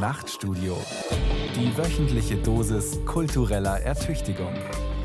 Nachtstudio. 0.00 0.78
Die 1.54 1.76
wöchentliche 1.76 2.36
Dosis 2.36 2.98
kultureller 3.04 3.80
Ertüchtigung. 3.80 4.54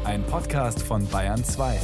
Ein 0.06 0.24
Podcast 0.26 0.82
von 0.82 1.06
Bayern 1.10 1.44
2. 1.44 1.82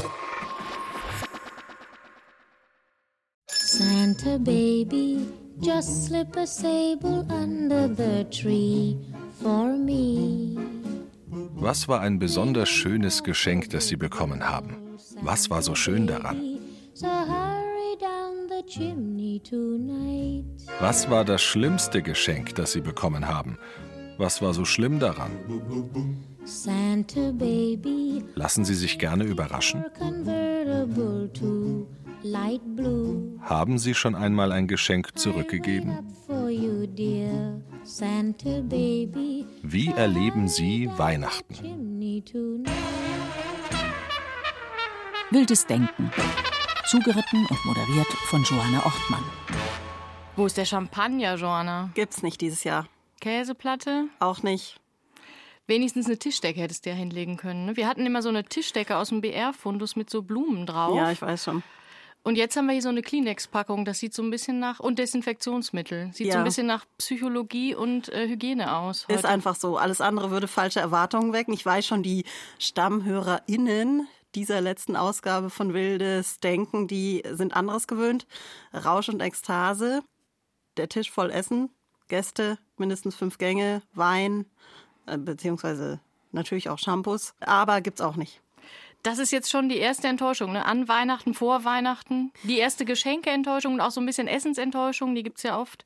Santa 3.48 4.38
baby, 4.38 5.28
just 5.60 6.06
slip 6.06 6.38
a 6.38 6.48
sable 6.48 7.26
under 7.30 7.90
the 7.94 8.24
tree 8.30 8.96
for 9.44 9.76
me. 9.76 10.56
Was 11.56 11.90
war 11.90 12.00
ein 12.00 12.18
besonders 12.18 12.70
schönes 12.70 13.24
Geschenk, 13.24 13.72
das 13.72 13.90
Sie 13.90 13.98
bekommen 13.98 14.48
haben? 14.48 14.78
Was 15.22 15.50
war 15.50 15.62
so 15.62 15.76
schön 15.76 16.08
daran? 16.08 16.60
So 16.94 17.08
hurry 17.08 17.98
down 18.00 18.48
the 18.48 18.66
chimney. 18.66 19.11
Was 20.80 21.10
war 21.10 21.26
das 21.26 21.42
schlimmste 21.42 22.02
Geschenk, 22.02 22.56
das 22.56 22.72
Sie 22.74 22.82
bekommen 22.82 23.28
haben? 23.28 23.58
Was 24.18 24.42
war 24.42 24.54
so 24.54 24.66
schlimm 24.66 25.00
daran? 25.00 25.32
Santa 26.44 27.32
baby, 27.32 28.24
Lassen 28.36 28.66
Sie 28.66 28.76
sich 28.76 29.00
gerne 29.00 29.24
überraschen? 29.24 29.86
Haben 33.42 33.78
Sie 33.80 33.94
schon 33.94 34.16
einmal 34.16 34.52
ein 34.52 34.68
Geschenk 34.68 35.18
zurückgegeben? 35.18 35.98
Wie 39.64 39.88
erleben 39.88 40.48
Sie 40.48 40.90
Weihnachten? 40.98 41.56
Wildes 45.32 45.66
Denken. 45.66 46.12
Zugeritten 46.92 47.46
und 47.46 47.64
moderiert 47.66 48.12
von 48.26 48.44
Johanna 48.44 48.86
Ortmann. 48.86 49.24
Wo 50.36 50.46
ist 50.46 50.58
der 50.58 50.66
Champagner, 50.66 51.36
Joanna? 51.36 51.90
Gibt's 51.94 52.22
nicht 52.22 52.42
dieses 52.42 52.66
Jahr. 52.66 52.86
Käseplatte? 53.22 54.10
Auch 54.20 54.44
nicht. 54.44 54.76
Wenigstens 55.68 56.08
eine 56.08 56.18
Tischdecke 56.20 56.60
hättest 56.60 56.86
du 56.86 56.90
ja 56.90 56.96
hinlegen 56.98 57.38
können. 57.38 57.66
Ne? 57.68 57.78
Wir 57.78 57.88
hatten 57.88 58.06
immer 58.06 58.22
so 58.22 58.28
eine 58.28 58.44
Tischdecke 58.44 58.98
aus 58.98 59.08
dem 59.08 59.22
BR-Fundus 59.22 59.96
mit 59.96 60.10
so 60.10 60.22
Blumen 60.22 60.66
drauf. 60.66 60.98
Ja, 60.98 61.10
ich 61.14 61.22
weiß 61.22 61.46
schon. 61.46 61.64
und 62.24 62.36
jetzt 62.36 62.58
haben 62.58 62.66
wir 62.66 62.74
hier 62.74 62.82
so 62.82 62.90
eine 62.90 63.04
Kleenex-Packung. 63.04 63.86
Das 63.86 64.00
sieht 64.00 64.14
so 64.14 64.22
ein 64.22 64.30
bisschen 64.30 64.60
nach. 64.60 64.82
Und 64.82 65.00
Desinfektionsmittel. 65.00 66.10
Sieht 66.12 66.28
so 66.28 66.34
Ja. 66.34 66.40
ein 66.40 66.44
bisschen 66.44 66.68
nach 66.68 66.84
Psychologie 66.98 67.74
und 67.74 68.10
äh, 68.10 68.28
Hygiene 68.28 68.76
aus. 68.76 69.06
Ist 69.08 69.20
heute. 69.20 69.30
einfach 69.30 69.56
so. 69.56 69.78
Alles 69.78 70.02
andere 70.02 70.30
würde 70.30 70.50
falsche 70.50 70.82
Erwartungen 70.82 71.32
wecken. 71.32 71.54
Ich 71.54 71.66
weiß 71.66 71.86
schon, 71.86 72.04
die 72.04 72.26
StammhörerInnen 72.60 74.10
dieser 74.36 74.62
letzten 74.62 74.96
Ausgabe 74.96 75.50
von 75.50 75.74
Wildes 75.74 76.40
Denken, 76.40 76.88
die 76.88 77.24
sind 77.32 77.56
anderes 77.56 77.88
gewöhnt. 77.88 78.28
Rausch 78.74 79.10
und 79.10 79.22
Ekstase, 79.22 80.02
der 80.78 80.90
Tisch 80.90 81.12
voll 81.12 81.32
Essen, 81.32 81.70
Gäste, 82.08 82.58
mindestens 82.78 83.16
fünf 83.16 83.38
Gänge, 83.38 83.82
Wein, 83.94 84.46
äh, 85.06 85.18
beziehungsweise 85.18 86.00
natürlich 86.32 86.70
auch 86.70 86.80
Shampoos. 86.80 87.34
Aber 87.40 87.82
gibt's 87.82 88.02
auch 88.02 88.16
nicht. 88.16 88.42
Das 89.04 89.18
ist 89.18 89.32
jetzt 89.32 89.50
schon 89.50 89.68
die 89.68 89.78
erste 89.78 90.08
Enttäuschung. 90.08 90.52
Ne? 90.52 90.64
An 90.66 90.88
Weihnachten, 90.88 91.34
vor 91.34 91.66
Weihnachten. 91.66 92.32
Die 92.44 92.60
erste 92.60 92.86
Geschenkeenttäuschung 92.86 93.74
und 93.74 93.82
auch 93.82 93.90
so 93.90 94.00
ein 94.00 94.06
bisschen 94.06 94.28
Essensenttäuschung. 94.28 95.16
Die 95.16 95.24
gibt's 95.24 95.42
ja 95.44 95.60
oft. 95.60 95.86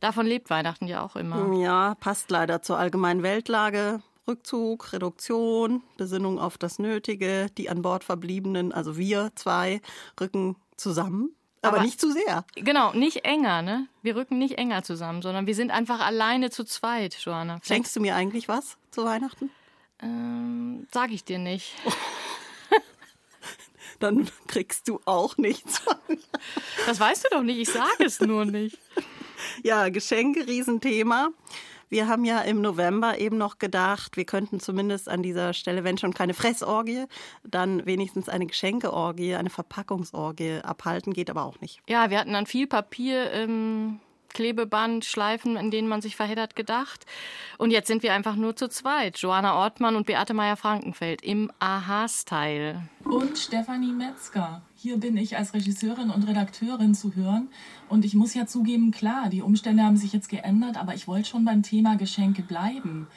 Davon 0.00 0.26
lebt 0.26 0.50
Weihnachten 0.50 0.88
ja 0.88 1.02
auch 1.02 1.14
immer. 1.14 1.54
Ja, 1.60 1.94
passt 2.00 2.30
leider 2.30 2.60
zur 2.60 2.78
allgemeinen 2.78 3.22
Weltlage. 3.22 4.02
Rückzug, 4.28 4.92
Reduktion, 4.92 5.82
Besinnung 5.96 6.38
auf 6.38 6.58
das 6.58 6.78
Nötige, 6.78 7.48
die 7.56 7.70
an 7.70 7.82
Bord 7.82 8.04
verbliebenen, 8.04 8.72
also 8.72 8.96
wir 8.96 9.30
zwei, 9.34 9.80
rücken 10.20 10.56
zusammen, 10.76 11.34
aber, 11.62 11.78
Aber- 11.78 11.84
nicht 11.84 12.00
zu 12.00 12.12
sehr. 12.12 12.44
Genau, 12.54 12.92
nicht 12.92 13.24
enger, 13.24 13.62
ne? 13.62 13.88
Wir 14.02 14.14
rücken 14.14 14.38
nicht 14.38 14.58
enger 14.58 14.84
zusammen, 14.84 15.22
sondern 15.22 15.46
wir 15.46 15.54
sind 15.56 15.70
einfach 15.72 15.98
alleine 16.00 16.50
zu 16.50 16.62
zweit, 16.64 17.14
Joanna. 17.14 17.58
Schenkst 17.64 17.96
du 17.96 18.00
mir 18.00 18.14
eigentlich 18.14 18.46
was 18.48 18.76
zu 18.92 19.04
Weihnachten? 19.04 19.50
Ähm, 20.00 20.86
sag 20.92 21.10
ich 21.10 21.24
dir 21.24 21.40
nicht. 21.40 21.74
Dann 23.98 24.30
kriegst 24.46 24.86
du 24.86 25.00
auch 25.06 25.36
nichts. 25.38 25.82
Das 26.86 27.00
weißt 27.00 27.24
du 27.24 27.28
doch 27.32 27.42
nicht, 27.42 27.58
ich 27.58 27.68
sage 27.68 28.04
es 28.04 28.20
nur 28.20 28.44
nicht. 28.44 28.78
Ja, 29.64 29.88
Geschenke, 29.88 30.46
Riesenthema. 30.46 31.30
Wir 31.88 32.08
haben 32.08 32.24
ja 32.24 32.40
im 32.40 32.60
November 32.60 33.18
eben 33.18 33.38
noch 33.38 33.58
gedacht, 33.58 34.16
wir 34.16 34.24
könnten 34.24 34.60
zumindest 34.60 35.08
an 35.08 35.22
dieser 35.22 35.52
Stelle, 35.52 35.84
wenn 35.84 35.98
schon 35.98 36.14
keine 36.14 36.34
Fressorgie, 36.34 37.04
dann 37.44 37.86
wenigstens 37.86 38.28
eine 38.28 38.46
Geschenkeorgie, 38.46 39.34
eine 39.34 39.50
Verpackungsorgie 39.50 40.60
abhalten, 40.62 41.12
geht 41.12 41.30
aber 41.30 41.44
auch 41.44 41.60
nicht. 41.60 41.80
Ja, 41.88 42.10
wir 42.10 42.18
hatten 42.18 42.34
an 42.34 42.46
viel 42.46 42.66
Papier, 42.66 43.30
ähm, 43.32 44.00
Klebeband, 44.28 45.04
Schleifen, 45.04 45.56
in 45.56 45.70
denen 45.70 45.88
man 45.88 46.00
sich 46.00 46.16
verheddert, 46.16 46.54
gedacht. 46.54 47.06
Und 47.56 47.70
jetzt 47.70 47.88
sind 47.88 48.02
wir 48.02 48.12
einfach 48.12 48.36
nur 48.36 48.56
zu 48.56 48.68
zweit. 48.68 49.18
Joanna 49.18 49.56
Ortmann 49.56 49.96
und 49.96 50.06
Beate 50.06 50.34
Meyer-Frankenfeld 50.34 51.22
im 51.22 51.50
Aha-Style. 51.58 52.82
Und 53.04 53.38
Stefanie 53.38 53.92
Metzger. 53.92 54.62
Hier 54.80 54.96
bin 54.96 55.16
ich 55.16 55.36
als 55.36 55.54
Regisseurin 55.54 56.10
und 56.10 56.22
Redakteurin 56.22 56.94
zu 56.94 57.16
hören. 57.16 57.48
Und 57.88 58.04
ich 58.04 58.14
muss 58.14 58.34
ja 58.34 58.46
zugeben, 58.46 58.92
klar, 58.92 59.28
die 59.28 59.42
Umstände 59.42 59.82
haben 59.82 59.96
sich 59.96 60.12
jetzt 60.12 60.28
geändert, 60.28 60.76
aber 60.76 60.94
ich 60.94 61.08
wollte 61.08 61.28
schon 61.28 61.44
beim 61.44 61.64
Thema 61.64 61.96
Geschenke 61.96 62.42
bleiben. 62.42 63.08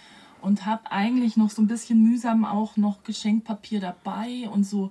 Und 0.42 0.66
habe 0.66 0.92
eigentlich 0.92 1.38
noch 1.38 1.52
so 1.52 1.62
ein 1.62 1.68
bisschen 1.68 2.02
mühsam 2.02 2.46
auch 2.46 2.78
noch 2.78 3.04
Geschenkpapier 3.04 3.80
dabei 3.80 4.50
und 4.52 4.64
so 4.64 4.90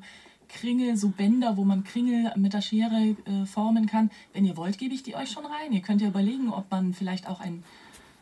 Kringel, 0.48 0.96
so 0.96 1.08
Bänder, 1.08 1.56
wo 1.56 1.64
man 1.64 1.82
Kringel 1.82 2.32
mit 2.36 2.52
der 2.52 2.60
Schere 2.60 3.16
äh, 3.24 3.46
formen 3.46 3.86
kann. 3.86 4.12
Wenn 4.32 4.44
ihr 4.44 4.56
wollt, 4.56 4.78
gebe 4.78 4.94
ich 4.94 5.02
die 5.02 5.16
euch 5.16 5.32
schon 5.32 5.46
rein. 5.46 5.72
Ihr 5.72 5.82
könnt 5.82 6.00
ja 6.00 6.06
überlegen, 6.06 6.52
ob 6.52 6.70
man 6.70 6.94
vielleicht 6.94 7.28
auch 7.28 7.40
ein, 7.40 7.64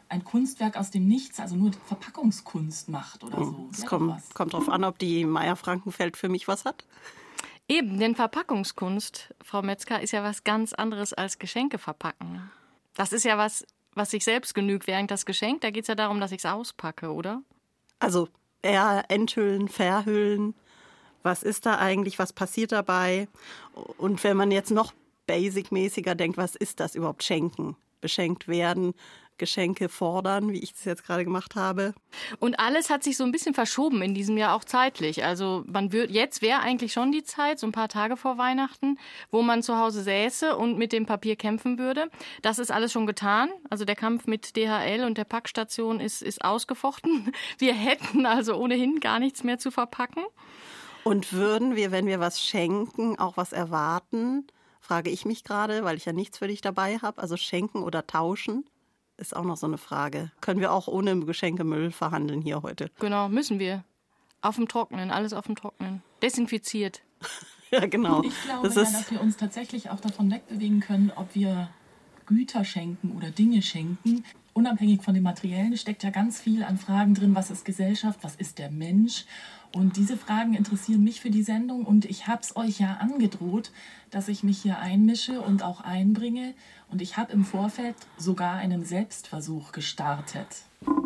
ein 0.08 0.24
Kunstwerk 0.24 0.78
aus 0.78 0.90
dem 0.90 1.06
Nichts, 1.06 1.38
also 1.38 1.54
nur 1.54 1.72
Verpackungskunst 1.84 2.88
macht 2.88 3.24
oder 3.24 3.44
so. 3.44 3.68
Es 3.70 3.84
kommt, 3.84 4.22
kommt 4.32 4.54
drauf 4.54 4.70
an, 4.70 4.84
ob 4.84 4.98
die 4.98 5.26
Meier 5.26 5.56
Frankenfeld 5.56 6.16
für 6.16 6.30
mich 6.30 6.48
was 6.48 6.64
hat. 6.64 6.86
Eben, 7.68 7.98
denn 7.98 8.14
Verpackungskunst, 8.14 9.34
Frau 9.42 9.60
Metzger, 9.60 10.00
ist 10.00 10.12
ja 10.12 10.22
was 10.22 10.42
ganz 10.42 10.72
anderes 10.72 11.12
als 11.12 11.38
Geschenke 11.38 11.78
verpacken. 11.78 12.50
Das 12.94 13.12
ist 13.12 13.24
ja 13.24 13.36
was, 13.36 13.66
was 13.94 14.10
sich 14.10 14.24
selbst 14.24 14.54
genügt, 14.54 14.86
während 14.86 15.10
das 15.10 15.26
Geschenk, 15.26 15.60
da 15.60 15.70
geht 15.70 15.82
es 15.82 15.88
ja 15.88 15.94
darum, 15.94 16.18
dass 16.18 16.32
ich 16.32 16.38
es 16.38 16.46
auspacke, 16.46 17.12
oder? 17.12 17.42
Also 17.98 18.28
eher 18.62 19.04
enthüllen, 19.08 19.68
verhüllen. 19.68 20.54
Was 21.22 21.42
ist 21.42 21.66
da 21.66 21.78
eigentlich? 21.78 22.18
Was 22.18 22.32
passiert 22.32 22.72
dabei? 22.72 23.28
Und 23.98 24.24
wenn 24.24 24.36
man 24.36 24.50
jetzt 24.50 24.70
noch 24.70 24.94
basic-mäßiger 25.26 26.14
denkt, 26.14 26.38
was 26.38 26.56
ist 26.56 26.80
das 26.80 26.94
überhaupt? 26.94 27.22
Schenken, 27.22 27.76
beschenkt 28.00 28.48
werden, 28.48 28.94
Geschenke 29.38 29.88
fordern, 29.88 30.52
wie 30.52 30.58
ich 30.58 30.72
das 30.72 30.84
jetzt 30.84 31.04
gerade 31.04 31.24
gemacht 31.24 31.54
habe. 31.54 31.94
Und 32.38 32.60
alles 32.60 32.90
hat 32.90 33.02
sich 33.02 33.16
so 33.16 33.24
ein 33.24 33.32
bisschen 33.32 33.54
verschoben 33.54 34.02
in 34.02 34.14
diesem 34.14 34.36
Jahr 34.36 34.54
auch 34.54 34.64
zeitlich. 34.64 35.24
Also 35.24 35.64
man 35.66 35.92
wird 35.92 36.10
jetzt 36.10 36.42
wäre 36.42 36.60
eigentlich 36.60 36.92
schon 36.92 37.12
die 37.12 37.22
Zeit, 37.22 37.58
so 37.58 37.66
ein 37.66 37.72
paar 37.72 37.88
Tage 37.88 38.16
vor 38.16 38.38
Weihnachten, 38.38 38.98
wo 39.30 39.42
man 39.42 39.62
zu 39.62 39.78
Hause 39.78 40.02
säße 40.02 40.56
und 40.56 40.78
mit 40.78 40.92
dem 40.92 41.06
Papier 41.06 41.36
kämpfen 41.36 41.78
würde. 41.78 42.10
Das 42.42 42.58
ist 42.58 42.70
alles 42.70 42.92
schon 42.92 43.06
getan. 43.06 43.50
Also 43.70 43.84
der 43.84 43.96
Kampf 43.96 44.26
mit 44.26 44.56
DHL 44.56 45.04
und 45.04 45.18
der 45.18 45.24
Packstation 45.24 46.00
ist, 46.00 46.22
ist 46.22 46.44
ausgefochten. 46.44 47.32
Wir 47.58 47.74
hätten 47.74 48.26
also 48.26 48.56
ohnehin 48.56 49.00
gar 49.00 49.18
nichts 49.18 49.44
mehr 49.44 49.58
zu 49.58 49.70
verpacken. 49.70 50.24
Und 51.04 51.32
würden 51.32 51.74
wir, 51.74 51.90
wenn 51.90 52.06
wir 52.06 52.20
was 52.20 52.42
schenken, 52.42 53.18
auch 53.18 53.38
was 53.38 53.52
erwarten? 53.52 54.46
Frage 54.80 55.08
ich 55.10 55.24
mich 55.24 55.42
gerade, 55.42 55.84
weil 55.84 55.96
ich 55.96 56.04
ja 56.04 56.12
nichts 56.12 56.38
für 56.38 56.48
dich 56.48 56.60
dabei 56.60 56.98
habe. 56.98 57.22
Also 57.22 57.36
schenken 57.36 57.82
oder 57.82 58.06
tauschen 58.06 58.64
ist 59.18 59.36
auch 59.36 59.44
noch 59.44 59.56
so 59.56 59.66
eine 59.66 59.78
Frage. 59.78 60.30
Können 60.40 60.60
wir 60.60 60.72
auch 60.72 60.88
ohne 60.88 61.18
Geschenkemüll 61.20 61.90
verhandeln 61.90 62.40
hier 62.40 62.62
heute? 62.62 62.90
Genau, 62.98 63.28
müssen 63.28 63.58
wir. 63.58 63.84
Auf 64.40 64.56
dem 64.56 64.68
Trocknen, 64.68 65.10
alles 65.10 65.32
auf 65.32 65.46
dem 65.46 65.56
Trocknen. 65.56 66.02
Desinfiziert. 66.22 67.02
Ja, 67.70 67.84
genau. 67.84 68.22
Ich 68.22 68.44
glaube 68.44 68.66
das 68.66 68.76
ja, 68.76 68.82
dass 68.98 69.10
wir 69.10 69.20
uns 69.20 69.36
tatsächlich 69.36 69.90
auch 69.90 70.00
davon 70.00 70.30
wegbewegen 70.30 70.80
können, 70.80 71.12
ob 71.14 71.34
wir 71.34 71.68
Güter 72.24 72.64
schenken 72.64 73.14
oder 73.14 73.30
Dinge 73.30 73.60
schenken. 73.60 74.24
Unabhängig 74.58 75.04
von 75.04 75.14
dem 75.14 75.22
Materiellen 75.22 75.76
steckt 75.76 76.02
ja 76.02 76.10
ganz 76.10 76.40
viel 76.40 76.64
an 76.64 76.78
Fragen 76.78 77.14
drin. 77.14 77.36
Was 77.36 77.48
ist 77.48 77.64
Gesellschaft? 77.64 78.18
Was 78.22 78.34
ist 78.34 78.58
der 78.58 78.72
Mensch? 78.72 79.24
Und 79.72 79.96
diese 79.96 80.16
Fragen 80.16 80.54
interessieren 80.54 81.04
mich 81.04 81.20
für 81.20 81.30
die 81.30 81.44
Sendung 81.44 81.84
und 81.84 82.04
ich 82.04 82.26
habe 82.26 82.40
es 82.42 82.56
euch 82.56 82.80
ja 82.80 82.94
angedroht, 82.94 83.70
dass 84.10 84.26
ich 84.26 84.42
mich 84.42 84.60
hier 84.60 84.80
einmische 84.80 85.40
und 85.42 85.62
auch 85.62 85.82
einbringe. 85.82 86.54
Und 86.90 87.00
ich 87.00 87.16
habe 87.16 87.30
im 87.30 87.44
Vorfeld 87.44 87.94
sogar 88.16 88.54
einen 88.56 88.84
Selbstversuch 88.84 89.70
gestartet. 89.70 90.48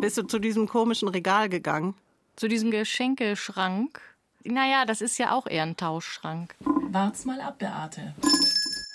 Bist 0.01 0.17
du 0.17 0.23
zu 0.23 0.39
diesem 0.39 0.67
komischen 0.67 1.07
Regal 1.07 1.47
gegangen? 1.47 1.93
Zu 2.35 2.47
diesem 2.47 2.71
Geschenkeschrank. 2.71 4.01
Naja, 4.43 4.85
das 4.85 5.01
ist 5.01 5.19
ja 5.19 5.31
auch 5.31 5.45
eher 5.45 5.61
ein 5.61 5.77
Tauschschrank. 5.77 6.55
Wart's 6.89 7.25
mal 7.25 7.39
ab, 7.39 7.59
Beate. 7.59 8.15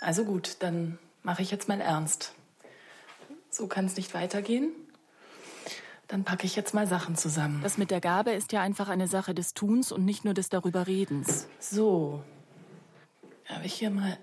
Also 0.00 0.24
gut, 0.24 0.56
dann 0.58 0.98
mache 1.22 1.42
ich 1.42 1.52
jetzt 1.52 1.68
mal 1.68 1.80
ernst. 1.80 2.34
So 3.50 3.66
kann 3.66 3.86
es 3.86 3.96
nicht 3.96 4.14
weitergehen. 4.14 4.72
Dann 6.06 6.24
packe 6.24 6.46
ich 6.46 6.56
jetzt 6.56 6.72
mal 6.72 6.86
Sachen 6.86 7.16
zusammen. 7.16 7.60
Das 7.62 7.76
mit 7.76 7.90
der 7.90 8.00
Gabe 8.00 8.30
ist 8.30 8.52
ja 8.52 8.62
einfach 8.62 8.88
eine 8.88 9.08
Sache 9.08 9.34
des 9.34 9.52
Tuns 9.52 9.92
und 9.92 10.04
nicht 10.04 10.24
nur 10.24 10.32
des 10.32 10.48
Darüberredens. 10.48 11.48
So. 11.60 12.22
Habe 13.46 13.66
ich 13.66 13.74
hier 13.74 13.90
mal 13.90 14.18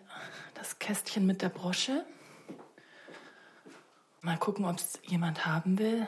das 0.56 0.80
Kästchen 0.80 1.25
mit 1.25 1.42
der 1.42 1.50
Brosche. 1.50 2.04
Mal 4.22 4.38
gucken, 4.38 4.66
ob 4.66 4.77
es 4.77 5.00
jemand 5.04 5.45
haben 5.45 5.78
will. 5.78 6.07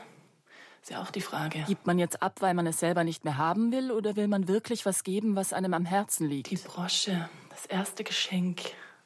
Ist 0.82 0.90
ja 0.90 1.02
auch 1.02 1.12
die 1.12 1.22
Frage. 1.22 1.64
Gibt 1.68 1.86
man 1.86 2.00
jetzt 2.00 2.24
ab, 2.24 2.38
weil 2.40 2.54
man 2.54 2.66
es 2.66 2.80
selber 2.80 3.04
nicht 3.04 3.24
mehr 3.24 3.38
haben 3.38 3.72
will, 3.72 3.92
oder 3.92 4.16
will 4.16 4.28
man 4.28 4.48
wirklich 4.48 4.86
was 4.86 5.04
geben, 5.04 5.36
was 5.36 5.54
einem 5.54 5.74
am 5.74 5.86
Herzen 5.86 6.28
liegt? 6.28 6.50
Die 6.50 6.56
Brosche, 6.56 7.30
das 7.50 7.66
erste 7.68 8.04
Geschenk 8.04 8.62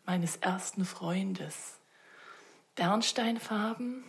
meines 0.06 0.38
ersten 0.38 0.86
Freundes. 0.86 1.81
Bernsteinfarben, 2.76 4.04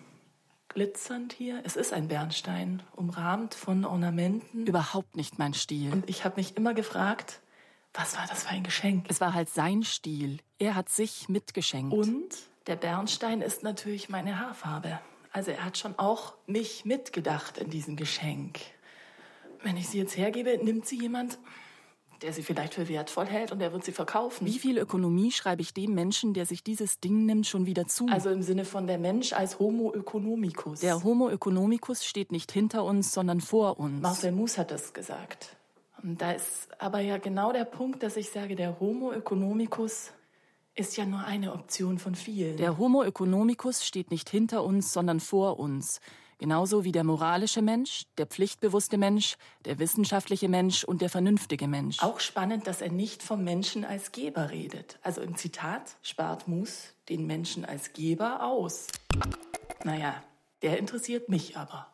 glitzernd 0.69 1.33
hier. 1.33 1.61
Es 1.65 1.77
ist 1.77 1.93
ein 1.93 2.09
Bernstein, 2.09 2.83
umrahmt 2.95 3.55
von 3.55 3.85
Ornamenten. 3.85 4.67
Überhaupt 4.67 5.17
nicht 5.17 5.39
mein 5.39 5.55
Stil. 5.55 5.93
Und 5.93 6.09
ich 6.09 6.25
habe 6.25 6.37
mich 6.37 6.57
immer 6.57 6.75
gefragt, 6.75 7.41
was 7.93 8.17
war 8.17 8.27
das 8.27 8.45
für 8.45 8.51
ein 8.51 8.63
Geschenk? 8.63 9.07
Es 9.09 9.21
war 9.21 9.35
halt 9.35 9.51
sein 9.51 9.83
Stil. 9.83 10.39
Er 10.59 10.75
hat 10.75 10.89
sich 10.89 11.29
mitgeschenkt. 11.29 11.93
Und 11.93 12.29
der 12.67 12.77
Bernstein 12.77 13.43
ist 13.43 13.63
natürlich 13.63 14.09
meine 14.09 14.39
Haarfarbe. 14.39 15.01
Also 15.33 15.51
er 15.51 15.65
hat 15.65 15.77
schon 15.77 15.99
auch 15.99 16.35
mich 16.47 16.85
mitgedacht 16.85 17.59
in 17.59 17.71
diesem 17.71 17.97
Geschenk. 17.97 18.61
Wenn 19.63 19.77
ich 19.77 19.89
sie 19.89 19.99
jetzt 19.99 20.17
hergebe, 20.17 20.59
nimmt 20.63 20.87
sie 20.87 20.99
jemand, 20.99 21.39
der 22.23 22.33
sie 22.33 22.43
vielleicht 22.43 22.75
für 22.75 22.89
wertvoll 22.89 23.27
hält 23.27 23.53
und 23.53 23.61
er 23.61 23.73
wird 23.73 23.85
sie 23.85 23.93
verkaufen. 23.93 24.47
Wie 24.47 24.59
viel 24.59 24.79
Ökonomie 24.79 25.33
schreibe 25.33 25.63
ich 25.63 25.75
dem 25.75 25.95
Menschen, 25.95 26.35
der 26.35 26.47
sich 26.47 26.63
dieses 26.63 27.01
Ding 27.01 27.27
nimmt, 27.27 27.47
schon 27.47 27.67
wieder 27.67 27.87
zu? 27.87 28.07
Also 28.09 28.31
im 28.31 28.43
Sinne 28.43 28.65
von 28.65 28.87
der 28.87 28.99
Mensch 28.99 29.33
als 29.33 29.59
Homo 29.59 29.93
economicus. 29.93 30.81
Der 30.81 31.03
Homo 31.03 31.29
economicus 31.29 32.05
steht 32.05 32.33
nicht 32.33 32.53
hinter 32.53 32.85
uns, 32.85 33.13
sondern 33.13 33.41
vor 33.41 33.79
uns. 33.79 34.01
Marcel 34.01 34.33
Mus 34.33 34.59
hat 34.59 34.71
das 34.71 34.93
gesagt. 34.93 35.57
Und 36.03 36.21
da 36.21 36.33
ist 36.33 36.69
aber 36.79 37.01
ja 37.01 37.19
genau 37.19 37.53
der 37.53 37.65
Punkt, 37.65 38.03
dass 38.03 38.17
ich 38.17 38.31
sage, 38.31 38.57
der 38.57 38.81
Homo 38.81 39.13
economicus 39.13 40.11
ist 40.75 40.97
ja 40.97 41.05
nur 41.05 41.21
eine 41.21 41.53
Option 41.53 41.99
von 41.99 42.15
vielen. 42.15 42.57
Der 42.57 42.79
Homo 42.79 43.03
economicus 43.03 43.85
steht 43.85 44.11
nicht 44.11 44.31
hinter 44.31 44.65
uns, 44.65 44.93
sondern 44.93 45.21
vor 45.21 45.59
uns. 45.59 46.01
Genauso 46.43 46.83
wie 46.83 46.91
der 46.91 47.05
moralische 47.05 47.63
Mensch, 47.63 48.03
der 48.19 48.27
pflichtbewusste 48.27 48.99
Mensch, 48.99 49.37
der 49.65 49.79
wissenschaftliche 49.79 50.49
Mensch 50.49 50.83
und 50.83 51.01
der 51.01 51.09
vernünftige 51.09 51.69
Mensch. 51.69 52.03
Auch 52.03 52.19
spannend, 52.19 52.67
dass 52.67 52.83
er 52.83 52.91
nicht 52.91 53.23
vom 53.23 53.45
Menschen 53.45 53.85
als 53.85 54.11
Geber 54.11 54.51
redet. 54.51 54.99
Also 55.03 55.21
im 55.21 55.37
Zitat 55.37 55.95
spart 56.03 56.49
Mus 56.49 56.95
den 57.09 57.29
Menschen 57.29 57.65
als 57.65 57.93
Geber 57.93 58.43
aus. 58.43 58.89
Naja, 59.85 60.21
der 60.63 60.81
interessiert 60.81 61.29
mich 61.29 61.57
aber. 61.57 61.92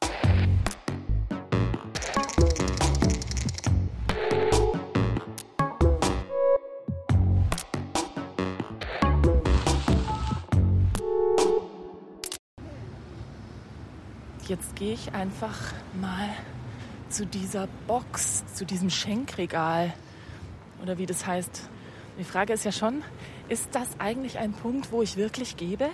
Jetzt 14.49 14.77
gehe 14.77 14.95
ich 14.95 15.13
einfach 15.13 15.59
mal 16.01 16.31
zu 17.11 17.27
dieser 17.27 17.69
Box, 17.87 18.47
zu 18.55 18.65
diesem 18.65 18.89
Schenkregal 18.89 19.93
oder 20.83 20.97
wie 20.97 21.05
das 21.05 21.27
heißt. 21.27 21.69
Die 22.19 22.25
Frage 22.25 22.55
ist 22.55 22.65
ja 22.65 22.73
schon, 22.73 23.03
ist 23.51 23.75
das 23.75 24.01
eigentlich 24.01 24.39
ein 24.39 24.55
Punkt, 24.55 24.91
wo 24.91 25.03
ich 25.03 25.19
wirklich 25.19 25.59
gebe? 25.59 25.91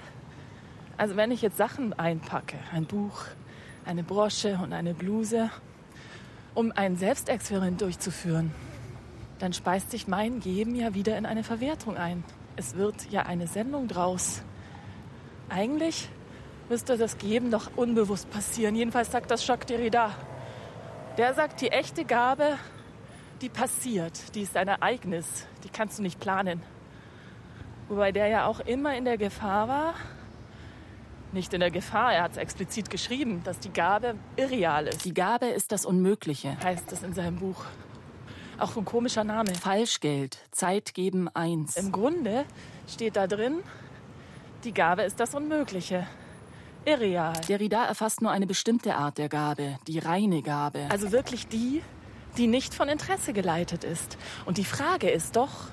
Also 0.97 1.17
wenn 1.17 1.33
ich 1.33 1.43
jetzt 1.43 1.57
Sachen 1.57 1.95
einpacke, 1.95 2.57
ein 2.73 2.85
Buch, 2.85 3.25
eine 3.85 4.05
Brosche 4.05 4.61
und 4.63 4.73
eine 4.73 4.95
Bluse, 4.95 5.51
um 6.55 6.71
ein 6.71 6.97
Selbstexperiment 6.97 7.81
durchzuführen, 7.81 8.53
dann 9.41 9.53
speist 9.53 9.91
sich 9.91 10.07
mein 10.07 10.39
Geben 10.39 10.77
ja 10.77 10.95
wieder 10.95 11.19
in 11.19 11.27
eine 11.27 11.43
Verwertung 11.43 11.97
ein. 11.97 12.23
Es 12.55 12.77
wird 12.77 13.11
ja 13.11 13.23
eine 13.23 13.49
Sendung 13.49 13.89
draus. 13.89 14.43
Eigentlich 15.49 16.09
müsste 16.75 16.99
das 16.99 17.19
Geben 17.19 17.53
doch 17.53 17.71
unbewusst 17.77 18.29
passieren. 18.31 18.75
Jedenfalls 18.75 19.13
sagt 19.13 19.31
das 19.31 19.47
Jacques 19.47 19.67
Derrida. 19.67 20.11
Der 21.17 21.33
sagt, 21.33 21.61
die 21.61 21.71
echte 21.71 22.05
Gabe, 22.05 22.59
die 23.43 23.49
passiert, 23.49 24.35
die 24.35 24.43
ist 24.43 24.57
ein 24.57 24.67
Ereignis, 24.67 25.47
die 25.63 25.69
kannst 25.69 26.01
du 26.01 26.03
nicht 26.03 26.19
planen. 26.19 26.65
Wobei 27.89 28.11
der 28.11 28.27
ja 28.27 28.47
auch 28.47 28.59
immer 28.59 28.97
in 28.97 29.05
der 29.05 29.19
Gefahr 29.19 29.69
war, 29.69 29.95
nicht 31.31 31.55
in 31.55 31.61
der 31.61 31.71
Gefahr, 31.71 32.13
er 32.13 32.25
hat 32.25 32.33
es 32.33 32.39
explizit 32.39 32.91
geschrieben, 32.91 33.45
dass 33.45 33.61
die 33.61 33.73
Gabe 33.73 34.17
irreal 34.35 34.89
ist. 34.89 35.05
Die 35.05 35.15
Gabe 35.15 35.47
ist 35.47 35.71
das 35.71 35.87
Unmögliche, 35.87 36.57
heißt 36.61 36.91
es 36.91 37.05
in 37.05 37.15
seinem 37.15 37.37
Buch. 37.37 37.67
Auch 38.59 38.77
ein 38.77 38.85
komischer 38.85 39.23
Name. 39.23 39.55
Falschgeld, 39.55 40.39
Zeit 40.51 40.93
geben 40.93 41.29
eins. 41.35 41.77
Im 41.77 41.93
Grunde 41.93 42.45
steht 42.89 43.15
da 43.15 43.29
drin, 43.29 43.63
die 44.65 44.75
Gabe 44.75 45.03
ist 45.03 45.21
das 45.21 45.37
Unmögliche. 45.37 46.09
Irreal. 46.87 47.33
Derrida 47.49 47.85
erfasst 47.85 48.23
nur 48.23 48.31
eine 48.31 48.47
bestimmte 48.47 48.95
Art 48.97 49.19
der 49.19 49.29
Gabe, 49.29 49.79
die 49.87 49.99
reine 49.99 50.43
Gabe. 50.43 50.87
Also 50.91 51.13
wirklich 51.13 51.49
die, 51.49 51.83
die 52.37 52.47
nicht 52.47 52.75
von 52.75 52.89
Interesse 52.89 53.33
geleitet 53.33 53.85
ist. 53.85 54.19
Und 54.45 54.59
die 54.59 54.65
Frage 54.65 55.11
ist 55.11 55.37
doch, 55.37 55.69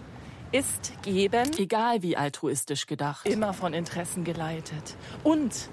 ist 0.51 1.01
Geben, 1.01 1.49
egal 1.57 2.01
wie 2.01 2.17
altruistisch 2.17 2.85
gedacht, 2.85 3.25
immer 3.25 3.53
von 3.53 3.73
Interessen 3.73 4.23
geleitet? 4.23 4.95
Und 5.23 5.69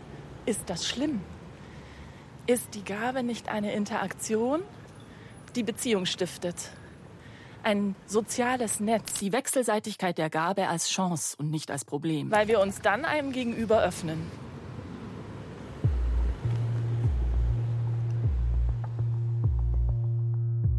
ist 0.47 0.63
das 0.71 0.87
schlimm? 0.87 1.21
Ist 2.47 2.75
die 2.75 2.85
Gabe 2.85 3.23
nicht 3.23 3.49
eine 3.49 3.75
Interaktion, 3.75 4.63
die 5.55 5.63
Beziehung 5.63 6.07
stiftet? 6.07 6.71
Ein 7.63 7.97
soziales 8.07 8.81
Netz. 8.81 9.15
Die 9.15 9.33
Wechselseitigkeit 9.33 10.17
der 10.17 10.31
Gabe 10.31 10.69
als 10.69 10.89
Chance 10.89 11.37
und 11.39 11.51
nicht 11.51 11.71
als 11.71 11.85
Problem. 11.85 12.31
Weil 12.31 12.49
wir 12.49 12.61
uns 12.61 12.81
dann 12.81 13.05
einem 13.05 13.33
Gegenüber 13.33 13.83
öffnen. 13.83 14.48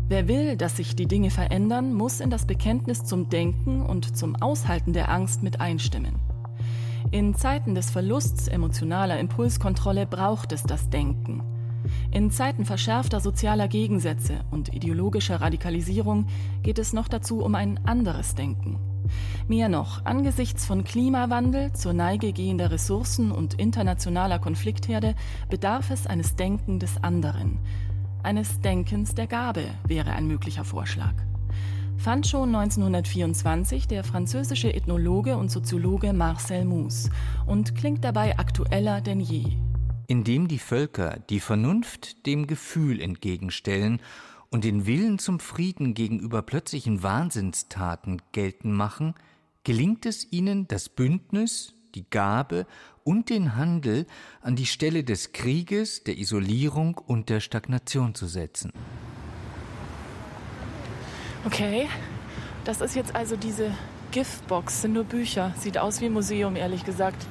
Wer 0.09 0.27
will, 0.27 0.57
dass 0.57 0.75
sich 0.75 0.95
die 0.95 1.05
Dinge 1.05 1.29
verändern, 1.29 1.93
muss 1.93 2.19
in 2.19 2.31
das 2.31 2.47
Bekenntnis 2.47 3.03
zum 3.03 3.29
Denken 3.29 3.83
und 3.83 4.17
zum 4.17 4.35
Aushalten 4.35 4.91
der 4.91 5.11
Angst 5.11 5.43
mit 5.43 5.61
einstimmen. 5.61 6.15
In 7.11 7.35
Zeiten 7.35 7.75
des 7.75 7.91
Verlusts 7.91 8.47
emotionaler 8.47 9.19
Impulskontrolle 9.19 10.07
braucht 10.07 10.51
es 10.51 10.63
das 10.63 10.89
Denken. 10.89 11.43
In 12.11 12.31
Zeiten 12.31 12.65
verschärfter 12.65 13.19
sozialer 13.19 13.67
Gegensätze 13.67 14.39
und 14.49 14.73
ideologischer 14.73 15.41
Radikalisierung 15.41 16.25
geht 16.63 16.79
es 16.79 16.91
noch 16.91 17.07
dazu 17.07 17.43
um 17.43 17.53
ein 17.53 17.79
anderes 17.85 18.33
Denken. 18.33 18.79
Mehr 19.47 19.69
noch, 19.69 20.05
angesichts 20.05 20.65
von 20.65 20.83
Klimawandel, 20.83 21.71
zur 21.73 21.93
Neige 21.93 22.33
gehender 22.33 22.71
Ressourcen 22.71 23.31
und 23.31 23.53
internationaler 23.59 24.39
Konfliktherde 24.39 25.13
bedarf 25.51 25.91
es 25.91 26.07
eines 26.07 26.35
Denken 26.35 26.79
des 26.79 27.03
anderen, 27.03 27.59
eines 28.23 28.59
Denkens 28.61 29.15
der 29.15 29.27
Gabe 29.27 29.65
wäre 29.85 30.11
ein 30.11 30.27
möglicher 30.27 30.63
Vorschlag. 30.63 31.13
Fand 31.97 32.27
schon 32.27 32.55
1924 32.55 33.87
der 33.87 34.03
französische 34.03 34.73
Ethnologe 34.73 35.35
und 35.35 35.51
Soziologe 35.51 36.13
Marcel 36.13 36.63
Mauss 36.63 37.09
und 37.45 37.75
klingt 37.75 38.05
dabei 38.05 38.39
aktueller 38.39 39.01
denn 39.01 39.19
je. 39.19 39.43
Indem 40.07 40.47
die 40.47 40.59
Völker 40.59 41.19
die 41.29 41.41
Vernunft 41.41 42.25
dem 42.25 42.47
Gefühl 42.47 43.01
entgegenstellen 43.01 44.01
und 44.49 44.63
den 44.63 44.85
Willen 44.85 45.19
zum 45.19 45.39
Frieden 45.39 45.93
gegenüber 45.93 46.41
plötzlichen 46.41 47.03
Wahnsinnstaten 47.03 48.21
geltend 48.31 48.73
machen, 48.73 49.13
gelingt 49.63 50.05
es 50.05 50.31
ihnen, 50.31 50.67
das 50.67 50.89
Bündnis, 50.89 51.75
die 51.95 52.09
Gabe 52.09 52.65
und 53.03 53.29
den 53.29 53.55
Handel 53.55 54.05
an 54.41 54.55
die 54.55 54.65
Stelle 54.65 55.03
des 55.03 55.31
Krieges, 55.31 56.03
der 56.03 56.17
Isolierung 56.17 56.97
und 56.97 57.29
der 57.29 57.39
Stagnation 57.39 58.15
zu 58.15 58.27
setzen. 58.27 58.71
Okay, 61.45 61.87
das 62.65 62.81
ist 62.81 62.95
jetzt 62.95 63.15
also 63.15 63.35
diese 63.35 63.71
Giftbox, 64.11 64.81
sind 64.81 64.93
nur 64.93 65.03
Bücher. 65.03 65.53
Sieht 65.57 65.77
aus 65.77 66.01
wie 66.01 66.05
ein 66.05 66.13
Museum, 66.13 66.55
ehrlich 66.55 66.83
gesagt. 66.83 67.25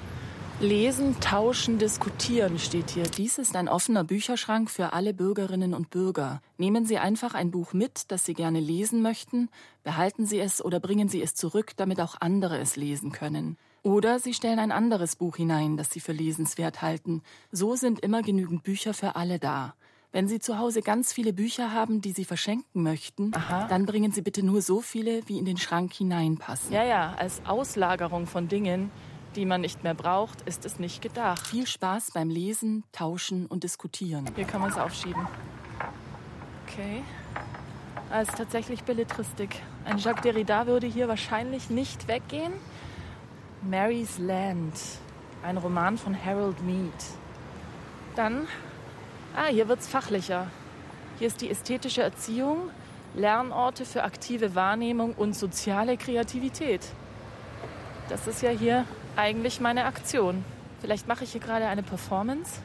Lesen, 0.61 1.21
tauschen, 1.21 1.79
diskutieren 1.79 2.59
steht 2.59 2.91
hier. 2.91 3.05
Dies 3.05 3.39
ist 3.39 3.55
ein 3.55 3.69
offener 3.69 4.03
Bücherschrank 4.03 4.71
für 4.71 4.93
alle 4.93 5.15
Bürgerinnen 5.15 5.73
und 5.73 5.91
Bürger. 5.91 6.43
Nehmen 6.57 6.85
Sie 6.85 6.99
einfach 6.99 7.35
ein 7.35 7.53
Buch 7.53 7.75
mit, 7.75 8.11
das 8.11 8.25
Sie 8.25 8.35
gerne 8.35 8.59
lesen 8.59 9.01
möchten, 9.01 9.51
behalten 9.85 10.27
Sie 10.27 10.41
es 10.41 10.65
oder 10.65 10.81
bringen 10.81 11.09
Sie 11.09 11.23
es 11.23 11.37
zurück, 11.37 11.75
damit 11.77 12.01
auch 12.01 12.17
andere 12.21 12.59
es 12.59 12.75
lesen 12.75 13.13
können. 13.13 13.57
Oder 13.83 14.19
Sie 14.19 14.35
stellen 14.35 14.59
ein 14.59 14.73
anderes 14.73 15.17
Buch 15.17 15.37
hinein, 15.37 15.77
das 15.77 15.91
Sie 15.91 16.01
für 16.01 16.13
lesenswert 16.13 16.83
halten. 16.83 17.23
So 17.53 17.77
sind 17.77 18.01
immer 18.01 18.23
genügend 18.23 18.63
Bücher 18.63 18.95
für 18.95 19.17
alle 19.17 19.39
da. 19.39 19.75
Wenn 20.11 20.27
Sie 20.27 20.41
zu 20.41 20.59
Hause 20.59 20.81
ganz 20.81 21.13
viele 21.13 21.33
Bücher 21.33 21.73
haben, 21.73 22.01
die 22.01 22.13
Sie 22.13 22.25
verschenken 22.25 22.83
möchten, 22.83 23.33
Aha. 23.35 23.69
dann 23.69 23.85
bringen 23.85 24.11
Sie 24.11 24.23
bitte 24.23 24.43
nur 24.43 24.63
so 24.63 24.81
viele, 24.81 25.21
wie 25.29 25.39
in 25.39 25.45
den 25.45 25.59
Schrank 25.59 25.93
hineinpassen. 25.93 26.73
Ja, 26.73 26.83
ja, 26.83 27.15
als 27.19 27.43
Auslagerung 27.45 28.27
von 28.27 28.49
Dingen, 28.49 28.91
die 29.37 29.45
man 29.45 29.61
nicht 29.61 29.85
mehr 29.85 29.95
braucht, 29.95 30.41
ist 30.43 30.65
es 30.65 30.79
nicht 30.79 31.03
gedacht. 31.03 31.47
Viel 31.47 31.67
Spaß 31.67 32.13
beim 32.15 32.31
Lesen, 32.31 32.85
Tauschen 32.93 33.45
und 33.47 33.65
Diskutieren. 33.65 34.25
Hier 34.35 34.47
kann 34.47 34.63
man 34.63 34.71
es 34.71 34.79
aufschieben. 34.79 35.27
Okay. 36.67 37.03
Als 38.11 38.29
tatsächlich 38.33 38.85
Belletristik. 38.85 39.61
Ein 39.85 39.99
Jacques 39.99 40.23
Derrida 40.23 40.67
würde 40.67 40.87
hier 40.87 41.09
wahrscheinlich 41.09 41.69
nicht 41.69 42.09
weggehen. 42.09 42.53
Mary's 43.63 44.19
Land, 44.19 44.73
ein 45.43 45.57
Roman 45.57 45.99
von 45.99 46.17
Harold 46.25 46.63
Mead. 46.63 46.93
Dann, 48.15 48.47
ah, 49.35 49.47
hier 49.47 49.69
wird's 49.69 49.89
fachlicher. 49.89 50.47
Hier 51.19 51.27
ist 51.27 51.41
die 51.41 51.51
ästhetische 51.51 52.03
Erziehung, 52.03 52.71
Lernorte 53.15 53.85
für 53.85 54.05
aktive 54.05 54.55
Wahrnehmung 54.55 55.15
und 55.15 55.35
soziale 55.35 55.97
Kreativität. 55.97 56.83
Das 58.09 58.29
ist 58.29 58.43
ja 58.43 58.51
hier 58.51 58.85
eigentlich 59.17 59.61
meine 59.61 59.87
Aktion. 59.87 60.45
Vielleicht 60.81 61.09
mache 61.09 61.25
ich 61.25 61.33
hier 61.33 61.41
gerade 61.41 61.67
eine 61.67 61.83
Performance, 61.83 62.61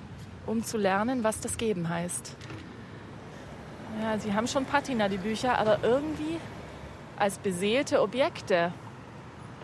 um 0.45 0.63
zu 0.63 0.77
lernen, 0.77 1.23
was 1.23 1.39
das 1.39 1.57
Geben 1.57 1.89
heißt. 1.89 2.35
Ja, 4.01 4.19
sie 4.19 4.33
haben 4.33 4.47
schon 4.47 4.65
Patina, 4.65 5.09
die 5.09 5.17
Bücher, 5.17 5.57
aber 5.57 5.79
irgendwie 5.81 6.38
als 7.17 7.39
beseelte 7.39 8.01
Objekte, 8.01 8.71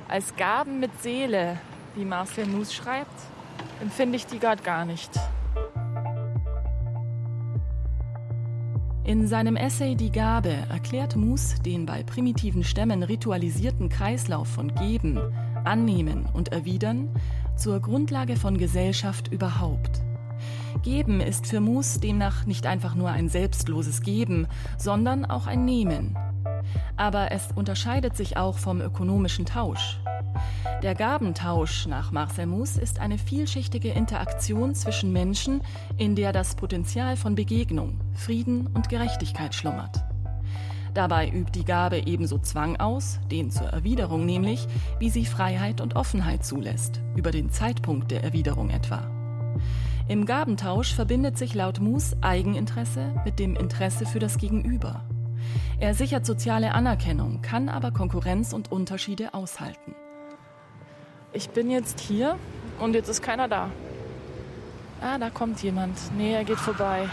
als 0.10 0.36
Gaben 0.36 0.80
mit 0.80 0.92
Seele, 1.01 1.58
wie 1.96 2.04
Marcel 2.04 2.48
Mous 2.48 2.74
schreibt, 2.74 3.22
empfinde 3.80 4.18
ich 4.18 4.25
die 4.25 4.39
gerade 4.39 4.63
gar 4.63 4.86
nicht. 4.86 5.12
In 9.06 9.28
seinem 9.28 9.56
Essay 9.56 9.96
Die 9.96 10.12
Gabe 10.12 10.54
erklärt 10.70 11.16
Mus 11.16 11.56
den 11.66 11.86
bei 11.86 12.04
primitiven 12.04 12.63
Stämmen 12.63 13.01
ritualisierten 13.01 13.89
Kreislauf 13.89 14.48
von 14.48 14.74
Geben, 14.75 15.20
Annehmen 15.63 16.28
und 16.34 16.50
Erwidern 16.50 17.10
zur 17.56 17.80
Grundlage 17.80 18.36
von 18.36 18.58
Gesellschaft 18.58 19.28
überhaupt. 19.30 20.01
Geben 20.84 21.22
ist 21.22 21.48
für 21.48 21.60
Mus 21.60 22.00
demnach 22.00 22.46
nicht 22.46 22.66
einfach 22.66 22.96
nur 22.96 23.10
ein 23.10 23.30
selbstloses 23.30 24.01
Geben, 24.01 24.48
sondern 24.78 25.25
auch 25.25 25.48
ein 25.48 25.66
Nehmen. 25.66 26.16
Aber 27.00 27.32
es 27.32 27.48
unterscheidet 27.56 28.18
sich 28.18 28.36
auch 28.36 28.58
vom 28.58 28.82
ökonomischen 28.82 29.46
Tausch. 29.46 30.01
Der 30.84 30.96
Gabentausch 30.96 31.88
nach 31.88 32.12
Marcel 32.12 32.46
Mus 32.46 32.75
ist 32.75 33.00
eine 33.00 33.18
vielschichtige 33.18 33.91
Interaktion 33.91 34.75
zwischen 34.75 35.13
Menschen, 35.13 35.62
in 35.96 36.18
der 36.18 36.34
das 36.34 36.56
Potenzial 36.56 37.15
von 37.15 37.36
Begegnung, 37.36 38.01
Frieden 38.15 38.68
und 38.68 38.89
Gerechtigkeit 38.89 39.56
schlummert. 39.56 40.03
Dabei 40.94 41.29
übt 41.29 41.58
die 41.58 41.63
Gabe 41.63 42.06
ebenso 42.06 42.38
Zwang 42.38 42.75
aus, 42.82 43.22
den 43.32 43.50
zur 43.50 43.68
Erwiderung 43.68 44.25
nämlich, 44.25 44.68
wie 45.00 45.10
sie 45.10 45.25
Freiheit 45.25 45.79
und 45.79 45.96
Offenheit 45.96 46.44
zulässt, 46.44 47.00
über 47.15 47.32
den 47.32 47.50
Zeitpunkt 47.50 48.12
der 48.12 48.25
Erwiderung 48.25 48.72
etwa. 48.72 49.10
Im 50.10 50.25
Gabentausch 50.25 50.94
verbindet 50.94 51.38
sich 51.38 51.53
laut 51.53 51.79
Mus 51.79 52.18
Eigeninteresse 52.20 53.13
mit 53.24 53.39
dem 53.39 53.56
Interesse 53.56 54.06
für 54.06 54.20
das 54.20 54.38
Gegenüber. 54.38 55.06
Er 55.79 55.94
sichert 55.94 56.25
soziale 56.25 56.74
Anerkennung, 56.74 57.41
kann 57.41 57.70
aber 57.70 57.91
Konkurrenz 57.91 58.53
und 58.53 58.72
Unterschiede 58.72 59.34
aushalten. 59.34 59.96
Ich 61.32 61.50
bin 61.50 61.70
jetzt 61.70 62.00
hier 62.00 62.38
und 62.79 62.94
jetzt 62.96 63.08
ist 63.08 63.22
keiner 63.22 63.48
da. 63.48 63.70
Ah, 65.01 65.18
da 65.18 65.29
kommt 65.29 65.62
jemand. 65.63 65.98
Nee, 66.18 66.34
er 66.34 66.44
geht 66.44 66.58
vorbei. 66.58 67.08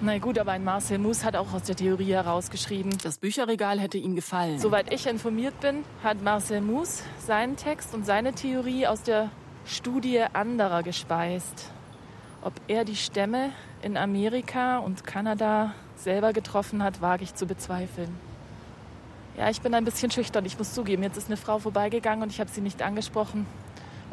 Na 0.00 0.18
gut, 0.18 0.38
aber 0.38 0.52
ein 0.52 0.62
Marcel 0.62 0.98
Mus 0.98 1.24
hat 1.24 1.36
auch 1.36 1.54
aus 1.54 1.62
der 1.62 1.74
Theorie 1.74 2.12
herausgeschrieben, 2.12 2.98
das 3.02 3.16
Bücherregal 3.16 3.80
hätte 3.80 3.96
ihm 3.96 4.14
gefallen. 4.14 4.58
Soweit 4.58 4.92
ich 4.92 5.06
informiert 5.06 5.58
bin, 5.60 5.84
hat 6.04 6.22
Marcel 6.22 6.60
Mus 6.60 7.02
seinen 7.18 7.56
Text 7.56 7.94
und 7.94 8.04
seine 8.04 8.34
Theorie 8.34 8.86
aus 8.86 9.02
der 9.02 9.30
Studie 9.64 10.22
anderer 10.34 10.82
gespeist. 10.82 11.70
Ob 12.42 12.52
er 12.68 12.84
die 12.84 12.94
Stämme 12.94 13.52
in 13.80 13.96
Amerika 13.96 14.78
und 14.78 15.04
Kanada 15.04 15.74
selber 15.98 16.32
getroffen 16.32 16.82
hat, 16.82 17.00
wage 17.00 17.24
ich 17.24 17.34
zu 17.34 17.46
bezweifeln. 17.46 18.14
Ja, 19.36 19.50
ich 19.50 19.60
bin 19.60 19.74
ein 19.74 19.84
bisschen 19.84 20.10
schüchtern, 20.10 20.44
ich 20.46 20.58
muss 20.58 20.72
zugeben. 20.72 21.02
Jetzt 21.02 21.18
ist 21.18 21.26
eine 21.26 21.36
Frau 21.36 21.58
vorbeigegangen 21.58 22.22
und 22.22 22.30
ich 22.30 22.40
habe 22.40 22.50
sie 22.50 22.62
nicht 22.62 22.82
angesprochen 22.82 23.46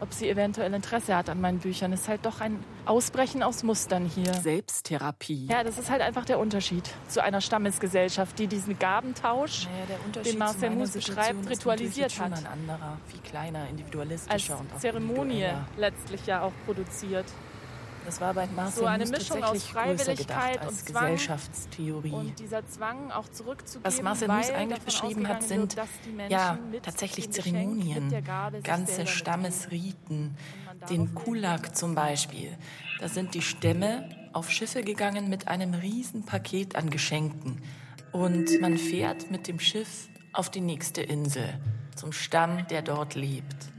ob 0.04 0.14
sie 0.14 0.30
eventuell 0.30 0.74
Interesse 0.74 1.16
hat 1.16 1.30
an 1.30 1.40
meinen 1.40 1.60
Büchern. 1.60 1.92
Das 1.92 2.02
ist 2.02 2.10
halt 2.10 2.26
doch 2.26 2.42
ein 2.42 2.62
Ausbrechen 2.86 3.42
aus 3.42 3.64
Mustern 3.64 4.06
hier. 4.06 4.34
Selbsttherapie. 4.34 5.48
Ja, 5.50 5.64
das 5.64 5.78
ist 5.78 5.90
halt 5.90 6.02
einfach 6.02 6.26
der 6.26 6.40
Unterschied 6.40 6.84
zu 7.08 7.24
einer 7.24 7.40
Stammesgesellschaft, 7.40 8.38
die 8.38 8.48
diesen 8.48 8.78
Gabentausch, 8.78 9.66
naja, 9.66 10.24
den 10.24 10.38
Marcel 10.38 10.72
Mus 10.72 10.92
beschreibt, 10.92 11.50
ritualisiert 11.50 12.20
hat. 12.20 12.34
Ein 12.34 12.46
anderer, 12.46 12.98
viel 13.08 13.22
kleiner, 13.22 13.70
individualistischer 13.70 14.54
Als 14.54 14.62
und 14.62 14.74
auch 14.74 14.80
Zeremonie 14.80 15.48
letztlich 15.78 16.26
ja 16.26 16.42
auch 16.42 16.54
produziert. 16.66 17.26
Das 18.06 18.22
war 18.22 18.34
bei 18.34 18.48
Marcel 18.48 18.80
so 18.80 18.86
eine 18.86 19.06
Mischung 19.06 19.44
aus 19.44 19.66
Freiwilligkeit 19.66 20.60
als 20.60 20.70
und 20.70 20.90
Zwang 20.90 21.04
Gesellschaftstheorie. 21.04 22.12
und 22.12 22.40
dieser 22.40 22.68
Zwang 22.68 23.12
auch 23.12 23.28
zurückzugeben. 23.30 23.84
Was 23.84 24.02
Marcel 24.02 24.28
Mus 24.28 24.50
eigentlich 24.50 24.82
beschrieben 24.82 25.28
hat, 25.28 25.44
sind 25.44 25.76
wird, 25.76 26.32
ja 26.32 26.60
tatsächlich 26.82 27.32
Zeremonien, 27.32 28.14
ganze 28.64 29.08
Stammesriten, 29.08 30.36
den 30.90 31.16
Kulak 31.16 31.76
zum 31.76 31.96
Beispiel. 31.96 32.58
Da 33.00 33.08
sind 33.08 33.34
die 33.34 33.42
Stämme 33.42 34.10
auf 34.34 34.50
Schiffe 34.50 34.84
gegangen 34.84 35.30
mit 35.30 35.48
einem 35.48 35.74
riesen 35.74 36.26
Paket 36.26 36.76
an 36.76 36.90
Geschenken. 36.90 37.62
Und 38.12 38.62
man 38.62 38.78
fährt 38.78 39.32
mit 39.32 39.48
dem 39.48 39.60
Schiff 39.60 40.10
auf 40.34 40.50
die 40.50 40.62
nächste 40.62 41.02
Insel, 41.02 41.48
zum 41.96 42.12
Stamm, 42.12 42.68
der 42.68 42.82
dort 42.82 43.16
lebt 43.16 43.73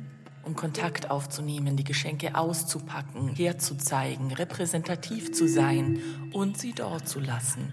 um 0.45 0.57
Kontakt 0.57 1.11
aufzunehmen, 1.11 1.77
die 1.77 1.85
Geschenke 1.85 2.35
auszupacken, 2.35 3.29
herzuzeigen, 3.29 4.33
repräsentativ 4.33 5.33
zu 5.33 5.49
sein 5.49 6.01
und 6.33 6.59
sie 6.59 6.73
dort 6.73 7.09
zu 7.09 7.21
lassen. 7.21 7.73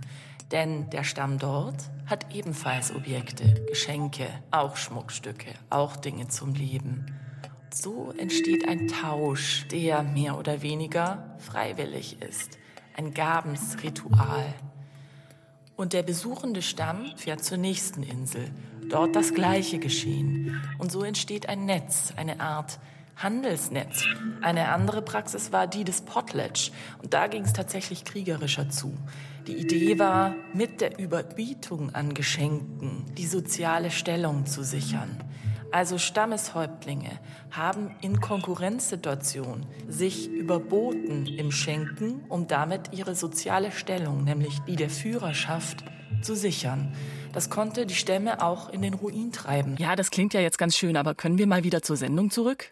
Denn 0.51 0.89
der 0.89 1.03
Stamm 1.03 1.37
dort 1.37 1.89
hat 2.05 2.35
ebenfalls 2.35 2.93
Objekte, 2.93 3.65
Geschenke, 3.69 4.27
auch 4.51 4.75
Schmuckstücke, 4.75 5.53
auch 5.69 5.95
Dinge 5.95 6.27
zum 6.27 6.53
Leben. 6.53 7.05
So 7.73 8.13
entsteht 8.17 8.67
ein 8.67 8.89
Tausch, 8.89 9.65
der 9.69 10.03
mehr 10.03 10.37
oder 10.37 10.61
weniger 10.61 11.35
freiwillig 11.39 12.21
ist, 12.21 12.57
ein 12.97 13.13
Gabensritual. 13.13 14.53
Und 15.77 15.93
der 15.93 16.03
besuchende 16.03 16.61
Stamm 16.61 17.13
fährt 17.15 17.43
zur 17.43 17.57
nächsten 17.57 18.03
Insel. 18.03 18.49
Dort 18.91 19.15
das 19.15 19.33
gleiche 19.33 19.79
geschehen. 19.79 20.61
Und 20.77 20.91
so 20.91 21.03
entsteht 21.03 21.47
ein 21.47 21.65
Netz, 21.65 22.11
eine 22.17 22.41
Art 22.41 22.77
Handelsnetz. 23.15 24.03
Eine 24.41 24.67
andere 24.67 25.01
Praxis 25.01 25.53
war 25.53 25.65
die 25.65 25.85
des 25.85 26.01
Potlatch. 26.01 26.73
Und 27.01 27.13
da 27.13 27.27
ging 27.27 27.43
es 27.43 27.53
tatsächlich 27.53 28.03
kriegerischer 28.03 28.69
zu. 28.69 28.93
Die 29.47 29.53
Idee 29.53 29.97
war, 29.97 30.35
mit 30.53 30.81
der 30.81 30.99
Überbietung 30.99 31.95
an 31.95 32.13
Geschenken 32.13 33.05
die 33.17 33.27
soziale 33.27 33.91
Stellung 33.91 34.45
zu 34.45 34.61
sichern. 34.61 35.23
Also 35.71 35.97
Stammeshäuptlinge 35.97 37.17
haben 37.49 37.95
in 38.01 38.19
Konkurrenzsituation 38.19 39.65
sich 39.87 40.29
überboten 40.29 41.27
im 41.27 41.53
Schenken, 41.53 42.25
um 42.27 42.47
damit 42.47 42.91
ihre 42.91 43.15
soziale 43.15 43.71
Stellung, 43.71 44.25
nämlich 44.25 44.59
die 44.67 44.75
der 44.75 44.89
Führerschaft, 44.89 45.85
zu 46.21 46.35
sichern. 46.35 46.93
Das 47.33 47.49
konnte 47.49 47.85
die 47.85 47.95
Stämme 47.95 48.41
auch 48.41 48.69
in 48.69 48.81
den 48.81 48.93
Ruin 48.93 49.31
treiben. 49.31 49.75
Ja, 49.79 49.95
das 49.95 50.11
klingt 50.11 50.33
ja 50.33 50.41
jetzt 50.41 50.57
ganz 50.57 50.75
schön, 50.75 50.97
aber 50.97 51.15
können 51.15 51.37
wir 51.37 51.47
mal 51.47 51.63
wieder 51.63 51.81
zur 51.81 51.95
Sendung 51.95 52.29
zurück? 52.29 52.69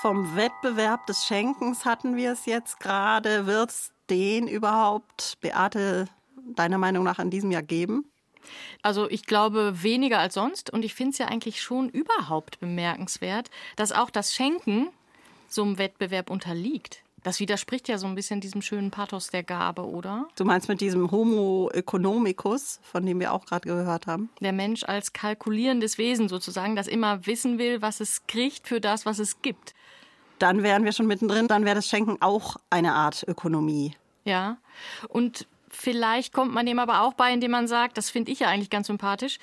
Vom 0.00 0.36
Wettbewerb 0.36 1.06
des 1.06 1.26
Schenkens 1.26 1.84
hatten 1.84 2.16
wir 2.16 2.32
es 2.32 2.46
jetzt 2.46 2.78
gerade. 2.78 3.46
Wird 3.46 3.70
es 3.70 3.90
den 4.08 4.46
überhaupt, 4.46 5.38
Beate, 5.40 6.06
deiner 6.54 6.78
Meinung 6.78 7.02
nach 7.02 7.18
in 7.18 7.30
diesem 7.30 7.50
Jahr 7.50 7.62
geben? 7.62 8.04
Also 8.82 9.10
ich 9.10 9.26
glaube 9.26 9.82
weniger 9.82 10.20
als 10.20 10.34
sonst 10.34 10.70
und 10.70 10.84
ich 10.84 10.94
finde 10.94 11.12
es 11.12 11.18
ja 11.18 11.26
eigentlich 11.26 11.60
schon 11.60 11.88
überhaupt 11.88 12.60
bemerkenswert, 12.60 13.50
dass 13.74 13.90
auch 13.90 14.10
das 14.10 14.32
Schenken 14.32 14.88
so 15.48 15.64
einem 15.64 15.78
Wettbewerb 15.78 16.30
unterliegt. 16.30 17.02
Das 17.28 17.40
widerspricht 17.40 17.88
ja 17.88 17.98
so 17.98 18.06
ein 18.06 18.14
bisschen 18.14 18.40
diesem 18.40 18.62
schönen 18.62 18.90
Pathos 18.90 19.28
der 19.28 19.42
Gabe, 19.42 19.86
oder? 19.86 20.26
Du 20.34 20.46
meinst 20.46 20.66
mit 20.66 20.80
diesem 20.80 21.10
Homo 21.10 21.68
economicus, 21.74 22.80
von 22.82 23.04
dem 23.04 23.20
wir 23.20 23.34
auch 23.34 23.44
gerade 23.44 23.68
gehört 23.68 24.06
haben? 24.06 24.30
Der 24.40 24.54
Mensch 24.54 24.82
als 24.84 25.12
kalkulierendes 25.12 25.98
Wesen 25.98 26.30
sozusagen, 26.30 26.74
das 26.74 26.86
immer 26.86 27.26
wissen 27.26 27.58
will, 27.58 27.82
was 27.82 28.00
es 28.00 28.26
kriegt 28.28 28.66
für 28.66 28.80
das, 28.80 29.04
was 29.04 29.18
es 29.18 29.42
gibt. 29.42 29.74
Dann 30.38 30.62
wären 30.62 30.86
wir 30.86 30.92
schon 30.92 31.06
mittendrin, 31.06 31.48
dann 31.48 31.66
wäre 31.66 31.74
das 31.74 31.86
Schenken 31.86 32.16
auch 32.22 32.56
eine 32.70 32.94
Art 32.94 33.26
Ökonomie. 33.28 33.94
Ja. 34.24 34.56
Und 35.08 35.46
vielleicht 35.78 36.32
kommt 36.32 36.52
man 36.52 36.66
dem 36.66 36.78
aber 36.78 37.02
auch 37.02 37.14
bei, 37.14 37.32
indem 37.32 37.52
man 37.52 37.68
sagt, 37.68 37.96
das 37.96 38.10
finde 38.10 38.32
ich 38.32 38.40
ja 38.40 38.48
eigentlich 38.48 38.70
ganz 38.70 38.88
sympathisch, 38.88 39.38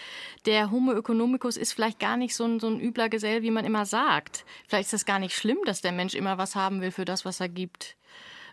der 0.45 0.69
Homo 0.69 0.93
economicus 0.93 1.57
ist 1.57 1.73
vielleicht 1.73 1.99
gar 1.99 2.17
nicht 2.17 2.35
so 2.35 2.43
ein, 2.45 2.59
so 2.59 2.67
ein 2.67 2.79
übler 2.79 3.09
Gesell, 3.09 3.41
wie 3.41 3.51
man 3.51 3.65
immer 3.65 3.85
sagt. 3.85 4.45
Vielleicht 4.67 4.87
ist 4.87 4.93
das 4.93 5.05
gar 5.05 5.19
nicht 5.19 5.35
schlimm, 5.35 5.57
dass 5.65 5.81
der 5.81 5.91
Mensch 5.91 6.13
immer 6.13 6.37
was 6.37 6.55
haben 6.55 6.81
will 6.81 6.91
für 6.91 7.05
das, 7.05 7.25
was 7.25 7.39
er 7.39 7.49
gibt. 7.49 7.95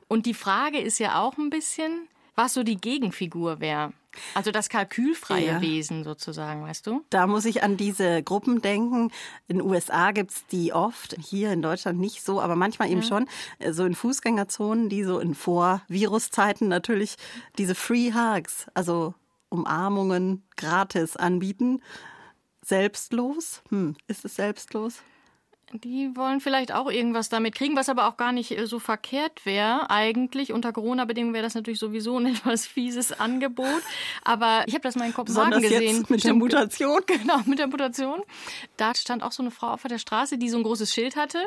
Und 0.09 0.27
die 0.27 0.35
Frage 0.35 0.79
ist 0.79 0.99
ja 0.99 1.21
auch 1.21 1.37
ein 1.39 1.51
bisschen, 1.51 2.09
was 2.35 2.55
so 2.55 2.63
die 2.63 2.77
Gegenfigur 2.77 3.61
wäre. 3.61 3.93
Also 4.35 4.51
das 4.51 4.69
kalkülfreie 4.69 5.47
Ja. 5.47 5.61
Wesen 5.61 6.05
sozusagen, 6.05 6.63
weißt 6.63 6.87
du? 6.87 7.05
Da 7.11 7.27
muss 7.27 7.45
ich 7.45 7.63
an 7.63 7.77
diese 7.77 8.23
Gruppen 8.23 8.61
denken. 8.63 9.11
In 9.49 9.59
den 9.59 9.63
USA 9.63 10.11
gibt's 10.13 10.47
die 10.47 10.73
oft, 10.73 11.17
hier 11.21 11.53
in 11.53 11.63
Deutschland 11.63 11.99
nicht 11.99 12.23
so, 12.25 12.41
aber 12.41 12.57
manchmal 12.57 12.91
eben 12.91 13.03
schon, 13.03 13.29
äh, 13.59 13.73
so 13.73 13.85
in 13.85 13.95
Fußgängerzonen, 13.95 14.89
die 14.89 15.05
so 15.05 15.19
in 15.19 15.35
Vor-Virus-Zeiten 15.35 16.69
natürlich 16.69 17.17
diese 17.59 17.75
Free 17.75 18.13
Hugs, 18.13 18.67
also 18.75 19.15
Umarmungen 19.49 20.45
gratis 20.57 21.17
anbieten. 21.17 21.83
Selbstlos? 22.65 23.63
Hm, 23.71 23.97
ist 24.07 24.25
es 24.25 24.37
selbstlos? 24.37 25.03
Die 25.73 26.11
wollen 26.15 26.41
vielleicht 26.41 26.73
auch 26.73 26.91
irgendwas 26.91 27.29
damit 27.29 27.55
kriegen, 27.55 27.77
was 27.77 27.89
aber 27.89 28.07
auch 28.07 28.17
gar 28.17 28.33
nicht 28.33 28.57
äh, 28.57 28.67
so 28.67 28.79
verkehrt 28.79 29.47
wäre. 29.47 29.89
Eigentlich 29.91 30.53
unter 30.53 30.73
Corona-Bedingungen 30.73 31.35
wäre 31.35 31.45
das 31.45 31.55
natürlich 31.55 31.79
sowieso 31.79 32.19
ein 32.19 32.27
etwas 32.35 32.67
fieses 32.67 33.19
Angebot. 33.19 33.83
Aber 34.25 34.65
ich 34.67 34.75
habe 34.75 34.83
das 34.83 34.97
mal 34.97 35.07
in 35.07 35.15
Kopenhagen 35.15 35.51
Besonders 35.51 35.71
gesehen. 35.71 35.97
jetzt 35.99 36.11
mit 36.11 36.25
der 36.25 36.35
Mutation. 36.35 37.01
Genau, 37.13 37.41
mit 37.47 37.59
der 37.59 37.67
Mutation. 37.67 38.23
Da 38.77 38.95
stand 38.95 39.23
auch 39.23 39.33
so 39.33 39.43
eine 39.43 39.51
Frau 39.51 39.69
auf 39.69 39.83
der 39.83 39.99
Straße, 39.99 40.39
die 40.39 40.49
so 40.49 40.57
ein 40.57 40.63
großes 40.63 40.93
Schild 40.93 41.17
hatte. 41.17 41.39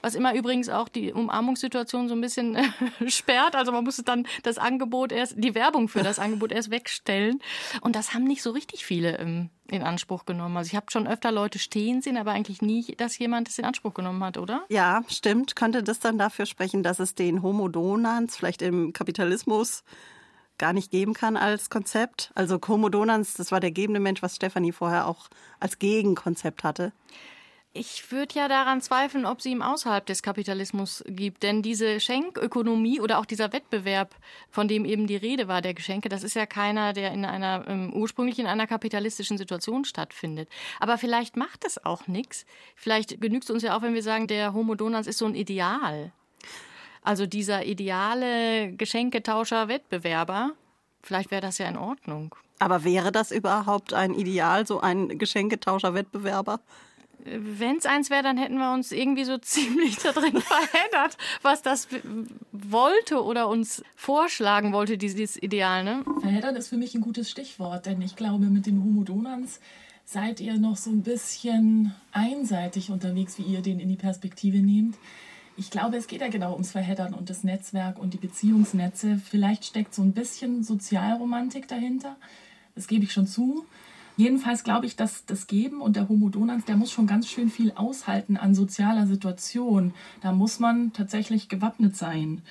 Was 0.00 0.14
immer 0.14 0.34
übrigens 0.34 0.68
auch 0.68 0.88
die 0.88 1.12
Umarmungssituation 1.12 2.08
so 2.08 2.14
ein 2.14 2.20
bisschen 2.20 2.56
äh, 2.56 2.64
sperrt. 3.08 3.54
Also 3.54 3.72
man 3.72 3.84
musste 3.84 4.02
dann 4.02 4.26
das 4.42 4.58
Angebot 4.58 5.12
erst, 5.12 5.34
die 5.36 5.54
Werbung 5.54 5.88
für 5.88 6.02
das 6.02 6.18
Angebot 6.18 6.52
erst 6.52 6.70
wegstellen. 6.70 7.40
Und 7.80 7.96
das 7.96 8.14
haben 8.14 8.24
nicht 8.24 8.42
so 8.42 8.50
richtig 8.50 8.84
viele 8.84 9.18
ähm, 9.18 9.50
in 9.68 9.82
Anspruch 9.82 10.26
genommen. 10.26 10.56
Also 10.56 10.68
ich 10.68 10.76
habe 10.76 10.86
schon 10.90 11.06
öfter 11.06 11.32
Leute 11.32 11.58
stehen 11.58 12.02
sehen, 12.02 12.16
aber 12.16 12.32
eigentlich 12.32 12.62
nie, 12.62 12.94
dass 12.96 13.18
jemand 13.18 13.48
es 13.48 13.58
in 13.58 13.64
Anspruch 13.64 13.94
genommen 13.94 14.22
hat, 14.22 14.38
oder? 14.38 14.64
Ja, 14.68 15.02
stimmt. 15.08 15.56
Könnte 15.56 15.82
das 15.82 15.98
dann 16.00 16.18
dafür 16.18 16.46
sprechen, 16.46 16.82
dass 16.82 16.98
es 16.98 17.14
den 17.14 17.42
Homo 17.42 17.68
Donans 17.68 18.36
vielleicht 18.36 18.62
im 18.62 18.92
Kapitalismus 18.92 19.84
gar 20.58 20.72
nicht 20.72 20.90
geben 20.90 21.14
kann 21.14 21.36
als 21.36 21.70
Konzept? 21.70 22.30
Also 22.34 22.60
Homo 22.68 22.88
Donans, 22.88 23.34
das 23.34 23.50
war 23.50 23.60
der 23.60 23.70
gebende 23.70 24.00
Mensch, 24.00 24.22
was 24.22 24.36
Stefanie 24.36 24.72
vorher 24.72 25.06
auch 25.06 25.28
als 25.58 25.78
Gegenkonzept 25.78 26.64
hatte. 26.64 26.92
Ich 27.74 28.12
würde 28.12 28.34
ja 28.34 28.48
daran 28.48 28.82
zweifeln, 28.82 29.24
ob 29.24 29.40
sie 29.40 29.50
ihm 29.50 29.62
außerhalb 29.62 30.04
des 30.04 30.22
Kapitalismus 30.22 31.02
gibt. 31.06 31.42
Denn 31.42 31.62
diese 31.62 32.00
Schenkökonomie 32.00 33.00
oder 33.00 33.18
auch 33.18 33.24
dieser 33.24 33.50
Wettbewerb, 33.54 34.14
von 34.50 34.68
dem 34.68 34.84
eben 34.84 35.06
die 35.06 35.16
Rede 35.16 35.48
war, 35.48 35.62
der 35.62 35.72
Geschenke, 35.72 36.10
das 36.10 36.22
ist 36.22 36.34
ja 36.34 36.44
keiner, 36.44 36.92
der 36.92 37.12
in 37.12 37.24
einer 37.24 37.64
ähm, 37.66 37.94
ursprünglich 37.94 38.38
in 38.38 38.46
einer 38.46 38.66
kapitalistischen 38.66 39.38
Situation 39.38 39.86
stattfindet. 39.86 40.50
Aber 40.80 40.98
vielleicht 40.98 41.38
macht 41.38 41.64
es 41.64 41.82
auch 41.82 42.08
nichts. 42.08 42.44
Vielleicht 42.76 43.22
genügt 43.22 43.44
es 43.44 43.50
uns 43.50 43.62
ja 43.62 43.74
auch, 43.74 43.80
wenn 43.80 43.94
wir 43.94 44.02
sagen, 44.02 44.26
der 44.26 44.52
Homo 44.52 44.74
Donans 44.74 45.06
ist 45.06 45.16
so 45.16 45.24
ein 45.24 45.34
Ideal. 45.34 46.12
Also 47.02 47.24
dieser 47.24 47.64
ideale 47.64 48.74
Geschenketauscher-Wettbewerber. 48.74 50.52
Vielleicht 51.02 51.30
wäre 51.30 51.40
das 51.40 51.56
ja 51.56 51.68
in 51.68 51.78
Ordnung. 51.78 52.34
Aber 52.58 52.84
wäre 52.84 53.10
das 53.12 53.32
überhaupt 53.32 53.94
ein 53.94 54.14
Ideal, 54.14 54.66
so 54.66 54.80
ein 54.80 55.18
Geschenketauscher-Wettbewerber? 55.18 56.60
Wenn 57.24 57.76
es 57.76 57.86
eins 57.86 58.10
wäre, 58.10 58.22
dann 58.22 58.36
hätten 58.36 58.58
wir 58.58 58.72
uns 58.72 58.92
irgendwie 58.92 59.24
so 59.24 59.38
ziemlich 59.42 59.96
da 59.96 60.12
drin 60.12 60.40
verheddert, 60.40 61.16
was 61.42 61.62
das 61.62 61.88
wollte 62.52 63.22
oder 63.22 63.48
uns 63.48 63.82
vorschlagen 63.94 64.72
wollte, 64.72 64.98
dieses 64.98 65.40
Ideal. 65.40 65.84
Ne? 65.84 66.04
Verheddern 66.20 66.56
ist 66.56 66.68
für 66.68 66.76
mich 66.76 66.94
ein 66.94 67.00
gutes 67.00 67.30
Stichwort, 67.30 67.86
denn 67.86 68.02
ich 68.02 68.16
glaube, 68.16 68.46
mit 68.46 68.66
dem 68.66 68.82
Homo 68.82 69.04
Donans 69.04 69.60
seid 70.04 70.40
ihr 70.40 70.58
noch 70.58 70.76
so 70.76 70.90
ein 70.90 71.02
bisschen 71.02 71.94
einseitig 72.12 72.90
unterwegs, 72.90 73.38
wie 73.38 73.42
ihr 73.42 73.62
den 73.62 73.80
in 73.80 73.88
die 73.88 73.96
Perspektive 73.96 74.58
nehmt. 74.58 74.96
Ich 75.56 75.70
glaube, 75.70 75.96
es 75.96 76.06
geht 76.06 76.22
ja 76.22 76.28
genau 76.28 76.52
ums 76.52 76.72
Verheddern 76.72 77.14
und 77.14 77.30
das 77.30 77.44
Netzwerk 77.44 77.98
und 77.98 78.14
die 78.14 78.18
Beziehungsnetze. 78.18 79.20
Vielleicht 79.24 79.64
steckt 79.64 79.94
so 79.94 80.02
ein 80.02 80.12
bisschen 80.12 80.64
Sozialromantik 80.64 81.68
dahinter. 81.68 82.16
Das 82.74 82.86
gebe 82.86 83.04
ich 83.04 83.12
schon 83.12 83.26
zu. 83.26 83.66
Jedenfalls 84.16 84.62
glaube 84.62 84.86
ich, 84.86 84.96
dass 84.96 85.24
das 85.24 85.46
Geben 85.46 85.80
und 85.80 85.96
der 85.96 86.08
Homo 86.08 86.28
Donans, 86.28 86.64
der 86.64 86.76
muss 86.76 86.92
schon 86.92 87.06
ganz 87.06 87.28
schön 87.28 87.50
viel 87.50 87.72
aushalten 87.72 88.36
an 88.36 88.54
sozialer 88.54 89.06
Situation. 89.06 89.94
Da 90.20 90.32
muss 90.32 90.60
man 90.60 90.92
tatsächlich 90.92 91.48
gewappnet 91.48 91.96
sein. 91.96 92.42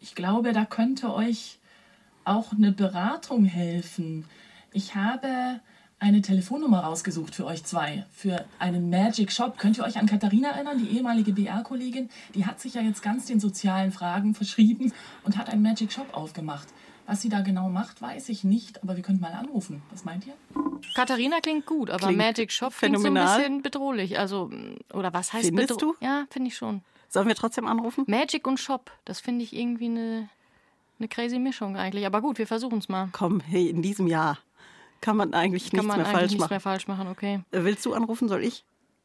Ich 0.00 0.14
glaube, 0.14 0.52
da 0.52 0.64
könnte 0.64 1.12
euch 1.12 1.58
auch 2.24 2.52
eine 2.52 2.72
Beratung 2.72 3.44
helfen. 3.44 4.24
Ich 4.72 4.94
habe 4.94 5.60
eine 5.98 6.22
Telefonnummer 6.22 6.80
rausgesucht 6.80 7.34
für 7.34 7.44
euch 7.44 7.64
zwei, 7.64 8.06
für 8.10 8.46
einen 8.58 8.88
Magic 8.88 9.32
Shop. 9.32 9.58
Könnt 9.58 9.78
ihr 9.78 9.84
euch 9.84 9.98
an 9.98 10.06
Katharina 10.06 10.50
erinnern, 10.50 10.78
die 10.78 10.96
ehemalige 10.96 11.32
BR-Kollegin? 11.32 12.08
Die 12.34 12.46
hat 12.46 12.60
sich 12.60 12.74
ja 12.74 12.80
jetzt 12.80 13.02
ganz 13.02 13.26
den 13.26 13.38
sozialen 13.38 13.92
Fragen 13.92 14.34
verschrieben 14.34 14.92
und 15.24 15.36
hat 15.36 15.50
einen 15.50 15.62
Magic 15.62 15.92
Shop 15.92 16.14
aufgemacht. 16.14 16.68
Was 17.10 17.22
sie 17.22 17.28
da 17.28 17.40
genau 17.40 17.68
macht, 17.68 18.00
weiß 18.00 18.28
ich 18.28 18.44
nicht, 18.44 18.84
aber 18.84 18.94
wir 18.94 19.02
könnten 19.02 19.20
mal 19.20 19.32
anrufen. 19.32 19.82
Was 19.90 20.04
meint 20.04 20.24
ihr? 20.28 20.34
Katharina 20.94 21.40
klingt 21.40 21.66
gut, 21.66 21.90
aber 21.90 22.06
Klingt 22.06 22.18
Magic 22.18 22.52
Shop 22.52 22.72
phänomenal. 22.72 23.02
klingt 23.12 23.28
so 23.28 23.32
ein 23.34 23.36
bisschen 23.38 23.62
bedrohlich. 23.62 24.16
Also, 24.20 24.48
oder 24.94 25.12
was 25.12 25.32
heißt 25.32 25.46
Findest 25.46 25.82
du? 25.82 25.96
Ja, 26.00 26.26
finde 26.30 26.48
ich 26.50 26.56
schon. 26.56 26.82
Sollen 27.08 27.26
wir 27.26 27.34
trotzdem 27.34 27.66
anrufen? 27.66 28.04
Magic 28.06 28.46
und 28.46 28.60
Shop, 28.60 28.92
das 29.04 29.18
finde 29.18 29.42
ich 29.42 29.56
irgendwie 29.56 29.86
eine, 29.86 30.28
eine 31.00 31.08
crazy 31.08 31.40
Mischung 31.40 31.76
eigentlich. 31.76 32.06
Aber 32.06 32.20
gut, 32.20 32.38
wir 32.38 32.46
versuchen 32.46 32.78
es 32.78 32.88
mal. 32.88 33.08
Komm, 33.10 33.40
hey, 33.40 33.68
in 33.68 33.82
diesem 33.82 34.06
Jahr 34.06 34.38
kann 35.00 35.16
man 35.16 35.34
eigentlich 35.34 35.64
Kann 35.72 35.78
nichts 35.80 35.86
man 35.88 35.96
mehr 35.96 36.06
eigentlich 36.06 36.12
falsch 36.20 36.30
nichts 36.30 36.40
machen. 36.42 36.52
mehr 36.52 36.60
falsch 36.60 36.86
machen, 36.86 37.08
okay. 37.08 37.40
Äh, 37.50 37.64
Willst 37.64 37.84
du 37.86 37.92
anrufen, 37.92 38.28
soll 38.28 38.44
ich? 38.44 38.62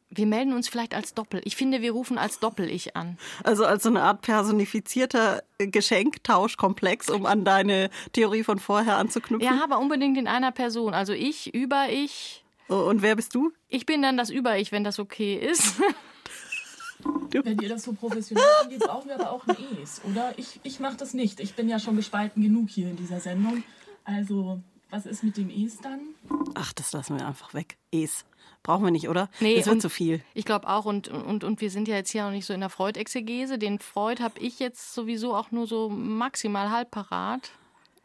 Wir 0.08 0.26
melden 0.26 0.52
uns 0.52 0.68
vielleicht 0.68 0.94
als 0.94 1.14
Doppel. 1.14 1.40
Ich 1.44 1.56
finde, 1.56 1.82
wir 1.82 1.92
rufen 1.92 2.16
als 2.16 2.38
Doppel-Ich 2.38 2.96
an. 2.96 3.18
Also 3.42 3.66
als 3.66 3.82
so 3.82 3.88
eine 3.88 4.02
Art 4.02 4.22
personifizierter 4.22 5.42
Geschenktauschkomplex, 5.58 7.10
um 7.10 7.26
an 7.26 7.44
deine 7.44 7.90
Theorie 8.12 8.44
von 8.44 8.58
vorher 8.58 8.98
anzuknüpfen. 8.98 9.46
Ja, 9.46 9.64
aber 9.64 9.78
unbedingt 9.78 10.16
in 10.16 10.28
einer 10.28 10.52
Person. 10.52 10.94
Also 10.94 11.12
ich, 11.12 11.52
Über-Ich. 11.52 12.44
Und 12.68 13.02
wer 13.02 13.16
bist 13.16 13.34
du? 13.34 13.52
Ich 13.68 13.84
bin 13.84 14.00
dann 14.00 14.16
das 14.16 14.30
Über-Ich, 14.30 14.70
wenn 14.70 14.84
das 14.84 14.98
okay 14.98 15.34
ist. 15.34 15.80
Wenn 17.30 17.58
ihr 17.58 17.68
das 17.68 17.82
so 17.82 17.92
professionell 17.92 18.44
angeht, 18.62 18.80
brauchen 18.80 19.08
wir 19.08 19.16
aber 19.16 19.30
auch 19.30 19.46
ein 19.46 19.56
Es, 19.82 20.00
oder? 20.04 20.32
Ich, 20.38 20.60
ich 20.62 20.80
mache 20.80 20.96
das 20.96 21.14
nicht. 21.14 21.40
Ich 21.40 21.54
bin 21.54 21.68
ja 21.68 21.78
schon 21.78 21.96
gespalten 21.96 22.42
genug 22.42 22.70
hier 22.70 22.88
in 22.88 22.96
dieser 22.96 23.20
Sendung. 23.20 23.62
Also, 24.04 24.60
was 24.90 25.04
ist 25.06 25.22
mit 25.22 25.36
dem 25.36 25.50
Es 25.50 25.78
dann? 25.78 26.00
Ach, 26.54 26.72
das 26.72 26.92
lassen 26.92 27.18
wir 27.18 27.26
einfach 27.26 27.54
weg. 27.54 27.76
Es. 27.92 28.24
Brauchen 28.66 28.84
wir 28.84 28.90
nicht, 28.90 29.08
oder? 29.08 29.28
Nee, 29.38 29.56
das 29.58 29.66
wird 29.66 29.80
zu 29.80 29.88
viel. 29.88 30.22
Ich 30.34 30.44
glaube 30.44 30.66
auch. 30.68 30.86
Und, 30.86 31.06
und, 31.06 31.44
und 31.44 31.60
wir 31.60 31.70
sind 31.70 31.86
ja 31.86 31.94
jetzt 31.94 32.10
hier 32.10 32.26
auch 32.26 32.32
nicht 32.32 32.44
so 32.46 32.52
in 32.52 32.58
der 32.58 32.68
Freud-Exegese. 32.68 33.58
Den 33.58 33.78
Freud 33.78 34.20
habe 34.20 34.40
ich 34.40 34.58
jetzt 34.58 34.92
sowieso 34.92 35.36
auch 35.36 35.52
nur 35.52 35.68
so 35.68 35.88
maximal 35.88 36.70
halb 36.72 36.90
parat. 36.90 37.52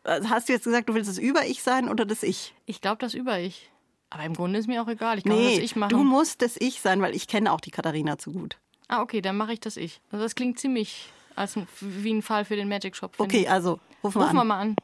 Also 0.03 0.29
Hast 0.29 0.49
du 0.49 0.53
jetzt 0.53 0.65
gesagt, 0.65 0.87
du 0.87 0.93
willst 0.93 1.09
das 1.09 1.17
Über-Ich 1.17 1.63
sein 1.63 1.89
oder 1.89 2.05
das 2.05 2.21
Ich? 2.21 2.53
Ich 2.67 2.79
glaube, 2.79 2.97
das 2.99 3.15
Über-Ich. 3.15 3.71
Aber 4.11 4.23
im 4.23 4.35
Grunde 4.35 4.59
ist 4.59 4.67
mir 4.67 4.83
auch 4.83 4.87
egal. 4.87 5.17
Ich 5.17 5.23
kann 5.23 5.33
auch 5.33 5.37
das 5.37 5.45
Nee, 5.57 5.59
Ich 5.61 5.75
machen. 5.75 5.89
du 5.89 6.03
musst 6.03 6.43
das 6.43 6.57
Ich 6.59 6.79
sein, 6.79 7.01
weil 7.01 7.15
ich 7.15 7.27
kenne 7.27 7.51
auch 7.51 7.59
die 7.61 7.71
Katharina 7.71 8.19
zu 8.19 8.31
gut. 8.31 8.57
ah, 8.87 9.01
okay, 9.01 9.21
dann 9.21 9.37
mache 9.37 9.53
ich 9.53 9.61
das 9.61 9.77
Ich. 9.77 9.99
Also 10.11 10.23
das 10.23 10.35
klingt 10.35 10.59
ziemlich 10.59 11.09
als 11.35 11.55
wie 11.79 12.13
ein 12.13 12.21
Fall 12.21 12.45
für 12.45 12.55
den 12.55 12.67
Magic 12.69 12.95
Shop. 12.95 13.13
Okay, 13.17 13.41
ich. 13.41 13.49
also 13.49 13.79
rufen 14.03 14.19
wir 14.19 14.25
Rufen 14.25 14.35
wir 14.37 14.43
mal 14.43 14.59
an. 14.59 14.75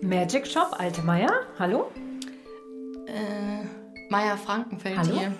Magic 0.00 0.46
Shop, 0.46 0.76
Alte 0.78 1.02
Meier, 1.02 1.32
hallo? 1.58 1.90
Maya 4.10 4.36
Frankenfeld 4.36 4.96
Hallo? 4.98 5.18
hier. 5.18 5.32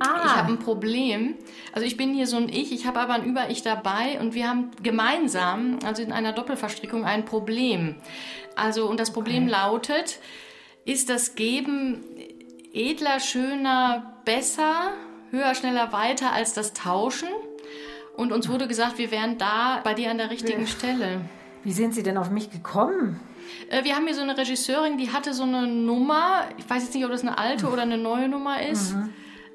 Ah, 0.00 0.22
Ich 0.24 0.30
habe 0.36 0.52
ein 0.52 0.58
Problem. 0.58 1.34
Also 1.72 1.86
ich 1.86 1.96
bin 1.96 2.14
hier 2.14 2.26
so 2.28 2.36
ein 2.36 2.48
Ich, 2.48 2.70
ich 2.72 2.86
habe 2.86 3.00
aber 3.00 3.14
ein 3.14 3.24
Über-Ich 3.24 3.62
dabei 3.62 4.20
und 4.20 4.34
wir 4.34 4.48
haben 4.48 4.70
gemeinsam, 4.82 5.78
also 5.84 6.02
in 6.02 6.12
einer 6.12 6.32
Doppelverstrickung, 6.32 7.04
ein 7.04 7.24
Problem. 7.24 7.96
Also 8.54 8.88
und 8.88 9.00
das 9.00 9.12
Problem 9.12 9.48
lautet, 9.48 10.20
ist 10.84 11.08
das 11.08 11.34
Geben 11.34 12.04
edler, 12.72 13.18
schöner, 13.18 14.20
besser, 14.24 14.92
höher, 15.30 15.54
schneller, 15.56 15.92
weiter 15.92 16.32
als 16.32 16.52
das 16.52 16.72
Tauschen? 16.74 17.28
Und 18.16 18.32
uns 18.32 18.48
wurde 18.48 18.68
gesagt, 18.68 18.98
wir 18.98 19.10
wären 19.10 19.38
da 19.38 19.80
bei 19.82 19.94
dir 19.94 20.10
an 20.10 20.18
der 20.18 20.30
richtigen 20.30 20.66
Stelle. 20.66 21.20
wie 21.64 21.72
sind 21.72 21.94
Sie 21.94 22.02
denn 22.04 22.18
auf 22.18 22.30
mich 22.30 22.50
gekommen? 22.50 23.20
Äh, 23.70 23.84
Wir 23.84 23.94
haben 23.94 24.06
hier 24.06 24.14
so 24.14 24.22
eine 24.22 24.36
Regisseurin, 24.36 24.98
die 24.98 25.12
hatte 25.12 25.34
so 25.34 25.42
eine 25.44 25.66
Nummer. 25.66 26.44
Ich 26.56 26.68
weiß 26.68 26.82
jetzt 26.84 26.94
nicht, 26.94 27.04
ob 27.04 27.10
das 27.10 27.22
eine 27.22 27.38
alte 27.38 27.68
oder 27.68 27.82
eine 27.82 27.98
neue 27.98 28.28
Nummer 28.28 28.62
ist. 28.62 28.94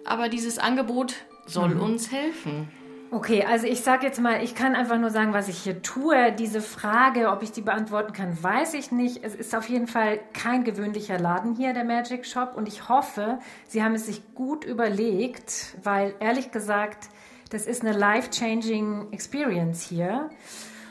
Aber 0.06 0.30
dieses 0.30 0.60
Angebot 0.60 1.16
soll 1.46 1.74
uns 1.80 2.12
helfen. 2.12 2.70
Okay, 3.12 3.46
also 3.46 3.68
ich 3.68 3.82
sage 3.82 4.08
jetzt 4.08 4.20
mal, 4.20 4.44
ich 4.44 4.56
kann 4.56 4.74
einfach 4.74 4.98
nur 4.98 5.12
sagen, 5.12 5.34
was 5.34 5.48
ich 5.48 5.60
hier 5.60 5.84
tue. 5.84 6.32
Diese 6.32 6.62
Frage, 6.62 7.30
ob 7.30 7.44
ich 7.44 7.52
die 7.52 7.62
beantworten 7.62 8.12
kann, 8.12 8.42
weiß 8.42 8.74
ich 8.74 8.92
nicht. 8.92 9.24
Es 9.24 9.36
ist 9.36 9.54
auf 9.56 9.70
jeden 9.70 9.86
Fall 9.86 10.20
kein 10.34 10.64
gewöhnlicher 10.64 11.20
Laden 11.20 11.56
hier, 11.56 11.74
der 11.74 11.84
Magic 11.84 12.26
Shop. 12.26 12.54
Und 12.56 12.68
ich 12.68 12.90
hoffe, 12.90 13.38
Sie 13.68 13.84
haben 13.84 13.94
es 13.94 14.08
sich 14.08 14.24
gut 14.34 14.66
überlegt, 14.66 15.76
weil 15.84 16.16
ehrlich 16.20 16.50
gesagt, 16.52 17.10
das 17.52 17.68
ist 17.68 17.84
eine 17.84 17.96
life-changing 17.96 19.10
Experience 19.12 19.84
hier. 19.84 20.32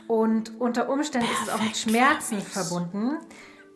Und 0.07 0.59
unter 0.59 0.89
Umständen 0.89 1.27
ist 1.31 1.43
es 1.43 1.49
auch 1.49 1.61
mit 1.61 1.77
Schmerzen 1.77 2.41
verbunden. 2.41 3.17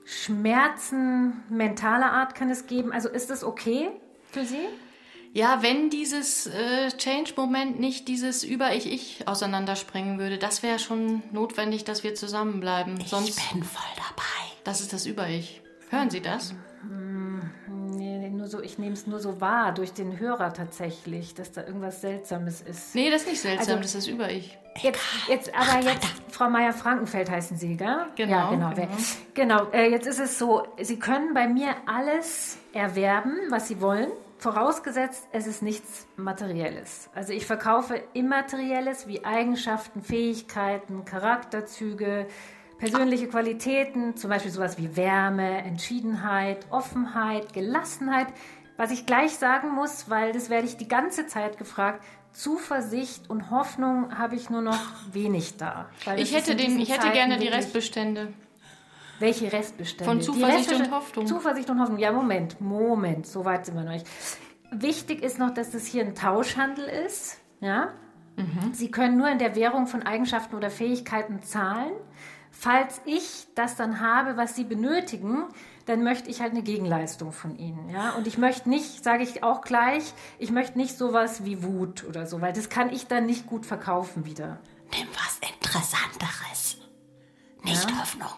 Schmerzen 0.06 1.44
mentaler 1.50 2.12
Art 2.12 2.36
kann 2.36 2.50
es 2.50 2.68
geben. 2.68 2.92
Also 2.92 3.10
ist 3.10 3.30
es 3.30 3.44
okay 3.44 3.90
für 4.32 4.46
Sie? 4.46 4.68
Ja, 5.34 5.62
wenn 5.62 5.90
dieses 5.90 6.48
äh, 6.48 6.90
Change-Moment 6.90 7.80
nicht 7.80 8.08
dieses 8.08 8.44
Über-Ich-Ich 8.44 9.28
auseinandersprengen 9.28 10.18
würde, 10.18 10.38
das 10.38 10.64
wäre 10.64 10.80
schon 10.80 11.22
notwendig, 11.32 11.84
dass 11.84 12.04
wir 12.04 12.16
zusammenbleiben. 12.16 13.00
Sonst 13.06 13.36
bin 13.52 13.64
voll 13.64 13.92
dabei. 13.96 14.24
Das 14.64 14.82
ist 14.82 14.94
das 14.94 15.06
Über-Ich. 15.06 15.62
Hören 15.90 16.10
Sie 16.10 16.22
das? 16.22 16.54
Nee, 16.54 16.58
nur 18.48 18.62
so, 18.62 18.62
ich 18.66 18.78
nehme 18.80 18.94
es 18.94 19.06
nur 19.08 19.20
so 19.20 19.42
wahr 19.42 19.74
durch 19.74 19.92
den 19.94 20.20
Hörer 20.20 20.54
tatsächlich, 20.54 21.34
dass 21.34 21.52
da 21.52 21.64
irgendwas 21.66 22.00
Seltsames 22.02 22.62
ist. 22.62 22.96
Nee, 22.96 23.10
das 23.12 23.24
ist 23.24 23.28
nicht 23.28 23.42
seltsam, 23.42 23.68
Also- 23.76 23.82
das 23.82 23.96
ist 23.96 24.08
über 24.08 24.30
ich. 24.30 24.58
Jetzt, 24.82 25.02
jetzt, 25.28 25.52
aber 25.56 25.82
jetzt, 25.90 26.06
Frau 26.30 26.50
Meier-Frankenfeld 26.50 27.30
heißen 27.32 27.58
Sie, 27.58 27.76
gell? 27.78 28.06
Genau, 28.16 28.32
Ja, 28.32 28.50
genau. 28.52 28.70
genau. 28.76 28.88
Genau, 29.34 29.66
äh, 29.72 29.90
jetzt 29.90 30.06
ist 30.08 30.20
es 30.20 30.38
so, 30.38 30.68
Sie 30.80 31.00
können 31.00 31.34
bei 31.34 31.48
mir 31.48 31.70
alles 31.88 32.58
erwerben, 32.74 33.36
was 33.50 33.68
Sie 33.68 33.82
wollen, 33.82 34.10
vorausgesetzt, 34.38 35.28
es 35.32 35.48
ist 35.48 35.64
nichts 35.64 36.06
Materielles. 36.16 37.10
Also 37.16 37.34
ich 37.34 37.48
verkaufe 37.48 38.02
Immaterielles 38.14 39.08
wie 39.08 39.26
Eigenschaften, 39.26 40.04
Fähigkeiten, 40.04 41.06
Charakterzüge, 41.06 42.28
persönliche 42.78 43.28
Qualitäten, 43.28 44.16
zum 44.16 44.30
Beispiel 44.30 44.52
sowas 44.52 44.78
wie 44.78 44.96
Wärme, 44.96 45.64
Entschiedenheit, 45.64 46.66
Offenheit, 46.70 47.54
Gelassenheit. 47.54 48.28
Was 48.78 48.92
ich 48.92 49.06
gleich 49.06 49.32
sagen 49.32 49.72
muss, 49.72 50.10
weil 50.10 50.34
das 50.34 50.50
werde 50.50 50.68
ich 50.68 50.78
die 50.78 50.88
ganze 50.88 51.26
Zeit 51.26 51.58
gefragt, 51.58 52.04
Zuversicht 52.32 53.30
und 53.30 53.50
Hoffnung 53.50 54.16
habe 54.16 54.36
ich 54.36 54.52
nur 54.52 54.62
noch 54.62 54.80
wenig 55.12 55.58
da. 55.58 55.90
Ich 56.16 56.36
hätte, 56.36 56.56
den, 56.56 56.80
ich 56.80 56.90
hätte 56.90 57.02
Zeiten 57.02 57.14
gerne 57.14 57.38
die 57.40 57.48
Restbestände. 57.48 58.32
welche 59.18 59.52
Restbestände? 59.52 60.06
Von 60.06 60.22
Zuversicht 60.22 60.72
und 60.72 60.92
Hoffnung. 60.92 61.26
Zuversicht 61.26 61.70
und 61.72 61.80
Hoffnung. 61.80 61.98
Ja, 61.98 62.12
Moment, 62.12 62.62
Moment, 62.62 63.26
so 63.26 63.44
weit 63.44 63.66
sind 63.66 63.76
wir 63.76 63.84
noch 63.84 63.94
nicht. 63.94 64.06
Wichtig 64.70 65.24
ist 65.24 65.40
noch, 65.40 65.52
dass 65.52 65.72
das 65.72 65.88
hier 65.88 66.04
ein 66.04 66.14
Tauschhandel 66.14 66.86
ist. 66.86 67.40
Ja? 67.60 67.94
Mhm. 68.36 68.72
Sie 68.72 68.92
können 68.92 69.18
nur 69.18 69.30
in 69.30 69.40
der 69.40 69.56
Währung 69.56 69.88
von 69.88 70.04
Eigenschaften 70.04 70.56
oder 70.56 70.70
Fähigkeiten 70.70 71.42
zahlen. 71.42 71.94
Falls 72.60 73.02
ich 73.06 73.48
das 73.56 73.76
dann 73.76 74.00
habe, 74.00 74.36
was 74.36 74.56
Sie 74.56 74.64
benötigen, 74.64 75.44
dann 75.86 76.04
möchte 76.04 76.30
ich 76.30 76.42
halt 76.42 76.52
eine 76.54 76.64
Gegenleistung 76.64 77.32
von 77.32 77.56
Ihnen. 77.58 77.90
Ja? 77.90 78.12
Und 78.12 78.26
ich 78.28 78.38
möchte 78.38 78.68
nicht, 78.70 79.04
sage 79.04 79.24
ich 79.24 79.44
auch 79.44 79.62
gleich, 79.62 80.14
ich 80.40 80.50
möchte 80.52 80.78
nicht 80.78 80.98
sowas 80.98 81.46
wie 81.46 81.64
Wut 81.64 82.04
oder 82.04 82.26
so, 82.26 82.42
weil 82.42 82.54
das 82.54 82.70
kann 82.70 82.92
ich 82.92 83.08
dann 83.08 83.26
nicht 83.28 83.46
gut 83.48 83.66
verkaufen 83.66 84.26
wieder. 84.26 84.60
Nimm 84.92 85.08
was 85.14 85.40
Interessanteres. 85.48 86.78
Nicht 87.64 87.88
Hoffnung, 88.00 88.30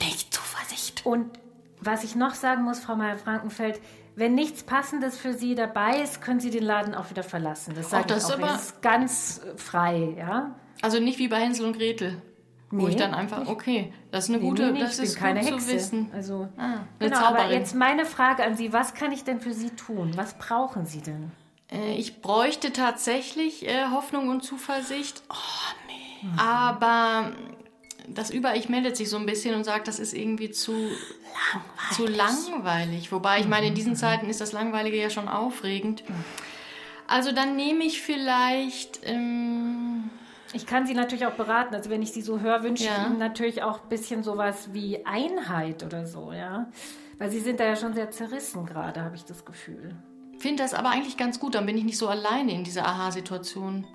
nicht 0.00 0.32
Zuversicht. 0.32 1.04
Und 1.06 1.38
was 1.80 2.04
ich 2.04 2.14
noch 2.14 2.34
sagen 2.34 2.62
muss, 2.64 2.78
Frau 2.80 2.96
Meyer-Frankenfeld, 2.96 3.80
wenn 4.16 4.34
nichts 4.34 4.62
Passendes 4.62 5.16
für 5.18 5.32
Sie 5.34 5.54
dabei 5.54 6.00
ist, 6.02 6.20
können 6.22 6.38
Sie 6.40 6.50
den 6.50 6.62
Laden 6.62 6.94
auch 6.94 7.10
wieder 7.10 7.22
verlassen. 7.24 7.74
Das 7.74 7.90
sage 7.90 8.06
das 8.06 8.28
ich 8.28 8.34
auch. 8.34 8.38
aber- 8.38 8.46
Das 8.46 8.66
ist 8.66 8.82
ganz 8.82 9.40
äh, 9.44 9.56
frei, 9.58 10.14
ja. 10.18 10.54
Also 10.82 11.00
nicht 11.00 11.18
wie 11.18 11.28
bei 11.28 11.40
Hänsel 11.40 11.66
und 11.66 11.76
Gretel. 11.76 12.20
Wo 12.76 12.84
Nee, 12.86 12.90
ich 12.90 12.96
dann 12.96 13.14
einfach, 13.14 13.46
okay, 13.46 13.92
das 14.10 14.24
ist 14.24 14.30
eine 14.30 14.42
Nee, 14.42 14.48
gute, 14.48 14.72
nee, 14.72 14.80
das 14.80 14.98
ich 14.98 15.04
ist 15.04 15.16
keine 15.16 15.40
gut 15.40 15.52
Hexe. 15.52 15.66
zu 15.68 15.74
wissen. 15.74 16.10
Also, 16.12 16.48
Ah, 16.56 16.78
genau, 16.98 17.18
aber 17.18 17.36
Zauberin. 17.38 17.52
jetzt 17.58 17.74
meine 17.76 18.04
Frage 18.04 18.42
an 18.42 18.56
Sie, 18.56 18.72
was 18.72 18.94
kann 18.94 19.12
ich 19.12 19.22
denn 19.22 19.40
für 19.40 19.52
Sie 19.54 19.70
tun? 19.70 20.12
Was 20.16 20.34
brauchen 20.38 20.84
Sie 20.84 21.00
denn? 21.00 21.30
Äh, 21.70 21.94
Ich 21.94 22.20
bräuchte 22.20 22.72
tatsächlich 22.72 23.68
äh, 23.68 23.86
Hoffnung 23.92 24.28
und 24.28 24.42
Zuversicht. 24.42 25.22
Oh, 25.30 25.34
nee. 25.86 26.28
Aber 26.36 27.30
das 28.08 28.30
Über-Ich 28.30 28.68
meldet 28.68 28.96
sich 28.96 29.08
so 29.08 29.18
ein 29.18 29.26
bisschen 29.26 29.54
und 29.54 29.62
sagt, 29.62 29.86
das 29.86 30.00
ist 30.00 30.12
irgendwie 30.12 30.50
zu 30.50 30.72
langweilig. 30.72 31.92
Zu 31.92 32.06
langweilig. 32.06 33.12
Wobei, 33.12 33.38
ich 33.40 33.46
meine, 33.46 33.66
in 33.68 33.74
diesen 33.76 33.94
Zeiten 33.94 34.28
ist 34.28 34.40
das 34.40 34.50
Langweilige 34.52 35.00
ja 35.00 35.10
schon 35.10 35.28
aufregend. 35.28 36.02
Also 37.06 37.30
dann 37.30 37.54
nehme 37.54 37.84
ich 37.84 38.02
vielleicht. 38.02 39.00
Ähm, 39.04 39.93
Ich 40.54 40.66
kann 40.66 40.86
Sie 40.86 40.94
natürlich 40.94 41.26
auch 41.26 41.32
beraten. 41.34 41.74
Also 41.74 41.90
wenn 41.90 42.02
ich 42.02 42.12
Sie 42.12 42.22
so 42.22 42.40
höre, 42.40 42.62
wünsche 42.62 42.84
ich 42.84 42.90
Ja. 42.90 43.06
Ihnen 43.06 43.18
natürlich 43.18 43.62
auch 43.62 43.82
ein 43.82 43.88
bisschen 43.88 44.22
sowas 44.22 44.68
wie 44.72 45.04
Einheit 45.04 45.82
oder 45.84 46.06
so, 46.06 46.32
ja. 46.32 46.66
Weil 47.18 47.30
Sie 47.30 47.40
sind 47.40 47.60
da 47.60 47.64
ja 47.64 47.76
schon 47.76 47.94
sehr 47.94 48.10
zerrissen 48.10 48.66
gerade, 48.66 49.02
habe 49.02 49.16
ich 49.16 49.24
das 49.24 49.44
Gefühl. 49.44 49.94
finde 50.38 50.62
das 50.62 50.74
aber 50.74 50.90
eigentlich 50.90 51.16
ganz 51.16 51.38
gut, 51.40 51.54
dann 51.54 51.64
bin 51.66 51.76
ich 51.78 51.84
nicht 51.84 51.96
so 51.98 52.08
alleine 52.08 52.52
in 52.52 52.64
dieser 52.64 52.86
Aha-Situation. 52.86 53.86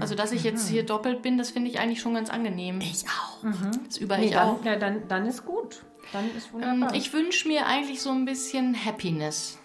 Also, 0.00 0.14
dass 0.14 0.32
ich 0.32 0.44
jetzt 0.44 0.68
hier 0.68 0.84
doppelt 0.84 1.22
bin, 1.22 1.38
das 1.38 1.50
finde 1.50 1.70
ich 1.70 1.80
eigentlich 1.80 2.00
schon 2.02 2.12
ganz 2.12 2.28
angenehm. 2.28 2.78
Ich 2.82 3.04
auch. 3.06 3.42
Das 3.86 3.96
über 3.96 4.18
Nee, 4.18 4.26
ich 4.26 4.32
dann, 4.32 4.48
auch. 4.48 4.64
ja, 4.64 4.76
dann, 4.76 5.08
dann 5.08 5.24
ist 5.26 5.46
gut. 5.46 5.82
Dann 6.12 6.24
ist 6.36 6.48
Ähm, 6.48 6.52
wunderbar. 6.80 6.94
ich 6.94 7.12
wünsche 7.14 7.48
mir 7.48 7.66
eigentlich 7.66 8.02
so 8.02 8.10
ein 8.10 8.26
bisschen 8.26 8.74
Happiness. 8.84 9.58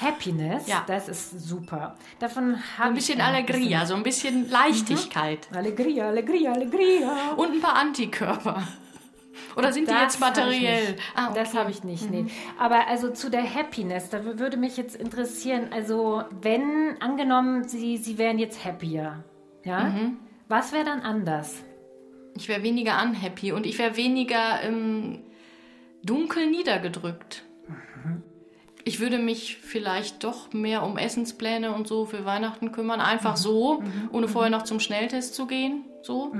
Happiness, 0.00 0.66
Ja. 0.66 0.82
das 0.86 1.08
ist 1.08 1.40
super. 1.46 1.96
Davon 2.18 2.56
habe 2.78 2.90
ein 2.90 2.96
ich 2.96 3.06
bisschen 3.06 3.20
auch 3.20 3.26
Alegria, 3.26 3.86
so 3.86 3.94
ein 3.94 4.02
bisschen 4.02 4.50
Leichtigkeit. 4.50 5.48
Allegria, 5.54 6.08
Allegria, 6.08 6.52
Allegria. 6.52 7.32
Und 7.36 7.52
ein 7.54 7.60
paar 7.60 7.76
Antikörper. 7.76 8.66
Oder 9.56 9.72
sind 9.72 9.88
die 9.88 9.92
Das 9.92 10.02
jetzt 10.14 10.20
hab 10.20 10.32
ich 10.32 10.36
materiell? 10.38 10.92
nicht. 10.92 11.02
Ah, 11.14 11.30
okay. 11.30 11.40
Das 11.40 11.54
habe 11.54 11.70
ich 11.70 11.84
nicht, 11.84 12.10
nee. 12.10 12.26
Aber 12.58 12.86
also 12.88 13.10
zu 13.10 13.30
der 13.30 13.42
Happiness, 13.52 14.08
da 14.10 14.18
wür- 14.18 14.38
würde 14.38 14.56
mich 14.56 14.76
jetzt 14.76 14.96
interessieren, 14.96 15.68
also 15.72 16.22
wenn, 16.40 16.96
angenommen, 17.00 17.64
Sie, 17.68 17.96
Sie 17.96 18.18
wären 18.18 18.38
jetzt 18.38 18.64
happier, 18.64 19.22
ja? 19.64 19.84
Mhm. 19.84 20.18
Was 20.48 20.72
wäre 20.72 20.84
dann 20.84 21.00
anders? 21.00 21.62
Ich 22.36 22.48
wäre 22.48 22.62
weniger 22.64 23.00
unhappy 23.02 23.52
und 23.52 23.64
ich 23.64 23.78
wäre 23.78 23.96
weniger 23.96 24.60
ähm, 24.62 25.20
dunkel 26.02 26.50
niedergedrückt. 26.50 27.44
Ich 28.84 29.00
würde 29.00 29.18
mich 29.18 29.56
vielleicht 29.56 30.24
doch 30.24 30.52
mehr 30.52 30.82
um 30.82 30.98
Essenspläne 30.98 31.72
und 31.74 31.88
so 31.88 32.04
für 32.04 32.24
Weihnachten 32.24 32.70
kümmern. 32.70 33.00
Einfach 33.00 33.36
so, 33.36 33.82
ohne 34.12 34.28
vorher 34.28 34.50
noch 34.50 34.62
zum 34.64 34.78
Schnelltest 34.78 35.34
zu 35.34 35.46
gehen. 35.46 35.84
So. 36.02 36.32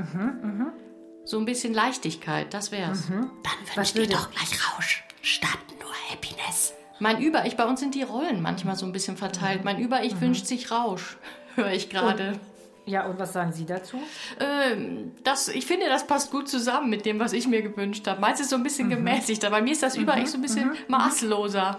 So 1.24 1.38
ein 1.38 1.46
bisschen 1.46 1.72
Leichtigkeit, 1.72 2.52
das 2.52 2.70
wär's. 2.70 3.08
Dann 3.08 3.76
wünsch 3.76 3.94
dir 3.94 4.06
doch 4.06 4.30
gleich 4.30 4.76
Rausch 4.76 5.04
statt 5.22 5.58
nur 5.80 5.90
Happiness. 6.10 6.74
Mein 7.00 7.20
Über-Ich, 7.22 7.56
bei 7.56 7.64
uns 7.64 7.80
sind 7.80 7.94
die 7.94 8.02
Rollen 8.02 8.42
manchmal 8.42 8.76
so 8.76 8.84
ein 8.84 8.92
bisschen 8.92 9.16
verteilt. 9.16 9.64
Mein 9.64 9.78
Über-Ich 9.78 10.20
wünscht 10.20 10.46
sich 10.46 10.70
Rausch, 10.70 11.16
höre 11.54 11.72
ich 11.72 11.88
gerade. 11.88 12.38
Ja, 12.86 13.06
und 13.06 13.18
was 13.18 13.32
sagen 13.32 13.52
Sie 13.52 13.64
dazu? 13.64 13.96
Ähm, 14.38 15.12
das, 15.24 15.48
ich 15.48 15.64
finde, 15.64 15.86
das 15.88 16.06
passt 16.06 16.30
gut 16.30 16.48
zusammen 16.50 16.90
mit 16.90 17.06
dem, 17.06 17.18
was 17.18 17.32
ich 17.32 17.48
mir 17.48 17.62
gewünscht 17.62 18.06
habe. 18.06 18.20
Meins 18.20 18.40
ist 18.40 18.50
so 18.50 18.56
ein 18.56 18.62
bisschen 18.62 18.90
gemäßigter. 18.90 19.48
Bei 19.48 19.62
mir 19.62 19.72
ist 19.72 19.82
das 19.82 19.96
Über-Ich 19.96 20.30
so 20.30 20.36
ein 20.36 20.42
bisschen 20.42 20.72
maßloser. 20.88 21.78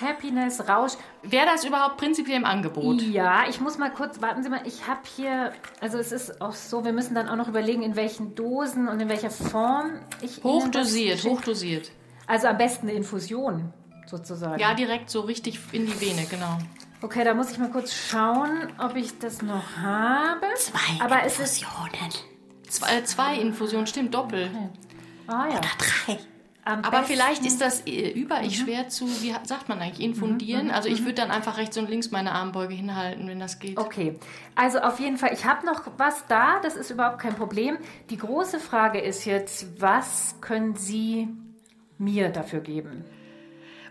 Happiness, 0.00 0.68
Rausch. 0.68 0.92
Wäre 1.22 1.46
das 1.46 1.64
überhaupt 1.64 1.96
prinzipiell 1.96 2.36
im 2.36 2.44
Angebot? 2.44 3.02
Ja, 3.02 3.44
ich 3.48 3.60
muss 3.60 3.78
mal 3.78 3.90
kurz, 3.90 4.20
warten 4.20 4.42
Sie 4.42 4.48
mal, 4.48 4.62
ich 4.64 4.86
habe 4.88 5.00
hier, 5.16 5.52
also 5.80 5.98
es 5.98 6.12
ist 6.12 6.40
auch 6.40 6.54
so, 6.54 6.84
wir 6.84 6.92
müssen 6.92 7.14
dann 7.14 7.28
auch 7.28 7.36
noch 7.36 7.48
überlegen, 7.48 7.82
in 7.82 7.94
welchen 7.94 8.34
Dosen 8.34 8.88
und 8.88 9.00
in 9.00 9.08
welcher 9.08 9.30
Form 9.30 10.00
ich 10.20 10.42
Hochdosiert, 10.42 11.24
hochdosiert. 11.24 11.92
Also 12.26 12.48
am 12.48 12.58
besten 12.58 12.88
eine 12.88 12.96
Infusion, 12.96 13.72
sozusagen. 14.06 14.58
Ja, 14.60 14.74
direkt 14.74 15.10
so 15.10 15.20
richtig 15.20 15.58
in 15.72 15.86
die 15.86 16.00
Vene, 16.00 16.26
genau. 16.28 16.58
Okay, 17.02 17.24
da 17.24 17.34
muss 17.34 17.50
ich 17.50 17.58
mal 17.58 17.70
kurz 17.70 17.92
schauen, 17.92 18.72
ob 18.78 18.96
ich 18.96 19.18
das 19.18 19.42
noch 19.42 19.76
habe. 19.76 20.46
Zwei 20.56 21.04
Aber 21.04 21.24
es 21.24 21.38
ist. 21.40 21.60
Infusionen. 21.60 22.12
Zwei, 22.68 22.96
äh, 22.96 23.04
zwei 23.04 23.34
Infusionen, 23.36 23.86
stimmt, 23.86 24.14
doppelt. 24.14 24.50
Ah 25.26 25.46
ja. 25.48 25.60
Drei. 26.06 26.18
Am 26.64 26.84
Aber 26.84 26.98
besten- 27.00 27.14
vielleicht 27.14 27.44
ist 27.44 27.60
das 27.60 27.80
äh, 27.86 28.10
Über-Ich 28.10 28.58
schwer 28.58 28.88
zu, 28.88 29.06
wie 29.20 29.34
sagt 29.44 29.68
man 29.68 29.80
eigentlich, 29.80 30.00
infundieren. 30.06 30.70
Also 30.70 30.88
ich 30.88 31.00
würde 31.00 31.14
dann 31.14 31.32
einfach 31.32 31.58
rechts 31.58 31.76
und 31.76 31.90
links 31.90 32.12
meine 32.12 32.32
Armbeuge 32.32 32.72
hinhalten, 32.74 33.26
wenn 33.26 33.40
das 33.40 33.58
geht. 33.58 33.78
Okay, 33.78 34.16
also 34.54 34.78
auf 34.78 35.00
jeden 35.00 35.16
Fall, 35.16 35.32
ich 35.32 35.44
habe 35.44 35.66
noch 35.66 35.82
was 35.96 36.24
da, 36.28 36.60
das 36.62 36.76
ist 36.76 36.90
überhaupt 36.90 37.18
kein 37.18 37.34
Problem. 37.34 37.78
Die 38.10 38.16
große 38.16 38.60
Frage 38.60 39.00
ist 39.00 39.24
jetzt, 39.24 39.80
was 39.80 40.36
können 40.40 40.76
Sie 40.76 41.28
mir 41.98 42.28
dafür 42.28 42.60
geben? 42.60 43.04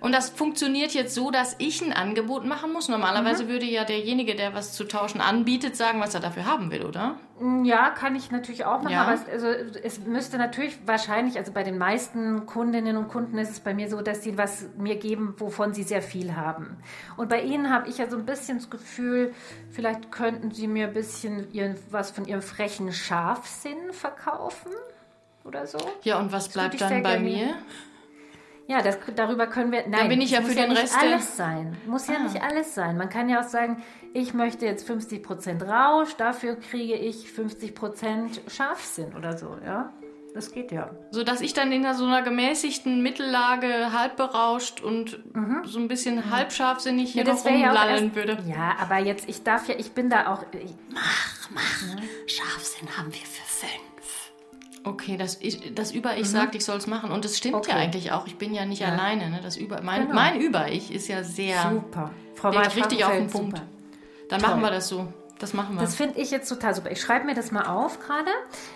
Und 0.01 0.13
das 0.13 0.31
funktioniert 0.31 0.95
jetzt 0.95 1.13
so, 1.13 1.29
dass 1.29 1.55
ich 1.59 1.79
ein 1.83 1.93
Angebot 1.93 2.43
machen 2.43 2.73
muss. 2.73 2.89
Normalerweise 2.89 3.47
würde 3.47 3.67
ja 3.67 3.85
derjenige, 3.85 4.35
der 4.35 4.55
was 4.55 4.73
zu 4.73 4.83
tauschen 4.83 5.21
anbietet, 5.21 5.77
sagen, 5.77 5.99
was 6.01 6.15
er 6.15 6.21
dafür 6.21 6.45
haben 6.45 6.71
will, 6.71 6.83
oder? 6.83 7.17
Ja, 7.63 7.91
kann 7.91 8.15
ich 8.15 8.31
natürlich 8.31 8.65
auch 8.65 8.81
machen, 8.81 8.93
Ja. 8.93 9.03
aber 9.03 9.13
es, 9.13 9.29
also, 9.29 9.47
es 9.47 9.99
müsste 9.99 10.39
natürlich 10.39 10.75
wahrscheinlich, 10.87 11.37
also 11.37 11.51
bei 11.51 11.61
den 11.61 11.77
meisten 11.77 12.47
Kundinnen 12.47 12.97
und 12.97 13.09
Kunden 13.09 13.37
ist 13.37 13.51
es 13.51 13.59
bei 13.59 13.75
mir 13.75 13.89
so, 13.89 14.01
dass 14.01 14.23
sie 14.23 14.39
was 14.39 14.65
mir 14.75 14.95
geben, 14.95 15.35
wovon 15.37 15.75
sie 15.75 15.83
sehr 15.83 16.01
viel 16.01 16.35
haben. 16.35 16.77
Und 17.15 17.29
bei 17.29 17.41
Ihnen 17.43 17.69
habe 17.69 17.87
ich 17.87 17.99
ja 17.99 18.09
so 18.09 18.17
ein 18.17 18.25
bisschen 18.25 18.57
das 18.57 18.71
Gefühl, 18.71 19.35
vielleicht 19.69 20.11
könnten 20.11 20.49
Sie 20.49 20.67
mir 20.67 20.87
ein 20.87 20.93
bisschen 20.93 21.53
ihren, 21.53 21.75
was 21.91 22.09
von 22.09 22.25
Ihrem 22.25 22.41
frechen 22.41 22.91
Scharfsinn 22.91 23.91
verkaufen 23.91 24.71
oder 25.43 25.67
so. 25.67 25.77
Ja, 26.01 26.19
und 26.19 26.31
was 26.31 26.55
würde 26.55 26.69
bleibt 26.75 26.81
dann 26.81 27.03
bei 27.03 27.19
mir? 27.19 27.55
Ja, 28.71 28.81
das, 28.81 28.97
darüber 29.15 29.47
können 29.47 29.71
wir. 29.73 29.85
Nein, 29.87 30.07
bin 30.07 30.21
ich 30.21 30.31
ja 30.31 30.39
muss 30.39 30.51
für 30.51 30.55
ja 30.55 30.61
den 30.63 30.69
nicht 30.71 30.83
Rest 30.83 30.95
der- 31.01 31.09
alles 31.11 31.35
sein. 31.37 31.75
Muss 31.85 32.07
ja 32.07 32.19
nicht 32.19 32.41
alles 32.41 32.73
sein. 32.73 32.95
Man 32.97 33.09
kann 33.09 33.27
ja 33.27 33.41
auch 33.41 33.47
sagen, 33.47 33.83
ich 34.13 34.33
möchte 34.33 34.65
jetzt 34.65 34.89
50% 34.89 35.61
Rausch, 35.67 36.15
dafür 36.15 36.55
kriege 36.55 36.93
ich 36.95 37.27
50% 37.27 38.49
Scharfsinn 38.49 39.13
oder 39.15 39.37
so, 39.37 39.57
ja. 39.65 39.91
Das 40.33 40.53
geht 40.53 40.71
ja. 40.71 40.89
So 41.11 41.25
dass 41.25 41.41
ich 41.41 41.53
dann 41.53 41.73
in 41.73 41.93
so 41.93 42.05
einer 42.05 42.21
gemäßigten 42.21 43.03
Mittellage 43.03 43.91
halb 43.91 44.15
berauscht 44.15 44.79
und 44.79 45.19
so 45.65 45.77
ein 45.77 45.89
bisschen 45.89 46.31
halb 46.31 46.53
scharfsinnig 46.53 47.11
hier 47.11 47.25
Ja, 47.25 47.33
noch 47.33 47.43
ja 47.43 47.51
rumlallen 47.51 48.03
erst- 48.05 48.15
würde. 48.15 48.37
Ja, 48.47 48.77
aber 48.79 48.99
jetzt, 48.99 49.27
ich 49.27 49.43
darf 49.43 49.67
ja, 49.67 49.75
ich 49.77 49.91
bin 49.91 50.09
da 50.09 50.27
auch. 50.33 50.43
Ich, 50.53 50.73
Mach, 50.93 51.49
mach. 51.53 52.01
Scharfsinn 52.27 52.87
haben 52.97 53.07
wir 53.13 53.19
für 53.19 53.45
fünf. 53.45 53.90
Okay, 54.83 55.15
das, 55.15 55.37
ich, 55.41 55.75
das 55.75 55.91
Über-Ich 55.91 56.27
mhm. 56.27 56.31
sagt, 56.31 56.55
ich 56.55 56.65
soll 56.65 56.77
es 56.77 56.87
machen. 56.87 57.11
Und 57.11 57.23
es 57.23 57.37
stimmt 57.37 57.55
okay. 57.55 57.71
ja 57.71 57.77
eigentlich 57.77 58.11
auch. 58.11 58.25
Ich 58.25 58.37
bin 58.37 58.53
ja 58.53 58.65
nicht 58.65 58.81
ja. 58.81 58.89
alleine. 58.89 59.29
Ne? 59.29 59.39
Das 59.41 59.57
Über, 59.57 59.81
mein, 59.81 60.03
genau. 60.03 60.15
mein 60.15 60.39
Über-Ich 60.39 60.91
ist 60.93 61.07
ja 61.07 61.23
sehr. 61.23 61.71
Super. 61.71 62.11
Frau 62.35 62.49
richtig 62.49 63.05
auf 63.05 63.11
den 63.11 63.27
Punkt. 63.27 63.57
Super. 63.57 63.69
Dann 64.29 64.39
Toll. 64.39 64.49
machen 64.49 64.61
wir 64.61 64.71
das 64.71 64.87
so. 64.87 65.07
Das 65.37 65.53
machen 65.53 65.75
wir. 65.75 65.81
Das 65.81 65.95
finde 65.95 66.19
ich 66.19 66.29
jetzt 66.29 66.47
total 66.49 66.75
super. 66.75 66.91
Ich 66.91 67.01
schreibe 67.01 67.25
mir 67.25 67.33
das 67.33 67.51
mal 67.51 67.65
auf 67.65 67.99
gerade. 67.99 68.29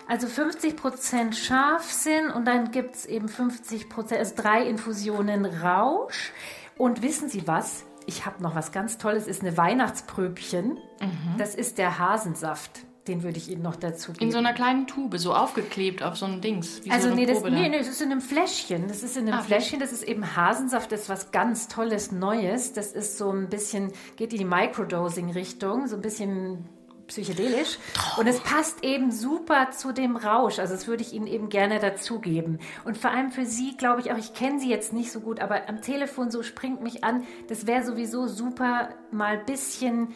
Also 0.08 0.28
50% 0.28 1.34
Scharfsinn 1.34 2.32
und 2.32 2.46
dann 2.46 2.72
gibt 2.72 2.96
es 2.96 3.06
eben 3.06 3.28
50%, 3.28 4.16
also 4.16 4.34
drei 4.36 4.64
Infusionen 4.64 5.46
Rausch. 5.46 6.32
Und 6.78 7.04
wissen 7.04 7.30
Sie 7.30 7.48
was? 7.48 7.86
Ich 8.08 8.26
habe 8.26 8.42
noch 8.42 8.56
was 8.56 8.72
ganz 8.72 8.98
Tolles, 8.98 9.28
ist 9.28 9.42
eine 9.42 9.58
Weihnachtspröbchen. 9.58 10.78
Mhm. 11.00 11.38
Das 11.38 11.56
ist 11.56 11.78
der 11.78 12.00
Hasensaft. 12.00 12.85
Den 13.08 13.22
würde 13.22 13.38
ich 13.38 13.50
Ihnen 13.50 13.62
noch 13.62 13.76
dazu 13.76 14.14
geben. 14.14 14.26
In 14.26 14.32
so 14.32 14.40
einer 14.40 14.54
kleinen 14.54 14.88
Tube, 14.88 15.18
so 15.20 15.34
aufgeklebt 15.34 16.02
auf 16.02 16.18
so 16.18 16.26
ein 16.26 16.42
Dings. 16.42 16.82
also 16.90 17.10
so 17.10 17.16
nee, 17.16 17.28
das, 17.28 17.44
nee, 17.44 17.70
nee, 17.70 17.78
das 17.78 17.88
ist 17.88 18.02
in 18.02 18.12
einem 18.12 18.22
Fläschchen. 18.22 18.88
Das 18.88 19.04
ist 19.04 19.16
in 19.16 19.28
einem 19.28 19.40
ah, 19.40 19.44
Fläschchen, 19.44 19.80
das 19.80 19.92
ist 19.92 20.04
eben 20.04 20.36
Hasensaft, 20.36 20.92
das 20.92 21.02
ist 21.02 21.10
was 21.10 21.32
ganz 21.32 21.68
Tolles, 21.68 22.12
Neues. 22.12 22.74
Das 22.74 22.94
ist 22.94 23.18
so 23.18 23.32
ein 23.32 23.50
bisschen, 23.50 23.92
geht 24.16 24.34
in 24.34 24.40
die 24.40 24.46
Microdosing-Richtung, 24.46 25.88
so 25.88 25.96
ein 25.96 26.02
bisschen 26.02 26.66
psychedelisch. 27.08 27.78
Und 28.18 28.28
es 28.28 28.40
passt 28.40 28.84
eben 28.84 29.12
super 29.12 29.72
zu 29.72 29.92
dem 29.92 30.16
Rausch. 30.16 30.60
Also 30.60 30.74
das 30.74 30.88
würde 30.88 31.04
ich 31.04 31.14
Ihnen 31.14 31.28
eben 31.28 31.50
gerne 31.50 31.80
dazugeben. 31.80 32.60
Und 32.84 32.98
vor 32.98 33.12
allem 33.12 33.32
für 33.32 33.46
Sie, 33.46 33.76
glaube 33.78 34.02
ich 34.02 34.12
auch, 34.12 34.18
ich 34.18 34.34
kenne 34.34 34.60
Sie 34.60 34.70
jetzt 34.70 34.94
nicht 34.94 35.12
so 35.12 35.20
gut, 35.20 35.40
aber 35.40 35.70
am 35.70 35.82
Telefon 35.82 36.32
so 36.32 36.44
springt 36.44 36.82
mich 36.82 37.04
an, 37.04 37.24
das 37.48 37.68
wäre 37.68 37.86
sowieso 37.86 38.28
super, 38.28 38.90
mal 39.12 39.38
ein 39.40 39.46
bisschen 39.46 40.16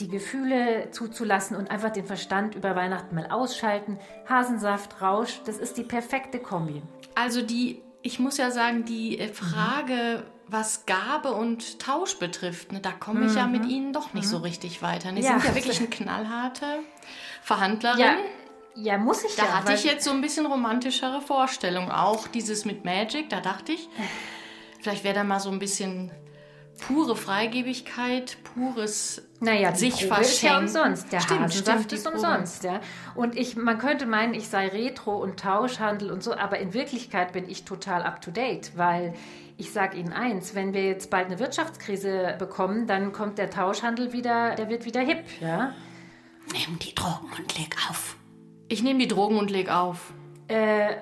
die 0.00 0.08
Gefühle 0.08 0.90
zuzulassen 0.90 1.56
und 1.56 1.70
einfach 1.70 1.90
den 1.90 2.04
Verstand 2.04 2.54
über 2.54 2.76
Weihnachten 2.76 3.14
mal 3.14 3.26
ausschalten. 3.30 3.98
Hasensaft, 4.28 5.00
Rausch, 5.02 5.40
das 5.44 5.58
ist 5.58 5.76
die 5.76 5.82
perfekte 5.82 6.38
Kombi. 6.38 6.82
Also 7.14 7.42
die, 7.42 7.82
ich 8.02 8.18
muss 8.18 8.36
ja 8.36 8.50
sagen, 8.50 8.84
die 8.84 9.18
äh, 9.18 9.28
Frage, 9.28 10.24
was 10.46 10.86
Gabe 10.86 11.32
und 11.32 11.78
Tausch 11.78 12.18
betrifft, 12.18 12.72
ne, 12.72 12.80
da 12.80 12.92
komme 12.92 13.26
ich 13.26 13.32
mhm. 13.32 13.38
ja 13.38 13.46
mit 13.46 13.64
mhm. 13.64 13.70
Ihnen 13.70 13.92
doch 13.92 14.14
nicht 14.14 14.26
mhm. 14.26 14.30
so 14.30 14.36
richtig 14.38 14.82
weiter. 14.82 15.12
Ne? 15.12 15.22
Sie 15.22 15.28
ja. 15.28 15.38
sind 15.38 15.48
ja 15.48 15.54
wirklich 15.54 15.78
eine 15.78 15.88
knallharte 15.88 16.66
Verhandlerin. 17.42 18.00
Ja. 18.00 18.16
Ja, 18.80 18.96
muss 18.96 19.24
ich 19.24 19.34
da 19.34 19.42
ja. 19.42 19.48
Da 19.48 19.54
hatte 19.56 19.72
ich 19.72 19.82
jetzt 19.82 20.04
so 20.04 20.12
ein 20.12 20.20
bisschen 20.20 20.46
romantischere 20.46 21.20
Vorstellungen. 21.20 21.90
Auch 21.90 22.28
dieses 22.28 22.64
mit 22.64 22.84
Magic, 22.84 23.28
da 23.28 23.40
dachte 23.40 23.72
ich, 23.72 23.88
vielleicht 24.80 25.02
wäre 25.02 25.16
da 25.16 25.24
mal 25.24 25.40
so 25.40 25.50
ein 25.50 25.58
bisschen 25.58 26.12
pure 26.78 27.16
Freigebigkeit, 27.16 28.38
pures 28.54 29.22
naja, 29.40 29.70
die 29.70 29.90
sich 29.90 30.08
Probe 30.08 30.22
ist 30.22 30.42
ja 30.42 30.58
umsonst. 30.58 31.12
Der 31.12 31.20
stimmt, 31.20 31.40
Hasensaft 31.40 31.84
stimmt, 31.84 31.92
ist 31.92 32.06
umsonst. 32.06 32.64
Ja. 32.64 32.80
Und 33.14 33.36
ich, 33.36 33.56
man 33.56 33.78
könnte 33.78 34.06
meinen, 34.06 34.34
ich 34.34 34.48
sei 34.48 34.68
Retro 34.68 35.16
und 35.16 35.38
Tauschhandel 35.38 36.10
und 36.10 36.22
so, 36.22 36.34
aber 36.34 36.58
in 36.58 36.74
Wirklichkeit 36.74 37.32
bin 37.32 37.48
ich 37.48 37.64
total 37.64 38.02
up 38.02 38.20
to 38.20 38.30
date, 38.30 38.72
weil 38.76 39.14
ich 39.56 39.72
sage 39.72 39.96
Ihnen 39.96 40.12
eins, 40.12 40.54
wenn 40.54 40.72
wir 40.72 40.84
jetzt 40.84 41.10
bald 41.10 41.26
eine 41.26 41.38
Wirtschaftskrise 41.38 42.34
bekommen, 42.38 42.86
dann 42.86 43.12
kommt 43.12 43.38
der 43.38 43.50
Tauschhandel 43.50 44.12
wieder, 44.12 44.54
der 44.54 44.68
wird 44.68 44.84
wieder 44.84 45.00
hip. 45.00 45.24
Ja. 45.40 45.74
Nimm 46.52 46.78
die 46.78 46.94
Drogen 46.94 47.28
und 47.36 47.58
leg 47.58 47.76
auf. 47.90 48.16
Ich 48.68 48.82
nehme 48.82 48.98
die 48.98 49.08
Drogen 49.08 49.38
und 49.38 49.50
leg 49.50 49.70
auf. 49.70 50.12
Äh, 50.48 50.96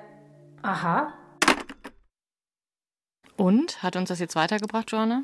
aha. 0.61 1.13
Und? 3.35 3.81
Hat 3.83 3.95
uns 3.95 4.09
das 4.09 4.19
jetzt 4.19 4.35
weitergebracht, 4.35 4.91
Joanna? 4.91 5.23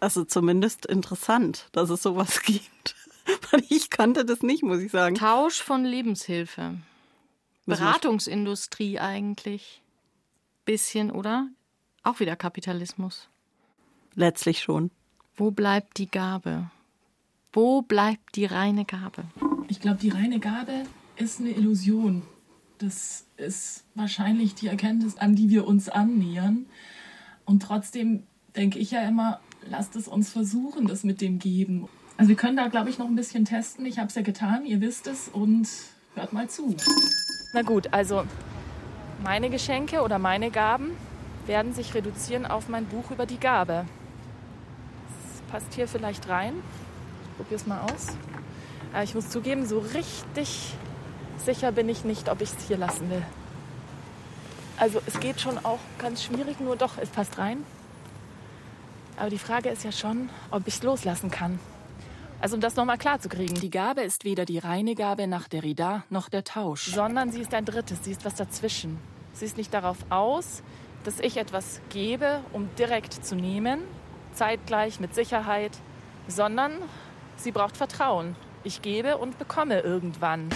Also 0.00 0.24
zumindest 0.24 0.86
interessant, 0.86 1.68
dass 1.72 1.90
es 1.90 2.02
sowas 2.02 2.42
gibt. 2.44 2.96
ich 3.68 3.90
kannte 3.90 4.24
das 4.24 4.42
nicht, 4.42 4.62
muss 4.62 4.80
ich 4.80 4.90
sagen. 4.90 5.14
Tausch 5.14 5.62
von 5.62 5.84
Lebenshilfe. 5.84 6.78
Beratungsindustrie 7.66 8.98
eigentlich. 8.98 9.82
Bisschen, 10.64 11.10
oder? 11.10 11.48
Auch 12.02 12.20
wieder 12.20 12.34
Kapitalismus. 12.34 13.28
Letztlich 14.14 14.60
schon. 14.60 14.90
Wo 15.36 15.50
bleibt 15.50 15.98
die 15.98 16.10
Gabe? 16.10 16.70
Wo 17.52 17.82
bleibt 17.82 18.36
die 18.36 18.46
reine 18.46 18.84
Gabe? 18.84 19.24
Ich 19.68 19.80
glaube, 19.80 19.98
die 19.98 20.10
reine 20.10 20.40
Gabe 20.40 20.84
ist 21.16 21.40
eine 21.40 21.50
Illusion. 21.50 22.22
Das 22.78 23.26
ist 23.36 23.84
wahrscheinlich 23.94 24.54
die 24.54 24.68
Erkenntnis, 24.68 25.18
an 25.18 25.34
die 25.34 25.50
wir 25.50 25.66
uns 25.66 25.88
annähern. 25.88 26.66
Und 27.44 27.62
trotzdem 27.62 28.24
denke 28.56 28.78
ich 28.78 28.92
ja 28.92 29.02
immer, 29.02 29.40
lasst 29.68 29.96
es 29.96 30.08
uns 30.08 30.30
versuchen, 30.30 30.86
das 30.86 31.04
mit 31.04 31.20
dem 31.20 31.38
Geben. 31.38 31.88
Also 32.16 32.28
wir 32.28 32.36
können 32.36 32.56
da, 32.56 32.68
glaube 32.68 32.90
ich, 32.90 32.98
noch 32.98 33.06
ein 33.06 33.16
bisschen 33.16 33.44
testen. 33.44 33.86
Ich 33.86 33.98
habe 33.98 34.08
es 34.08 34.14
ja 34.14 34.22
getan, 34.22 34.66
ihr 34.66 34.80
wisst 34.80 35.06
es 35.06 35.28
und 35.28 35.68
hört 36.14 36.32
mal 36.32 36.48
zu. 36.48 36.76
Na 37.52 37.62
gut, 37.62 37.92
also 37.92 38.24
meine 39.22 39.50
Geschenke 39.50 40.02
oder 40.02 40.18
meine 40.18 40.50
Gaben 40.50 40.90
werden 41.46 41.72
sich 41.74 41.94
reduzieren 41.94 42.46
auf 42.46 42.68
mein 42.68 42.86
Buch 42.86 43.10
über 43.10 43.26
die 43.26 43.38
Gabe. 43.38 43.86
Das 45.08 45.50
passt 45.50 45.74
hier 45.74 45.88
vielleicht 45.88 46.28
rein. 46.28 46.54
Ich 47.24 47.36
probiere 47.36 47.56
es 47.56 47.66
mal 47.66 47.80
aus. 47.80 48.08
Aber 48.92 49.02
ich 49.02 49.14
muss 49.14 49.30
zugeben, 49.30 49.66
so 49.66 49.78
richtig 49.78 50.74
sicher 51.44 51.72
bin 51.72 51.88
ich 51.88 52.04
nicht, 52.04 52.28
ob 52.28 52.40
ich 52.40 52.52
es 52.52 52.66
hier 52.66 52.76
lassen 52.76 53.08
will. 53.10 53.22
Also 54.76 55.00
es 55.06 55.20
geht 55.20 55.40
schon 55.40 55.58
auch 55.58 55.78
ganz 55.98 56.22
schwierig, 56.22 56.60
nur 56.60 56.76
doch, 56.76 56.98
es 56.98 57.08
passt 57.08 57.38
rein. 57.38 57.64
Aber 59.20 59.28
die 59.28 59.38
Frage 59.38 59.68
ist 59.68 59.84
ja 59.84 59.92
schon, 59.92 60.30
ob 60.50 60.66
ich 60.66 60.76
es 60.76 60.82
loslassen 60.82 61.30
kann. 61.30 61.58
Also 62.40 62.54
um 62.54 62.62
das 62.62 62.76
nochmal 62.76 62.96
klar 62.96 63.20
zu 63.20 63.28
kriegen, 63.28 63.54
die 63.54 63.68
Gabe 63.68 64.00
ist 64.00 64.24
weder 64.24 64.46
die 64.46 64.56
reine 64.56 64.94
Gabe 64.94 65.26
nach 65.26 65.46
Derrida 65.46 66.04
noch 66.08 66.30
der 66.30 66.42
Tausch, 66.42 66.86
sondern 66.86 67.30
sie 67.30 67.42
ist 67.42 67.52
ein 67.52 67.66
drittes, 67.66 68.02
sie 68.02 68.12
ist 68.12 68.24
was 68.24 68.36
dazwischen. 68.36 68.98
Sie 69.34 69.44
ist 69.44 69.58
nicht 69.58 69.74
darauf 69.74 69.98
aus, 70.08 70.62
dass 71.04 71.20
ich 71.20 71.36
etwas 71.36 71.82
gebe, 71.90 72.40
um 72.54 72.70
direkt 72.78 73.12
zu 73.12 73.34
nehmen, 73.34 73.80
zeitgleich 74.32 75.00
mit 75.00 75.14
Sicherheit, 75.14 75.72
sondern 76.26 76.72
sie 77.36 77.52
braucht 77.52 77.76
Vertrauen. 77.76 78.36
Ich 78.64 78.80
gebe 78.80 79.18
und 79.18 79.38
bekomme 79.38 79.80
irgendwann. 79.80 80.48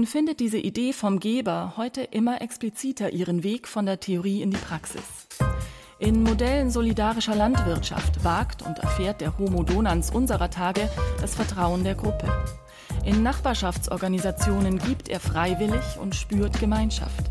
Nun 0.00 0.06
findet 0.06 0.40
diese 0.40 0.56
Idee 0.56 0.94
vom 0.94 1.20
Geber 1.20 1.74
heute 1.76 2.00
immer 2.00 2.40
expliziter 2.40 3.12
ihren 3.12 3.42
Weg 3.42 3.68
von 3.68 3.84
der 3.84 4.00
Theorie 4.00 4.40
in 4.40 4.50
die 4.50 4.56
Praxis. 4.56 5.02
In 5.98 6.22
Modellen 6.22 6.70
solidarischer 6.70 7.34
Landwirtschaft 7.34 8.24
wagt 8.24 8.62
und 8.62 8.78
erfährt 8.78 9.20
der 9.20 9.36
Homo 9.36 9.62
Donans 9.62 10.10
unserer 10.10 10.48
Tage 10.48 10.88
das 11.20 11.34
Vertrauen 11.34 11.84
der 11.84 11.96
Gruppe. 11.96 12.32
In 13.04 13.22
Nachbarschaftsorganisationen 13.22 14.78
gibt 14.78 15.10
er 15.10 15.20
freiwillig 15.20 15.98
und 16.00 16.14
spürt 16.14 16.58
Gemeinschaft. 16.58 17.30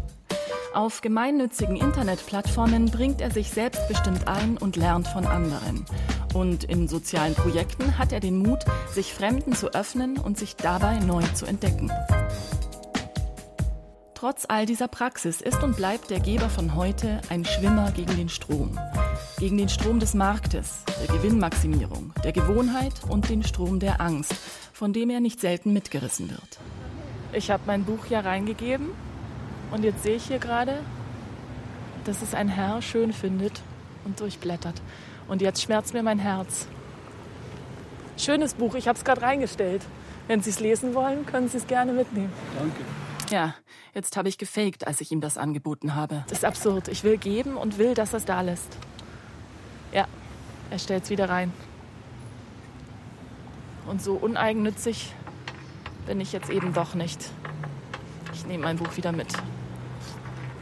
Auf 0.75 1.01
gemeinnützigen 1.01 1.75
Internetplattformen 1.75 2.91
bringt 2.91 3.19
er 3.19 3.31
sich 3.31 3.49
selbstbestimmt 3.49 4.27
ein 4.27 4.59
und 4.59 4.75
lernt 4.75 5.07
von 5.07 5.25
anderen. 5.25 5.85
Und 6.35 6.65
in 6.65 6.87
sozialen 6.87 7.33
Projekten 7.33 7.97
hat 7.97 8.13
er 8.13 8.19
den 8.19 8.37
Mut, 8.37 8.59
sich 8.93 9.11
Fremden 9.11 9.53
zu 9.53 9.73
öffnen 9.73 10.19
und 10.19 10.37
sich 10.37 10.55
dabei 10.55 10.99
neu 10.99 11.23
zu 11.33 11.47
entdecken. 11.47 11.91
Trotz 14.19 14.43
all 14.49 14.65
dieser 14.65 14.89
Praxis 14.89 15.39
ist 15.39 15.63
und 15.63 15.77
bleibt 15.77 16.09
der 16.09 16.19
Geber 16.19 16.49
von 16.49 16.75
heute 16.75 17.21
ein 17.29 17.45
Schwimmer 17.45 17.93
gegen 17.93 18.17
den 18.17 18.27
Strom. 18.27 18.77
Gegen 19.37 19.57
den 19.57 19.69
Strom 19.69 20.01
des 20.01 20.13
Marktes, 20.13 20.83
der 20.99 21.15
Gewinnmaximierung, 21.15 22.11
der 22.21 22.33
Gewohnheit 22.33 22.91
und 23.07 23.29
den 23.29 23.43
Strom 23.43 23.79
der 23.79 24.01
Angst, 24.01 24.33
von 24.73 24.91
dem 24.91 25.09
er 25.09 25.21
nicht 25.21 25.39
selten 25.39 25.71
mitgerissen 25.71 26.29
wird. 26.31 26.59
Ich 27.31 27.49
habe 27.49 27.63
mein 27.65 27.85
Buch 27.85 28.07
ja 28.09 28.19
reingegeben 28.19 28.89
und 29.71 29.85
jetzt 29.85 30.03
sehe 30.03 30.17
ich 30.17 30.25
hier 30.25 30.39
gerade, 30.39 30.79
dass 32.03 32.21
es 32.21 32.33
ein 32.33 32.49
Herr 32.49 32.81
schön 32.81 33.13
findet 33.13 33.61
und 34.03 34.19
durchblättert. 34.19 34.81
Und 35.29 35.41
jetzt 35.41 35.61
schmerzt 35.61 35.93
mir 35.93 36.03
mein 36.03 36.19
Herz. 36.19 36.67
Schönes 38.17 38.53
Buch, 38.53 38.75
ich 38.75 38.89
habe 38.89 38.97
es 38.97 39.05
gerade 39.05 39.21
reingestellt. 39.21 39.83
Wenn 40.27 40.41
Sie 40.41 40.49
es 40.49 40.59
lesen 40.59 40.93
wollen, 40.93 41.25
können 41.25 41.47
Sie 41.47 41.55
es 41.55 41.67
gerne 41.67 41.93
mitnehmen. 41.93 42.33
Danke. 42.57 42.83
Ja, 43.29 43.55
jetzt 43.93 44.17
habe 44.17 44.29
ich 44.29 44.37
gefaked, 44.37 44.87
als 44.87 45.01
ich 45.01 45.11
ihm 45.11 45.21
das 45.21 45.37
angeboten 45.37 45.95
habe. 45.95 46.23
Das 46.27 46.39
ist 46.39 46.45
absurd. 46.45 46.87
Ich 46.87 47.03
will 47.03 47.17
geben 47.17 47.57
und 47.57 47.77
will, 47.77 47.93
dass 47.93 48.13
er 48.13 48.17
es 48.17 48.25
da 48.25 48.41
lässt. 48.41 48.77
Ja, 49.93 50.07
er 50.69 50.79
stellt 50.79 51.03
es 51.03 51.09
wieder 51.09 51.29
rein. 51.29 51.53
Und 53.87 54.01
so 54.01 54.13
uneigennützig 54.13 55.13
bin 56.05 56.21
ich 56.21 56.31
jetzt 56.31 56.49
eben 56.49 56.73
doch 56.73 56.95
nicht. 56.95 57.29
Ich 58.33 58.45
nehme 58.45 58.63
mein 58.63 58.77
Buch 58.77 58.97
wieder 58.97 59.11
mit. 59.11 59.27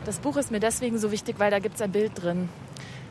Das 0.06 0.20
Buch 0.20 0.38
ist 0.38 0.52
mir 0.52 0.60
deswegen 0.60 0.98
so 0.98 1.12
wichtig, 1.12 1.40
weil 1.40 1.52
da 1.52 1.60
gibt 1.60 1.76
es 1.76 1.82
ein 1.82 1.92
Bild 1.92 2.12
drin 2.22 2.50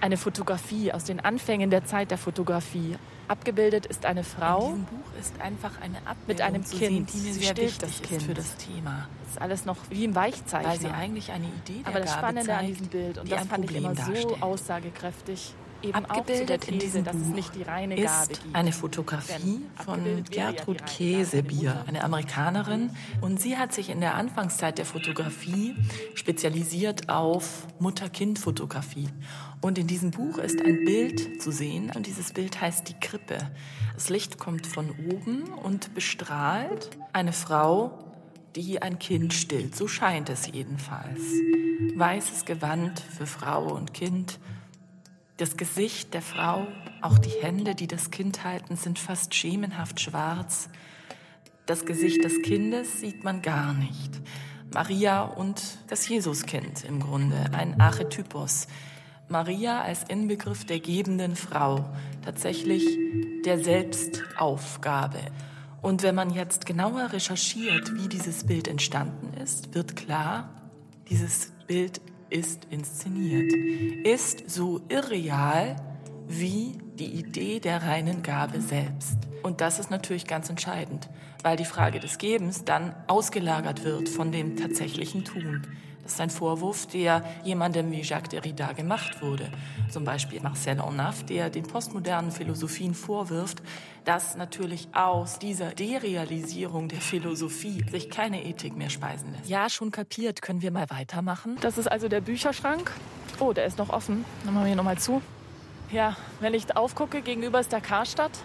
eine 0.00 0.16
Fotografie 0.16 0.92
aus 0.92 1.04
den 1.04 1.20
Anfängen 1.20 1.70
der 1.70 1.84
Zeit 1.84 2.10
der 2.10 2.18
Fotografie. 2.18 2.96
Abgebildet 3.28 3.86
ist 3.86 4.06
eine 4.06 4.22
Frau. 4.22 4.70
In 4.70 4.84
Buch 4.84 5.18
ist 5.20 5.40
einfach 5.40 5.80
eine 5.80 5.98
Abbildung 5.98 6.26
mit 6.26 6.40
einem 6.40 6.64
Kind, 6.64 6.70
sehen, 6.70 7.06
die 7.06 7.18
mir 7.18 7.34
Sie 7.34 7.42
stillt 7.42 7.82
das 7.82 8.02
Kind. 8.02 8.22
für 8.22 8.34
das 8.34 8.56
Thema. 8.56 9.08
Das 9.24 9.32
ist 9.32 9.40
alles 9.40 9.64
noch 9.64 9.78
wie 9.90 10.04
im 10.04 10.14
Weichzeichner. 10.14 10.68
Weil 10.68 10.78
sie 10.78 10.88
eigentlich 10.88 11.32
eine 11.32 11.46
Idee 11.46 11.80
der 11.80 11.88
Aber 11.88 12.00
das 12.00 12.10
Gabe 12.10 12.18
Spannende 12.18 12.46
zeigt, 12.46 12.60
an 12.60 12.66
diesem 12.66 12.86
Bild, 12.88 13.18
und 13.18 13.32
das 13.32 13.46
fand 13.46 13.64
ich 13.64 13.70
Problem 13.72 13.92
immer 13.92 14.20
so 14.20 14.36
aussagekräftig, 14.40 15.54
eben 15.86 16.04
Abgebildet 16.04 16.68
in 16.68 16.78
diesem 16.78 17.04
Buch 17.04 17.34
nicht 17.34 17.54
die 17.54 17.62
reine 17.62 17.96
Gabe 17.96 18.32
ist 18.32 18.42
eine 18.52 18.72
Fotografie 18.72 19.62
von 19.84 20.24
Gertrud 20.24 20.84
Käsebier, 20.86 21.84
eine 21.86 22.04
Amerikanerin. 22.04 22.90
Und 23.20 23.40
sie 23.40 23.56
hat 23.56 23.72
sich 23.72 23.90
in 23.90 24.00
der 24.00 24.14
Anfangszeit 24.14 24.78
der 24.78 24.86
Fotografie 24.86 25.74
spezialisiert 26.14 27.08
auf 27.08 27.66
Mutter-Kind-Fotografie. 27.78 29.08
Und 29.60 29.78
in 29.78 29.86
diesem 29.86 30.10
Buch 30.10 30.38
ist 30.38 30.60
ein 30.60 30.84
Bild 30.84 31.42
zu 31.42 31.50
sehen 31.50 31.90
und 31.94 32.06
dieses 32.06 32.32
Bild 32.32 32.60
heißt 32.60 32.88
die 32.88 33.00
Krippe. 33.00 33.38
Das 33.94 34.10
Licht 34.10 34.38
kommt 34.38 34.66
von 34.66 34.90
oben 34.90 35.44
und 35.62 35.94
bestrahlt 35.94 36.90
eine 37.12 37.32
Frau, 37.32 38.06
die 38.54 38.80
ein 38.80 38.98
Kind 38.98 39.34
stillt. 39.34 39.76
So 39.76 39.88
scheint 39.88 40.30
es 40.30 40.46
jedenfalls. 40.46 41.20
Weißes 41.94 42.44
Gewand 42.44 43.00
für 43.00 43.26
Frau 43.26 43.74
und 43.74 43.92
Kind. 43.92 44.38
Das 45.36 45.58
Gesicht 45.58 46.14
der 46.14 46.22
Frau, 46.22 46.66
auch 47.02 47.18
die 47.18 47.42
Hände, 47.42 47.74
die 47.74 47.86
das 47.86 48.10
Kind 48.10 48.42
halten, 48.42 48.76
sind 48.76 48.98
fast 48.98 49.34
schemenhaft 49.34 50.00
schwarz. 50.00 50.70
Das 51.66 51.84
Gesicht 51.84 52.24
des 52.24 52.40
Kindes 52.40 53.00
sieht 53.00 53.22
man 53.22 53.42
gar 53.42 53.74
nicht. 53.74 54.12
Maria 54.72 55.22
und 55.22 55.62
das 55.88 56.08
Jesuskind 56.08 56.84
im 56.84 57.00
Grunde, 57.00 57.50
ein 57.52 57.78
Archetypos. 57.78 58.66
Maria 59.28 59.82
als 59.82 60.04
Inbegriff 60.04 60.64
der 60.64 60.80
gebenden 60.80 61.36
Frau, 61.36 61.84
tatsächlich 62.24 62.84
der 63.44 63.58
Selbstaufgabe. 63.58 65.20
Und 65.82 66.02
wenn 66.02 66.14
man 66.14 66.30
jetzt 66.30 66.64
genauer 66.64 67.12
recherchiert, 67.12 67.94
wie 67.94 68.08
dieses 68.08 68.44
Bild 68.44 68.68
entstanden 68.68 69.36
ist, 69.42 69.74
wird 69.74 69.96
klar, 69.96 70.48
dieses 71.10 71.52
Bild 71.66 72.00
ist 72.30 72.66
inszeniert, 72.70 73.52
ist 74.04 74.48
so 74.50 74.80
irreal 74.88 75.76
wie 76.28 76.78
die 76.98 77.18
Idee 77.18 77.60
der 77.60 77.82
reinen 77.82 78.22
Gabe 78.22 78.60
selbst. 78.60 79.16
Und 79.42 79.60
das 79.60 79.78
ist 79.78 79.90
natürlich 79.90 80.26
ganz 80.26 80.50
entscheidend, 80.50 81.08
weil 81.42 81.56
die 81.56 81.64
Frage 81.64 82.00
des 82.00 82.18
Gebens 82.18 82.64
dann 82.64 82.94
ausgelagert 83.06 83.84
wird 83.84 84.08
von 84.08 84.32
dem 84.32 84.56
tatsächlichen 84.56 85.24
Tun. 85.24 85.66
Das 86.06 86.12
ist 86.12 86.20
ein 86.20 86.30
Vorwurf, 86.30 86.86
der 86.86 87.24
jemandem 87.42 87.90
wie 87.90 88.00
Jacques 88.00 88.28
Derrida 88.28 88.74
gemacht 88.74 89.20
wurde. 89.22 89.50
Zum 89.90 90.04
Beispiel 90.04 90.40
Marcel 90.40 90.78
Ornaff, 90.78 91.26
der 91.26 91.50
den 91.50 91.64
postmodernen 91.64 92.30
Philosophien 92.30 92.94
vorwirft, 92.94 93.60
dass 94.04 94.36
natürlich 94.36 94.86
aus 94.92 95.40
dieser 95.40 95.70
Derealisierung 95.70 96.86
der 96.86 97.00
Philosophie 97.00 97.84
sich 97.90 98.08
keine 98.08 98.44
Ethik 98.44 98.76
mehr 98.76 98.88
speisen 98.88 99.32
lässt. 99.32 99.50
Ja, 99.50 99.68
schon 99.68 99.90
kapiert. 99.90 100.42
Können 100.42 100.62
wir 100.62 100.70
mal 100.70 100.88
weitermachen? 100.90 101.56
Das 101.60 101.76
ist 101.76 101.88
also 101.88 102.06
der 102.06 102.20
Bücherschrank. 102.20 102.92
Oh, 103.40 103.52
der 103.52 103.66
ist 103.66 103.76
noch 103.76 103.90
offen. 103.90 104.24
Dann 104.44 104.54
machen 104.54 104.62
wir 104.62 104.68
hier 104.68 104.76
nochmal 104.76 104.98
zu. 104.98 105.20
Ja, 105.90 106.16
wenn 106.38 106.54
ich 106.54 106.76
aufgucke, 106.76 107.20
gegenüber 107.20 107.58
ist 107.58 107.72
der 107.72 107.80
Karstadt. 107.80 108.38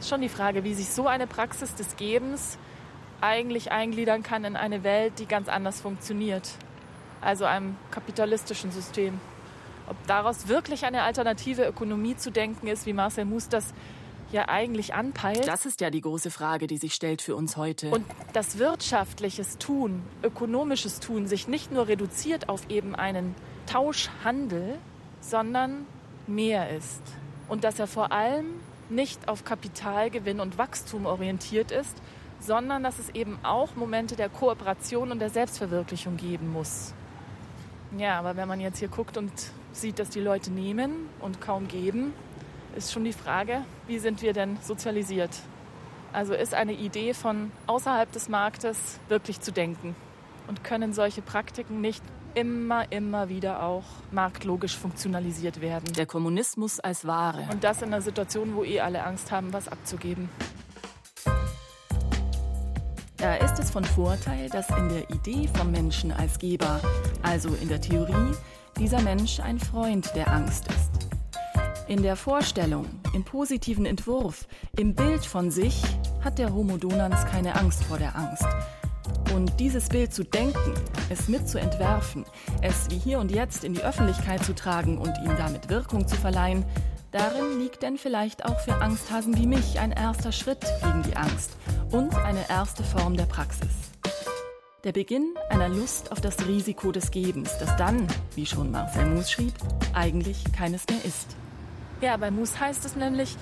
Ist 0.00 0.10
schon 0.10 0.20
die 0.20 0.28
Frage, 0.28 0.64
wie 0.64 0.74
sich 0.74 0.90
so 0.90 1.06
eine 1.06 1.26
Praxis 1.26 1.74
des 1.74 1.96
Gebens 1.96 2.58
eigentlich 3.22 3.72
eingliedern 3.72 4.22
kann 4.22 4.44
in 4.44 4.54
eine 4.54 4.84
Welt, 4.84 5.18
die 5.18 5.24
ganz 5.24 5.48
anders 5.48 5.80
funktioniert. 5.80 6.58
Also 7.20 7.44
einem 7.44 7.76
kapitalistischen 7.90 8.70
System. 8.70 9.20
Ob 9.88 9.96
daraus 10.06 10.48
wirklich 10.48 10.84
eine 10.84 11.02
alternative 11.02 11.64
Ökonomie 11.64 12.16
zu 12.16 12.30
denken 12.30 12.66
ist, 12.66 12.86
wie 12.86 12.92
Marcel 12.92 13.24
Mus 13.24 13.48
das 13.48 13.72
ja 14.32 14.48
eigentlich 14.48 14.94
anpeilt. 14.94 15.46
Das 15.46 15.66
ist 15.66 15.80
ja 15.80 15.90
die 15.90 16.00
große 16.00 16.30
Frage, 16.30 16.66
die 16.66 16.78
sich 16.78 16.94
stellt 16.94 17.22
für 17.22 17.36
uns 17.36 17.56
heute. 17.56 17.90
Und 17.90 18.04
dass 18.32 18.58
wirtschaftliches 18.58 19.58
Tun, 19.58 20.02
ökonomisches 20.22 21.00
Tun 21.00 21.26
sich 21.26 21.46
nicht 21.46 21.70
nur 21.70 21.86
reduziert 21.88 22.48
auf 22.48 22.68
eben 22.68 22.94
einen 22.94 23.34
Tauschhandel, 23.66 24.78
sondern 25.20 25.86
mehr 26.26 26.70
ist. 26.70 27.02
Und 27.48 27.64
dass 27.64 27.78
er 27.78 27.86
vor 27.86 28.12
allem 28.12 28.46
nicht 28.88 29.28
auf 29.28 29.44
Kapitalgewinn 29.44 30.40
und 30.40 30.58
Wachstum 30.58 31.06
orientiert 31.06 31.70
ist, 31.70 31.96
sondern 32.40 32.82
dass 32.82 32.98
es 32.98 33.10
eben 33.10 33.38
auch 33.42 33.74
Momente 33.76 34.16
der 34.16 34.28
Kooperation 34.28 35.10
und 35.10 35.20
der 35.20 35.30
Selbstverwirklichung 35.30 36.16
geben 36.16 36.52
muss. 36.52 36.94
Ja, 37.96 38.18
aber 38.18 38.36
wenn 38.36 38.48
man 38.48 38.60
jetzt 38.60 38.78
hier 38.78 38.88
guckt 38.88 39.16
und 39.16 39.32
sieht, 39.72 39.98
dass 39.98 40.10
die 40.10 40.20
Leute 40.20 40.50
nehmen 40.50 41.08
und 41.20 41.40
kaum 41.40 41.68
geben, 41.68 42.12
ist 42.76 42.92
schon 42.92 43.04
die 43.04 43.12
Frage, 43.12 43.64
wie 43.86 43.98
sind 43.98 44.22
wir 44.22 44.32
denn 44.32 44.58
sozialisiert? 44.62 45.30
Also 46.12 46.34
ist 46.34 46.54
eine 46.54 46.72
Idee 46.72 47.14
von 47.14 47.52
außerhalb 47.66 48.10
des 48.12 48.28
Marktes 48.28 48.98
wirklich 49.08 49.40
zu 49.40 49.52
denken? 49.52 49.94
Und 50.46 50.62
können 50.62 50.92
solche 50.92 51.22
Praktiken 51.22 51.80
nicht 51.80 52.02
immer, 52.34 52.90
immer 52.92 53.28
wieder 53.28 53.62
auch 53.62 53.84
marktlogisch 54.12 54.76
funktionalisiert 54.76 55.60
werden? 55.60 55.92
Der 55.94 56.06
Kommunismus 56.06 56.78
als 56.80 57.06
Ware. 57.06 57.48
Und 57.50 57.64
das 57.64 57.82
in 57.82 57.88
einer 57.88 58.02
Situation, 58.02 58.54
wo 58.54 58.62
eh 58.62 58.80
alle 58.80 59.04
Angst 59.04 59.32
haben, 59.32 59.52
was 59.52 59.68
abzugeben. 59.68 60.28
Da 63.16 63.34
ist 63.36 63.58
es 63.58 63.70
von 63.70 63.82
Vorteil, 63.82 64.50
dass 64.50 64.68
in 64.68 64.90
der 64.90 65.08
Idee 65.08 65.48
vom 65.54 65.70
Menschen 65.70 66.12
als 66.12 66.38
Geber, 66.38 66.80
also 67.22 67.48
in 67.62 67.68
der 67.68 67.80
Theorie, 67.80 68.34
dieser 68.78 69.00
Mensch 69.00 69.40
ein 69.40 69.58
Freund 69.58 70.14
der 70.14 70.30
Angst 70.30 70.66
ist. 70.68 71.08
In 71.88 72.02
der 72.02 72.16
Vorstellung, 72.16 72.84
im 73.14 73.24
positiven 73.24 73.86
Entwurf, 73.86 74.46
im 74.76 74.94
Bild 74.94 75.24
von 75.24 75.50
sich 75.50 75.82
hat 76.22 76.38
der 76.38 76.52
Homo 76.52 76.76
Donans 76.76 77.24
keine 77.24 77.54
Angst 77.54 77.84
vor 77.84 77.96
der 77.96 78.14
Angst. 78.16 78.46
Und 79.34 79.58
dieses 79.60 79.88
Bild 79.88 80.12
zu 80.12 80.22
denken, 80.22 80.74
es 81.08 81.28
mitzuentwerfen, 81.28 82.26
es 82.60 82.90
wie 82.90 82.98
hier 82.98 83.18
und 83.18 83.30
jetzt 83.30 83.64
in 83.64 83.72
die 83.72 83.82
Öffentlichkeit 83.82 84.44
zu 84.44 84.54
tragen 84.54 84.98
und 84.98 85.16
ihm 85.24 85.34
damit 85.38 85.70
Wirkung 85.70 86.06
zu 86.06 86.16
verleihen, 86.16 86.64
darin 87.16 87.58
liegt 87.58 87.82
denn 87.82 87.96
vielleicht 87.96 88.44
auch 88.44 88.60
für 88.60 88.74
Angsthasen 88.74 89.38
wie 89.38 89.46
mich 89.46 89.80
ein 89.80 89.90
erster 89.90 90.32
Schritt 90.32 90.60
gegen 90.82 91.02
die 91.02 91.16
Angst 91.16 91.56
und 91.90 92.14
eine 92.14 92.46
erste 92.50 92.84
Form 92.84 93.16
der 93.16 93.24
Praxis. 93.24 93.70
Der 94.84 94.92
Beginn 94.92 95.34
einer 95.48 95.70
Lust 95.70 96.12
auf 96.12 96.20
das 96.20 96.46
Risiko 96.46 96.92
des 96.92 97.10
Gebens, 97.10 97.56
das 97.58 97.74
dann, 97.76 98.06
wie 98.34 98.44
schon 98.44 98.70
Marcel 98.70 99.06
Mus 99.06 99.30
schrieb, 99.30 99.54
eigentlich 99.94 100.44
keines 100.52 100.84
mehr 100.90 101.02
ist. 101.04 101.34
Ja, 102.02 102.18
bei 102.18 102.30
Mus 102.30 102.60
heißt 102.60 102.84
es 102.84 102.96
nämlich, 102.96 103.34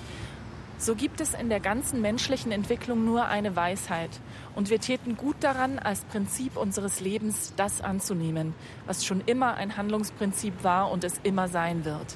so 0.77 0.95
gibt 0.95 1.19
es 1.19 1.33
in 1.33 1.49
der 1.49 1.59
ganzen 1.59 2.01
menschlichen 2.01 2.53
Entwicklung 2.53 3.03
nur 3.03 3.25
eine 3.25 3.57
Weisheit. 3.57 4.11
Und 4.55 4.69
wir 4.69 4.79
täten 4.79 5.17
gut 5.17 5.35
daran, 5.41 5.79
als 5.79 6.05
Prinzip 6.05 6.55
unseres 6.55 7.01
Lebens 7.01 7.51
das 7.57 7.81
anzunehmen, 7.81 8.53
was 8.85 9.05
schon 9.05 9.21
immer 9.25 9.55
ein 9.55 9.75
Handlungsprinzip 9.75 10.63
war 10.63 10.91
und 10.91 11.03
es 11.03 11.19
immer 11.23 11.49
sein 11.49 11.83
wird. 11.83 12.15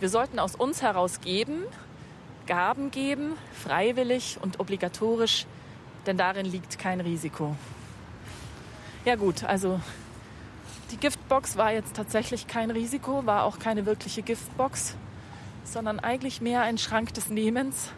Wir 0.00 0.08
sollten 0.08 0.38
aus 0.38 0.54
uns 0.54 0.80
heraus 0.80 1.20
geben, 1.20 1.62
Gaben 2.46 2.90
geben, 2.90 3.34
freiwillig 3.52 4.38
und 4.40 4.58
obligatorisch, 4.58 5.46
denn 6.06 6.16
darin 6.16 6.46
liegt 6.46 6.78
kein 6.78 7.00
Risiko. 7.00 7.54
Ja 9.04 9.16
gut, 9.16 9.44
also 9.44 9.78
die 10.90 10.96
Giftbox 10.96 11.58
war 11.58 11.72
jetzt 11.72 11.94
tatsächlich 11.94 12.46
kein 12.46 12.70
Risiko, 12.70 13.26
war 13.26 13.44
auch 13.44 13.58
keine 13.58 13.84
wirkliche 13.84 14.22
Giftbox, 14.22 14.96
sondern 15.64 16.00
eigentlich 16.00 16.40
mehr 16.40 16.62
ein 16.62 16.78
Schrank 16.78 17.12
des 17.12 17.28
Nehmens. 17.28 17.90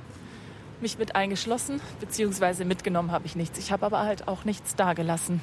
Mich 0.80 0.98
mit 0.98 1.14
eingeschlossen, 1.14 1.80
beziehungsweise 2.00 2.64
mitgenommen 2.64 3.12
habe 3.12 3.26
ich 3.26 3.36
nichts. 3.36 3.58
Ich 3.60 3.70
habe 3.70 3.86
aber 3.86 4.00
halt 4.00 4.26
auch 4.26 4.44
nichts 4.44 4.74
dagelassen. 4.74 5.40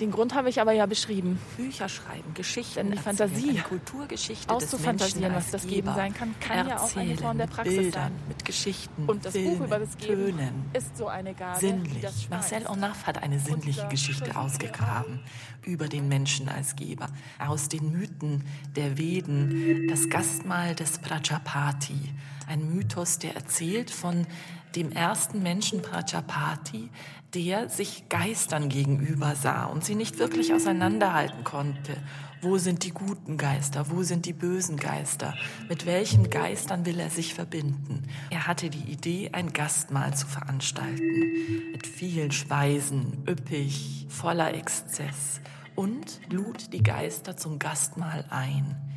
Den 0.00 0.10
Grund 0.12 0.34
habe 0.34 0.48
ich 0.48 0.60
aber 0.60 0.72
ja 0.72 0.86
beschrieben. 0.86 1.38
Bücher 1.56 1.88
schreiben, 1.88 2.32
Geschichten 2.34 2.90
die 2.92 2.96
erzählen, 2.96 3.16
Fantasie 3.16 3.58
Kulturgeschichte 3.58 4.54
auszufantasieren, 4.54 5.34
was 5.34 5.50
das 5.50 5.66
Geben 5.66 5.92
sein 5.94 6.14
kann, 6.14 6.34
kann 6.40 6.68
ja 6.68 6.78
auch 6.78 6.96
eine 6.96 7.10
Erzählen 7.10 7.18
Form 7.18 7.38
der 7.38 7.46
mit 7.46 7.56
Praxis 7.56 7.74
Bildern, 7.76 7.92
sein. 8.02 8.12
mit 8.28 8.44
Geschichten, 8.44 9.04
Und 9.06 9.24
das 9.24 9.32
Filmen, 9.32 9.58
Buch 9.58 9.66
über 9.66 9.78
das 9.78 9.96
Geben 9.96 10.36
Tönen. 10.36 10.64
ist 10.72 10.96
so 10.96 11.08
eine 11.08 11.34
Gabe, 11.34 11.58
Sinnlich. 11.58 12.28
Marcel 12.30 12.66
Ornaff 12.66 13.06
hat 13.06 13.22
eine 13.22 13.38
sinnliche 13.40 13.88
Geschichte 13.88 14.36
ausgegraben 14.36 15.20
über 15.64 15.88
den 15.88 16.08
Menschen 16.08 16.48
als 16.48 16.76
Geber. 16.76 17.08
Aus 17.38 17.68
den 17.68 17.90
Mythen 17.92 18.44
der 18.76 18.98
Veden, 18.98 19.88
das 19.88 20.08
Gastmahl 20.08 20.74
des 20.74 20.98
Prajapati. 20.98 22.14
Ein 22.46 22.72
Mythos, 22.74 23.18
der 23.18 23.34
erzählt 23.34 23.90
von 23.90 24.26
dem 24.74 24.92
ersten 24.92 25.42
Menschen 25.42 25.82
Prajapati, 25.82 26.88
der 27.34 27.68
sich 27.68 28.08
Geistern 28.08 28.68
gegenüber 28.68 29.34
sah 29.34 29.66
und 29.66 29.84
sie 29.84 29.94
nicht 29.94 30.18
wirklich 30.18 30.54
auseinanderhalten 30.54 31.44
konnte. 31.44 31.96
Wo 32.40 32.56
sind 32.56 32.84
die 32.84 32.90
guten 32.90 33.36
Geister? 33.36 33.90
Wo 33.90 34.02
sind 34.02 34.24
die 34.24 34.32
bösen 34.32 34.76
Geister? 34.76 35.34
Mit 35.68 35.86
welchen 35.86 36.30
Geistern 36.30 36.86
will 36.86 37.00
er 37.00 37.10
sich 37.10 37.34
verbinden? 37.34 38.04
Er 38.30 38.46
hatte 38.46 38.70
die 38.70 38.92
Idee, 38.92 39.30
ein 39.32 39.52
Gastmahl 39.52 40.14
zu 40.14 40.26
veranstalten. 40.26 41.72
Mit 41.72 41.86
vielen 41.86 42.30
Speisen, 42.30 43.24
üppig, 43.28 44.06
voller 44.08 44.54
Exzess. 44.54 45.40
Und 45.74 46.20
lud 46.30 46.72
die 46.72 46.82
Geister 46.82 47.36
zum 47.36 47.58
Gastmahl 47.58 48.24
ein. 48.30 48.87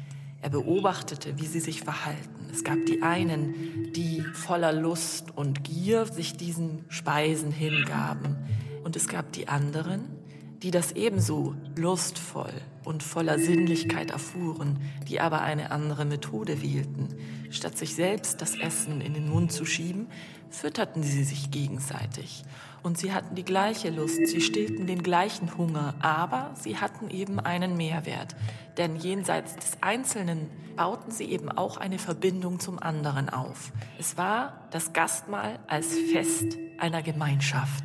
Er 0.42 0.50
beobachtete, 0.50 1.38
wie 1.40 1.46
sie 1.46 1.60
sich 1.60 1.82
verhalten. 1.82 2.50
Es 2.52 2.64
gab 2.64 2.84
die 2.88 3.04
einen, 3.04 3.94
die 3.94 4.22
voller 4.34 4.74
Lust 4.74 5.26
und 5.36 5.64
Gier 5.64 6.06
sich 6.06 6.36
diesen 6.36 6.84
Speisen 6.90 7.52
hingaben. 7.52 8.36
Und 8.84 8.96
es 8.96 9.08
gab 9.08 9.32
die 9.34 9.48
anderen, 9.48 10.04
die 10.64 10.72
das 10.72 10.94
ebenso 10.94 11.56
lustvoll 11.76 12.54
und 12.84 13.04
voller 13.04 13.38
Sinnlichkeit 13.38 14.12
erfuhren, 14.12 14.80
die 15.08 15.20
aber 15.20 15.42
eine 15.42 15.72
andere 15.72 16.06
Methode 16.06 16.62
wählten. 16.62 17.10
Statt 17.52 17.78
sich 17.78 17.96
selbst 17.96 18.42
das 18.42 18.56
Essen 18.56 19.02
in 19.02 19.14
den 19.14 19.30
Mund 19.30 19.52
zu 19.52 19.66
schieben, 19.66 20.08
fütterten 20.50 21.04
sie 21.04 21.24
sich 21.24 21.52
gegenseitig. 21.52 22.44
Und 22.84 22.98
sie 22.98 23.14
hatten 23.14 23.36
die 23.36 23.46
gleiche 23.46 23.92
Lust, 23.92 24.26
sie 24.28 24.42
stillten 24.42 24.88
den 24.88 25.04
gleichen 25.04 25.56
Hunger, 25.58 25.94
aber 26.00 26.52
sie 26.60 26.78
hatten 26.78 27.10
eben 27.10 27.40
einen 27.40 27.78
Mehrwert. 27.78 28.36
Denn 28.78 28.96
jenseits 28.96 29.56
des 29.56 29.78
Einzelnen 29.82 30.50
bauten 30.76 31.12
sie 31.12 31.26
eben 31.26 31.52
auch 31.52 31.78
eine 31.78 32.00
Verbindung 32.00 32.60
zum 32.60 32.80
anderen 32.80 33.30
auf. 33.30 33.72
Es 34.00 34.18
war 34.18 34.68
das 34.72 34.94
Gastmahl 34.94 35.60
als 35.68 35.96
Fest 36.12 36.58
einer 36.80 37.04
Gemeinschaft. 37.04 37.84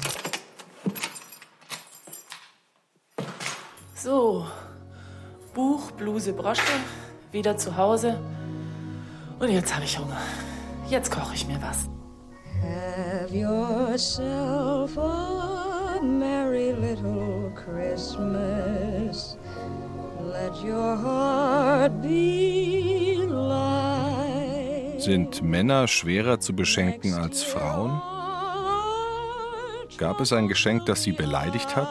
So, 3.95 4.47
Buch, 5.53 5.91
Bluse, 5.93 6.33
Brosche, 6.33 6.63
wieder 7.33 7.59
zu 7.59 7.77
Hause. 7.77 8.19
Und 9.39 9.51
jetzt 9.51 9.75
habe 9.75 9.85
ich 9.85 9.99
Hunger. 9.99 10.21
Jetzt 10.89 11.11
koche 11.11 11.35
ich 11.35 11.47
mir 11.47 11.61
was. 11.61 11.96
Have 12.63 13.35
yourself 13.35 14.97
a 14.97 16.01
merry 16.03 16.73
little 16.73 17.53
Christmas. 17.55 19.37
Let 20.21 20.55
your 20.63 20.97
heart 20.97 22.03
be 22.03 23.27
light. 23.29 25.01
Sind 25.01 25.43
Männer 25.43 25.87
schwerer 25.89 26.41
zu 26.41 26.55
beschenken 26.55 27.15
als 27.15 27.43
Frauen? 27.43 28.01
Gab 29.99 30.21
es 30.21 30.33
ein 30.33 30.49
Geschenk, 30.49 30.85
das 30.87 31.03
sie 31.03 31.13
beleidigt 31.13 31.75
hat? 31.75 31.89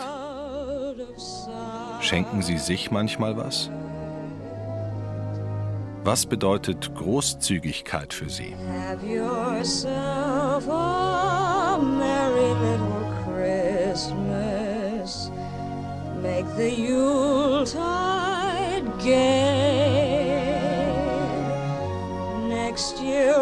Schenken 2.02 2.42
sie 2.42 2.58
sich 2.58 2.92
manchmal 2.92 3.36
was? 3.36 3.70
Was 6.04 6.28
bedeutet 6.28 6.94
Großzügigkeit 6.94 8.14
für 8.14 8.30
sie? 8.30 8.54
A 10.68 11.78
merry 11.80 12.52
little 12.66 13.06
Christmas. 13.24 15.30
Make 16.22 16.48
the 16.56 16.72
Yuletide 16.72 18.88
gay. 19.04 20.92
Next 22.50 23.00
year 23.00 23.34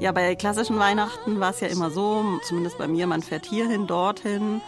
Ja, 0.00 0.12
bei 0.12 0.34
klassischen 0.34 0.78
Weihnachten 0.78 1.40
war 1.40 1.50
es 1.50 1.60
ja 1.60 1.68
immer 1.68 1.90
so, 1.90 2.40
zumindest 2.44 2.78
bei 2.78 2.88
mir, 2.88 3.06
man 3.06 3.20
fährt 3.20 3.44
hierhin, 3.44 3.86
dorthin, 3.86 4.62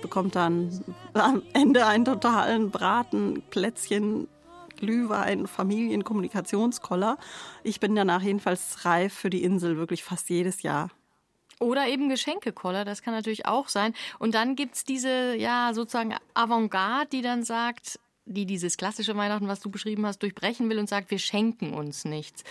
bekommt 0.00 0.36
dann 0.36 0.80
am 1.12 1.42
Ende 1.54 1.86
einen 1.86 2.04
totalen 2.04 2.70
Braten, 2.70 3.42
Plätzchen, 3.50 4.28
Glühwein, 4.76 5.48
Familienkommunikationskoller. 5.48 7.18
Ich 7.64 7.80
bin 7.80 7.96
danach 7.96 8.22
jedenfalls 8.22 8.84
reif 8.84 9.12
für 9.12 9.28
die 9.28 9.42
Insel, 9.42 9.76
wirklich 9.76 10.04
fast 10.04 10.30
jedes 10.30 10.62
Jahr. 10.62 10.90
Oder 11.58 11.88
eben 11.88 12.08
Geschenkekoller, 12.08 12.84
das 12.84 13.02
kann 13.02 13.12
natürlich 13.12 13.44
auch 13.44 13.68
sein. 13.68 13.92
Und 14.20 14.36
dann 14.36 14.54
gibt's 14.54 14.84
diese, 14.84 15.34
ja, 15.34 15.72
sozusagen 15.74 16.14
Avantgarde, 16.34 17.08
die 17.10 17.22
dann 17.22 17.42
sagt, 17.42 17.98
die 18.26 18.44
dieses 18.44 18.76
klassische 18.76 19.16
Weihnachten, 19.16 19.48
was 19.48 19.60
du 19.60 19.70
beschrieben 19.70 20.04
hast, 20.04 20.18
durchbrechen 20.18 20.68
will 20.68 20.78
und 20.78 20.88
sagt, 20.88 21.10
wir 21.10 21.18
schenken 21.18 21.72
uns 21.72 22.04
nichts. 22.04 22.44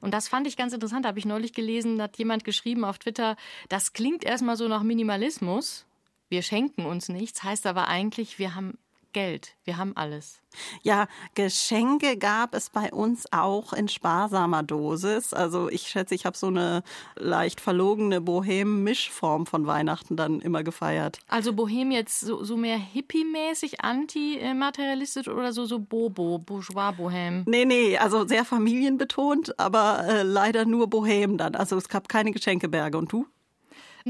Und 0.00 0.12
das 0.14 0.26
fand 0.26 0.46
ich 0.46 0.56
ganz 0.56 0.72
interessant, 0.72 1.06
habe 1.06 1.18
ich 1.18 1.26
neulich 1.26 1.52
gelesen, 1.52 2.02
hat 2.02 2.18
jemand 2.18 2.44
geschrieben 2.44 2.84
auf 2.84 2.98
Twitter, 2.98 3.36
das 3.68 3.92
klingt 3.92 4.24
erstmal 4.24 4.56
so 4.56 4.66
nach 4.68 4.82
Minimalismus. 4.82 5.84
Wir 6.30 6.42
schenken 6.42 6.84
uns 6.86 7.08
nichts, 7.08 7.42
heißt 7.42 7.66
aber 7.66 7.88
eigentlich, 7.88 8.38
wir 8.38 8.54
haben 8.54 8.78
Geld, 9.12 9.56
wir 9.64 9.76
haben 9.76 9.96
alles. 9.96 10.40
Ja, 10.82 11.06
Geschenke 11.34 12.16
gab 12.16 12.54
es 12.54 12.70
bei 12.70 12.92
uns 12.92 13.32
auch 13.32 13.72
in 13.72 13.88
sparsamer 13.88 14.62
Dosis. 14.62 15.32
Also 15.32 15.68
ich 15.68 15.88
schätze, 15.88 16.14
ich 16.14 16.26
habe 16.26 16.36
so 16.36 16.48
eine 16.48 16.82
leicht 17.16 17.60
verlogene 17.60 18.20
Bohem-Mischform 18.20 19.46
von 19.46 19.66
Weihnachten 19.66 20.16
dann 20.16 20.40
immer 20.40 20.62
gefeiert. 20.62 21.20
Also 21.28 21.52
Bohem 21.52 21.90
jetzt 21.90 22.20
so, 22.20 22.44
so 22.44 22.56
mehr 22.56 22.78
hippie-mäßig, 22.78 23.80
anti-materialistisch 23.80 25.28
oder 25.28 25.52
so, 25.52 25.64
so 25.64 25.78
Bobo, 25.78 26.38
Bourgeois-Bohem? 26.38 27.44
Nee, 27.46 27.64
nee, 27.64 27.98
also 27.98 28.26
sehr 28.26 28.44
familienbetont, 28.44 29.58
aber 29.58 30.04
äh, 30.06 30.22
leider 30.22 30.64
nur 30.64 30.88
Bohem 30.88 31.38
dann. 31.38 31.54
Also 31.54 31.76
es 31.76 31.88
gab 31.88 32.08
keine 32.08 32.30
Geschenkeberge. 32.30 32.98
Und 32.98 33.12
du? 33.12 33.26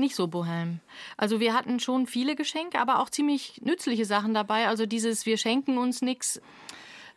Nicht 0.00 0.14
so 0.14 0.28
bohem. 0.28 0.80
Also 1.16 1.40
wir 1.40 1.54
hatten 1.54 1.80
schon 1.80 2.06
viele 2.06 2.36
Geschenke, 2.36 2.78
aber 2.78 3.00
auch 3.00 3.10
ziemlich 3.10 3.60
nützliche 3.62 4.04
Sachen 4.04 4.34
dabei. 4.34 4.68
Also 4.68 4.86
dieses 4.86 5.26
wir 5.26 5.36
schenken 5.36 5.78
uns 5.78 6.02
nichts 6.02 6.40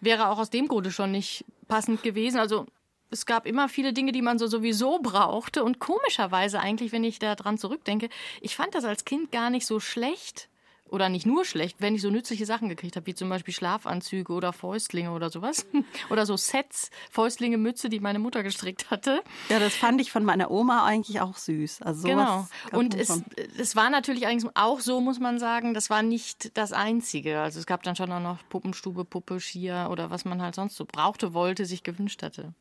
wäre 0.02 0.30
auch 0.30 0.40
aus 0.40 0.50
dem 0.50 0.68
Grunde 0.68 0.92
schon 0.92 1.12
nicht 1.12 1.46
passend 1.68 2.04
gewesen. 2.04 2.40
Also 2.40 2.66
es 3.12 3.26
gab 3.26 3.46
immer 3.46 3.70
viele 3.70 3.94
Dinge, 3.94 4.12
die 4.12 4.22
man 4.22 4.40
so 4.40 4.48
sowieso 4.48 5.00
brauchte 5.00 5.64
und 5.64 5.80
komischerweise 5.80 6.60
eigentlich, 6.60 6.92
wenn 6.92 7.04
ich 7.04 7.20
da 7.20 7.36
dran 7.36 7.58
zurückdenke, 7.58 8.10
ich 8.42 8.56
fand 8.56 8.76
das 8.76 8.84
als 8.84 9.06
Kind 9.06 9.32
gar 9.32 9.50
nicht 9.50 9.66
so 9.66 9.80
schlecht 9.80 10.50
oder 10.92 11.10
nicht 11.10 11.26
nur 11.26 11.46
schlecht, 11.46 11.78
wenn 11.80 11.96
ich 11.96 12.02
so 12.02 12.10
nützliche 12.10 12.46
Sachen 12.46 12.70
gekriegt 12.70 12.96
habe, 12.96 13.08
wie 13.08 13.16
zum 13.16 13.30
Beispiel 13.30 13.54
Schlafanzüge 13.54 14.34
oder 14.34 14.54
Fäustlinge 14.54 15.12
oder 15.12 15.30
sowas. 15.30 15.66
Oder 16.10 16.26
so 16.26 16.36
Sets, 16.36 16.90
Fäustlinge, 17.10 17.58
Mütze, 17.58 17.90
die 17.90 18.00
meine 18.00 18.20
Mutter 18.20 18.44
gestrickt 18.44 18.92
hatte. 18.92 19.22
Ja, 19.50 19.60
das 19.60 19.74
fand 19.74 20.02
ich 20.02 20.12
von 20.12 20.26
meiner 20.26 20.52
Oma 20.52 20.86
eigentlich 20.86 21.22
auch 21.22 21.38
süß. 21.38 21.82
Also 21.82 22.08
genau. 22.08 22.48
Und 22.72 22.94
es, 22.96 23.22
es 23.58 23.76
war 23.76 23.90
natürlich 23.90 24.28
eigentlich 24.28 24.52
auch 24.56 24.80
so, 24.80 25.00
muss 25.00 25.20
man 25.20 25.40
sagen, 25.40 25.74
das 25.74 25.90
war 25.90 26.02
nicht 26.02 26.58
das 26.58 26.74
Einzige. 26.74 27.40
Also 27.40 27.60
es 27.60 27.66
gab 27.66 27.84
dann 27.84 27.96
schon 27.96 28.12
auch 28.12 28.20
noch 28.20 28.40
Puppenstube, 28.50 29.06
Puppe, 29.06 29.40
Skier 29.40 29.88
oder 29.90 30.10
was 30.10 30.26
man 30.26 30.42
halt 30.42 30.56
sonst 30.56 30.76
so 30.76 30.86
brauchte, 30.86 31.34
wollte, 31.34 31.66
sich 31.66 31.84
gewünscht 31.84 32.24
hatte. 32.24 32.54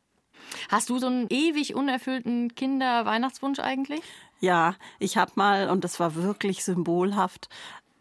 Hast 0.69 0.91
du 0.91 0.99
so 0.99 1.07
einen 1.07 1.27
ewig 1.31 1.75
unerfüllten 1.75 2.55
Kinder-Weihnachtswunsch 2.55 3.59
eigentlich? 3.61 4.03
Ja, 4.41 4.77
ich 4.99 5.19
habe 5.19 5.33
mal, 5.35 5.69
und 5.69 5.85
das 5.85 6.01
war 6.01 6.15
wirklich 6.15 6.65
symbolhaft, 6.65 7.49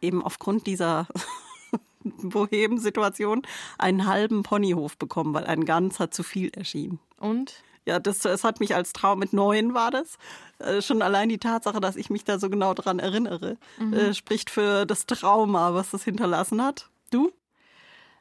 eben 0.02 0.24
aufgrund 0.24 0.68
dieser 0.68 1.08
Bohem-Situation 2.04 3.44
einen 3.78 4.06
halben 4.08 4.44
Ponyhof 4.44 4.98
bekommen, 4.98 5.34
weil 5.34 5.46
ein 5.46 5.66
ganzer 5.66 6.12
zu 6.12 6.24
viel 6.24 6.50
erschien. 6.50 7.00
Und? 7.18 7.64
Ja, 7.86 8.00
das, 8.00 8.20
das 8.20 8.44
hat 8.44 8.60
mich 8.60 8.76
als 8.76 8.94
Traum 8.94 9.20
mit 9.20 9.34
neun 9.34 9.74
war 9.74 9.92
das. 9.92 10.18
Äh, 10.60 10.82
schon 10.82 11.02
allein 11.02 11.30
die 11.30 11.38
Tatsache, 11.38 11.80
dass 11.80 11.96
ich 11.96 12.10
mich 12.10 12.24
da 12.24 12.38
so 12.40 12.50
genau 12.50 12.74
dran 12.74 13.00
erinnere, 13.00 13.58
mhm. 13.80 13.94
äh, 13.94 14.14
spricht 14.14 14.50
für 14.50 14.86
das 14.86 15.06
Trauma, 15.06 15.74
was 15.74 15.92
das 15.92 16.04
hinterlassen 16.04 16.64
hat. 16.64 16.90
Du? 17.10 17.32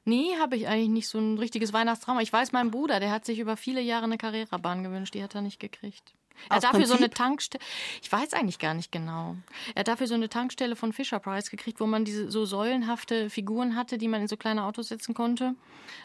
Nee, 0.05 0.37
habe 0.41 0.57
ich 0.57 0.69
eigentlich 0.69 0.89
nicht 0.89 1.09
so 1.09 1.19
ein 1.19 1.37
richtiges 1.37 1.75
Weihnachtstrauma. 1.75 2.23
Ich 2.23 2.33
weiß, 2.33 2.53
mein 2.53 2.71
Bruder, 2.71 2.99
der 2.99 3.11
hat 3.11 3.27
sich 3.27 3.41
über 3.41 3.59
viele 3.59 3.83
Jahre 3.83 4.05
eine 4.05 4.17
Carrera-Bahn 4.17 4.83
gewünscht, 4.83 5.13
die 5.13 5.23
hat 5.23 5.35
er 5.35 5.43
nicht 5.43 5.61
gekriegt. 5.61 6.15
Er 6.49 6.57
hat 6.57 6.65
dafür 6.65 6.81
Prinzip? 6.81 6.97
so 6.97 7.03
eine 7.03 7.11
Tankstelle, 7.11 7.65
ich 8.03 8.11
weiß 8.11 8.33
eigentlich 8.35 8.59
gar 8.59 8.75
nicht 8.75 8.93
genau. 8.93 9.37
Er 9.75 9.85
dafür 9.85 10.07
so 10.07 10.15
eine 10.15 10.29
Tankstelle 10.29 10.77
von 10.77 10.93
Fisher 10.93 11.19
Price 11.19 11.51
gekriegt, 11.51 11.81
wo 11.81 11.87
man 11.87 12.05
diese 12.05 12.31
so 12.31 12.45
säulenhafte 12.45 13.31
Figuren 13.31 13.77
hatte, 13.77 13.99
die 13.99 14.09
man 14.09 14.23
in 14.23 14.29
so 14.29 14.37
kleine 14.37 14.65
Autos 14.65 14.89
setzen 14.89 15.15
konnte. 15.15 15.55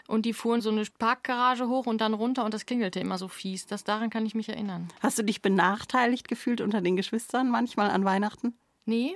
Und 0.07 0.25
die 0.25 0.33
fuhren 0.33 0.61
so 0.61 0.69
eine 0.69 0.83
Parkgarage 0.97 1.67
hoch 1.67 1.85
und 1.85 2.01
dann 2.01 2.13
runter 2.13 2.45
und 2.45 2.53
das 2.53 2.65
klingelte 2.65 2.99
immer 2.99 3.17
so 3.17 3.27
fies. 3.27 3.65
Das, 3.65 3.83
daran 3.83 4.09
kann 4.09 4.25
ich 4.25 4.35
mich 4.35 4.49
erinnern. 4.49 4.87
Hast 5.01 5.19
du 5.19 5.23
dich 5.23 5.41
benachteiligt 5.41 6.27
gefühlt 6.27 6.61
unter 6.61 6.81
den 6.81 6.95
Geschwistern 6.95 7.49
manchmal 7.49 7.89
an 7.89 8.05
Weihnachten? 8.05 8.55
Nee, 8.85 9.15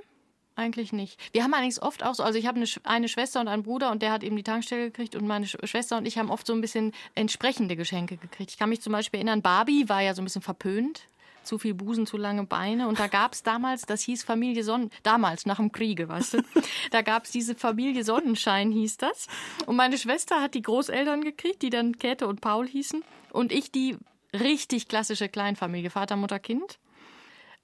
eigentlich 0.58 0.94
nicht. 0.94 1.20
Wir 1.34 1.44
haben 1.44 1.54
allerdings 1.54 1.82
oft 1.82 2.04
auch 2.04 2.16
so, 2.16 2.24
also 2.24 2.38
ich 2.38 2.48
habe 2.48 2.58
eine, 2.58 2.68
eine, 2.84 3.08
Schwester 3.08 3.40
und 3.40 3.48
einen 3.48 3.64
Bruder 3.64 3.92
und 3.92 4.02
der 4.02 4.12
hat 4.12 4.24
eben 4.24 4.36
die 4.36 4.44
Tankstelle 4.44 4.86
gekriegt 4.86 5.16
und 5.16 5.28
meine 5.28 5.48
Schwester 5.48 5.98
und 5.98 6.06
ich 6.06 6.18
haben 6.18 6.30
oft 6.30 6.48
so 6.48 6.54
ein 6.54 6.62
bisschen 6.62 6.94
entsprechende 7.16 7.76
Geschenke 7.76 8.18
gekriegt. 8.18 8.52
Ich 8.52 8.58
kann 8.58 8.70
mich 8.70 8.82
zum 8.82 8.94
Beispiel 8.94 9.20
erinnern, 9.20 9.42
Barbie 9.42 9.88
war 9.90 10.02
ja 10.02 10.14
so 10.14 10.22
ein 10.22 10.26
bisschen 10.26 10.42
verpönt. 10.42 11.08
Zu 11.44 11.60
viel 11.60 11.74
Busen, 11.74 12.06
zu 12.06 12.18
lange 12.18 12.44
Beine. 12.44 12.90
Und 12.90 13.00
da 13.00 13.08
gab 13.08 13.32
es 13.32 13.42
damals, 13.42 13.84
das 13.84 14.02
hieß 14.02 14.26
Familie 14.26 14.66
Sonnen, 14.66 14.92
damals 15.04 15.46
nach 15.46 15.56
dem 15.56 15.72
Kriege, 15.72 16.10
weißt 16.10 16.34
du, 16.34 16.42
da 16.92 17.02
gab 17.02 17.24
es 17.24 17.32
diese 17.32 17.56
Familie 17.56 18.04
Sonnenschein, 18.04 18.70
hieß 18.70 18.98
das. 18.98 19.28
Und 19.66 19.78
meine 19.78 19.98
Schwester 19.98 20.42
hat 20.42 20.56
die 20.56 20.62
Großeltern 20.62 21.22
gekriegt, 21.24 21.62
die 21.62 21.70
dann 21.70 21.98
Käthe 21.98 22.28
und 22.28 22.42
Paul 22.42 22.68
hießen. 22.68 23.02
Und 23.32 23.54
ich 23.54 23.72
die 23.72 23.96
richtig 24.34 24.90
klassische 24.90 25.30
Kleinfamilie, 25.30 25.90
Vater, 25.90 26.18
Mutter, 26.18 26.40
Kind. 26.40 26.80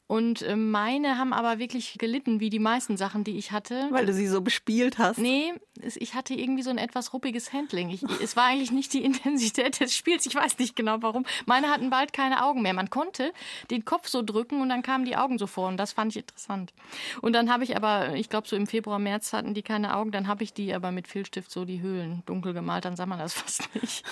Und 0.08 0.42
äh, 0.42 0.56
meine 0.56 1.18
haben 1.18 1.32
aber 1.32 1.60
wirklich 1.60 1.98
gelitten, 1.98 2.40
wie 2.40 2.50
die 2.50 2.60
meisten 2.60 2.98
Sachen, 2.98 3.24
die 3.24 3.38
ich 3.38 3.52
hatte. 3.52 3.88
Weil 3.90 4.06
du 4.06 4.14
sie 4.14 4.28
so 4.28 4.42
bespielt 4.42 4.98
hast. 4.98 5.18
Nee, 5.18 5.54
ich 5.82 6.14
hatte 6.14 6.34
irgendwie 6.34 6.62
so 6.62 6.70
ein 6.70 6.78
etwas 6.78 7.14
ruppiges 7.14 7.54
Handling. 7.54 7.90
Ich, 7.90 8.04
es 8.22 8.36
war 8.36 8.46
eigentlich 8.46 8.72
nicht 8.72 8.94
die 8.94 9.04
Intensität 9.04 9.80
des 9.80 9.96
Spiels. 9.96 10.26
Ich 10.26 10.36
weiß 10.36 10.60
nicht 10.60 10.76
genau 10.76 10.98
warum. 11.02 11.26
Meine 11.46 11.70
hatten 11.70 11.90
bald 11.90 12.12
keine 12.12 12.44
Augen 12.44 12.62
mehr. 12.62 12.74
Man 12.74 12.90
konnte 12.90 13.34
den 13.72 13.86
Kopf 13.86 14.10
so 14.10 14.22
drücken 14.22 14.62
und 14.62 14.70
dann 14.70 14.84
kamen 14.84 15.06
die 15.06 15.16
Augen 15.16 15.38
so 15.38 15.48
vor. 15.48 15.70
Und 15.70 15.78
das 15.78 15.94
fand 15.94 16.12
ich 16.12 16.22
interessant. 16.22 16.74
Und 17.22 17.34
dann 17.34 17.52
habe 17.52 17.64
ich 17.64 17.76
aber, 17.78 18.16
ich 18.16 18.30
glaube, 18.30 18.48
so 18.48 18.56
im 18.58 18.68
Februar, 18.68 19.00
März 19.00 19.32
hatten 19.32 19.54
die 19.54 19.64
keine 19.64 19.96
Augen. 19.96 20.12
Dann 20.12 20.28
habe 20.28 20.44
ich 20.44 20.54
die 20.54 20.74
aber 20.74 20.92
mit 20.92 21.08
Filzstift 21.08 21.50
so 21.50 21.64
die 21.64 21.82
Höhlen 21.82 22.24
dunkel 22.26 22.54
gemalt. 22.54 22.84
Dann 22.86 22.98
sah 22.98 23.06
man 23.06 23.20
das 23.20 23.34
fast 23.34 23.74
nicht. 23.76 24.04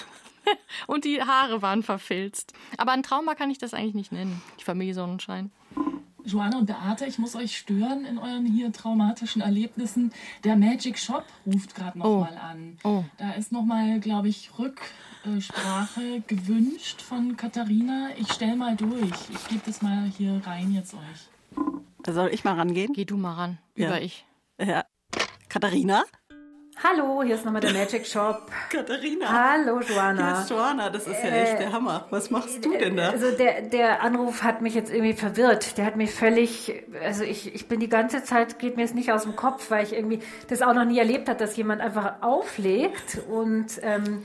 und 0.87 1.05
die 1.05 1.21
Haare 1.21 1.61
waren 1.61 1.83
verfilzt. 1.83 2.53
Aber 2.77 2.91
ein 2.91 3.03
Trauma 3.03 3.35
kann 3.35 3.51
ich 3.51 3.57
das 3.57 3.73
eigentlich 3.73 3.95
nicht 3.95 4.11
nennen. 4.11 4.41
Die 4.59 4.63
Familie 4.63 4.93
Sonnenschein. 4.93 5.51
Joanna 6.23 6.59
und 6.59 6.67
Beate, 6.67 7.05
ich 7.07 7.17
muss 7.17 7.35
euch 7.35 7.57
stören 7.57 8.05
in 8.05 8.19
euren 8.19 8.45
hier 8.45 8.71
traumatischen 8.71 9.41
Erlebnissen. 9.41 10.13
Der 10.43 10.55
Magic 10.55 10.99
Shop 10.99 11.25
ruft 11.47 11.73
gerade 11.73 11.97
noch 11.97 12.05
Oh. 12.05 12.19
mal 12.19 12.37
an. 12.37 12.77
Oh. 12.83 13.03
Da 13.17 13.31
ist 13.31 13.51
noch 13.51 13.63
mal, 13.65 13.99
glaube 13.99 14.27
ich, 14.27 14.51
Rücksprache 14.59 16.21
gewünscht 16.27 17.01
von 17.01 17.37
Katharina. 17.37 18.09
Ich 18.17 18.31
stell 18.31 18.55
mal 18.55 18.75
durch. 18.75 19.09
Ich 19.33 19.47
gebe 19.47 19.61
das 19.65 19.81
mal 19.81 20.11
hier 20.15 20.41
rein 20.45 20.71
jetzt 20.71 20.93
euch. 20.93 22.13
Soll 22.13 22.29
ich 22.33 22.43
mal 22.43 22.53
rangehen? 22.55 22.93
Geh 22.93 23.05
du 23.05 23.17
mal 23.17 23.33
ran. 23.33 23.57
Ja. 23.75 23.87
Über 23.87 24.01
ich. 24.01 24.25
Ja. 24.59 24.85
Katharina? 25.49 26.03
Hallo, 26.83 27.21
hier 27.23 27.35
ist 27.35 27.45
nochmal 27.45 27.61
der 27.61 27.73
Magic 27.73 28.07
Shop. 28.07 28.49
Katharina. 28.71 29.27
Hallo, 29.29 29.79
Joanna. 29.81 30.33
Hier 30.33 30.41
ist 30.41 30.49
Joanna, 30.49 30.89
das 30.89 31.05
ist 31.05 31.23
ja 31.23 31.29
echt 31.29 31.59
der 31.59 31.71
Hammer. 31.71 32.07
Was 32.09 32.31
machst 32.31 32.65
du 32.65 32.75
denn 32.75 32.97
da? 32.97 33.09
Also 33.11 33.29
der, 33.37 33.61
der 33.61 34.01
Anruf 34.01 34.41
hat 34.41 34.61
mich 34.61 34.73
jetzt 34.73 34.91
irgendwie 34.91 35.13
verwirrt. 35.13 35.77
Der 35.77 35.85
hat 35.85 35.95
mich 35.95 36.11
völlig, 36.11 36.83
also 37.03 37.23
ich, 37.23 37.53
ich 37.53 37.67
bin 37.67 37.79
die 37.79 37.89
ganze 37.89 38.23
Zeit, 38.23 38.57
geht 38.57 38.77
mir 38.77 38.83
es 38.85 38.95
nicht 38.95 39.11
aus 39.11 39.23
dem 39.23 39.35
Kopf, 39.35 39.69
weil 39.69 39.83
ich 39.83 39.93
irgendwie 39.93 40.21
das 40.47 40.63
auch 40.63 40.73
noch 40.73 40.85
nie 40.85 40.97
erlebt 40.97 41.29
habe, 41.29 41.37
dass 41.37 41.55
jemand 41.55 41.81
einfach 41.81 42.15
auflegt 42.21 43.19
und 43.29 43.67
ähm, 43.83 44.23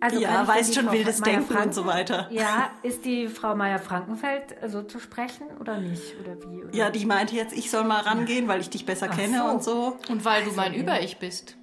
also 0.00 0.18
Ja, 0.18 0.48
weißt 0.48 0.74
schon, 0.74 0.86
Frau 0.86 0.92
wildes 0.94 1.20
Meier 1.20 1.30
Denken 1.34 1.48
und 1.50 1.56
Franken- 1.56 1.72
so 1.74 1.86
weiter. 1.86 2.26
Ja, 2.30 2.70
ist 2.82 3.04
die 3.04 3.28
Frau 3.28 3.54
Meier-Frankenfeld 3.54 4.56
so 4.66 4.82
zu 4.82 4.98
sprechen 4.98 5.46
oder 5.60 5.76
nicht? 5.76 6.14
Oder 6.20 6.36
wie? 6.40 6.64
Oder? 6.64 6.74
Ja, 6.74 6.90
die 6.90 7.04
meinte 7.04 7.36
jetzt, 7.36 7.52
ich 7.52 7.70
soll 7.70 7.84
mal 7.84 8.00
rangehen, 8.00 8.48
weil 8.48 8.60
ich 8.62 8.70
dich 8.70 8.86
besser 8.86 9.08
kenne 9.08 9.38
so. 9.38 9.44
und 9.44 9.62
so. 9.62 9.98
Und 10.08 10.24
weil 10.24 10.42
du 10.44 10.52
mein 10.52 10.72
Über-Ich 10.72 11.18
bist. 11.18 11.56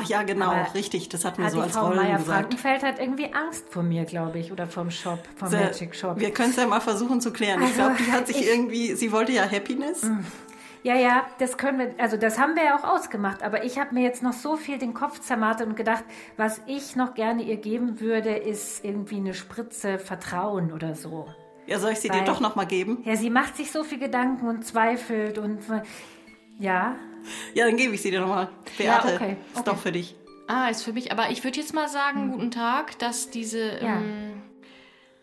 Ach 0.00 0.08
ja, 0.08 0.22
genau, 0.22 0.46
Aber 0.52 0.74
richtig. 0.74 1.08
Das 1.08 1.24
hat 1.24 1.38
mir 1.38 1.46
Hat 1.46 1.52
so 1.52 1.60
als 1.60 1.72
Frau 1.74 1.86
Rollen 1.88 1.98
gesagt. 2.00 2.26
Meier-Frankenfeld 2.28 2.82
hat 2.82 2.98
irgendwie 3.00 3.32
Angst 3.34 3.64
vor 3.70 3.82
mir, 3.82 4.04
glaube 4.04 4.38
ich, 4.38 4.52
oder 4.52 4.66
vom 4.66 4.90
Shop, 4.90 5.18
vom 5.36 5.48
Sehr- 5.48 5.60
Magic 5.66 5.94
Shop. 5.96 6.18
Wir 6.18 6.30
können 6.32 6.50
es 6.50 6.56
ja 6.56 6.66
mal 6.66 6.80
versuchen 6.80 7.20
zu 7.20 7.32
klären. 7.32 7.60
ich 7.62 7.68
Also, 7.68 7.80
glaube, 7.82 7.96
die 7.98 8.12
hat 8.12 8.26
sich 8.26 8.40
ich- 8.40 8.48
irgendwie, 8.48 8.94
sie 8.94 9.10
wollte 9.12 9.32
ja 9.32 9.42
Happiness. 9.50 10.06
Ja, 10.84 10.94
ja, 10.94 11.26
das 11.40 11.58
können 11.58 11.78
wir, 11.80 11.94
also 11.98 12.16
das 12.16 12.38
haben 12.38 12.54
wir 12.54 12.62
ja 12.64 12.76
auch 12.78 12.84
ausgemacht, 12.84 13.42
aber 13.42 13.64
ich 13.64 13.78
habe 13.80 13.92
mir 13.94 14.02
jetzt 14.04 14.22
noch 14.22 14.32
so 14.32 14.56
viel 14.56 14.78
den 14.78 14.94
Kopf 14.94 15.18
zermartert 15.20 15.66
und 15.66 15.76
gedacht, 15.76 16.04
was 16.36 16.60
ich 16.66 16.94
noch 16.94 17.14
gerne 17.14 17.42
ihr 17.42 17.56
geben 17.56 17.98
würde, 18.00 18.30
ist 18.30 18.84
irgendwie 18.84 19.16
eine 19.16 19.34
Spritze 19.34 19.98
Vertrauen 19.98 20.72
oder 20.72 20.94
so. 20.94 21.26
Ja, 21.66 21.80
soll 21.80 21.90
ich 21.92 21.98
sie 21.98 22.08
dir 22.08 22.18
Weil- 22.18 22.24
doch 22.24 22.38
noch 22.40 22.54
mal 22.54 22.64
geben? 22.64 22.98
Ja, 23.04 23.16
sie 23.16 23.28
macht 23.28 23.56
sich 23.56 23.72
so 23.72 23.82
viel 23.82 23.98
Gedanken 23.98 24.46
und 24.48 24.64
zweifelt 24.64 25.38
und 25.38 25.58
ja. 26.60 26.94
Ja, 27.54 27.66
dann 27.66 27.76
gebe 27.76 27.94
ich 27.94 28.02
sie 28.02 28.10
dir 28.10 28.20
noch 28.20 28.28
mal. 28.28 28.48
Beate, 28.76 29.08
Ja, 29.08 29.14
okay, 29.14 29.36
ist 29.52 29.60
okay. 29.60 29.70
doch 29.70 29.76
für 29.78 29.92
dich. 29.92 30.14
Ah, 30.46 30.68
ist 30.68 30.82
für 30.82 30.92
mich. 30.92 31.12
Aber 31.12 31.30
ich 31.30 31.44
würde 31.44 31.60
jetzt 31.60 31.74
mal 31.74 31.88
sagen, 31.88 32.32
guten 32.32 32.50
Tag, 32.50 32.98
dass 32.98 33.30
diese, 33.30 33.78
Ja. 33.82 33.96
ähm, 33.96 34.42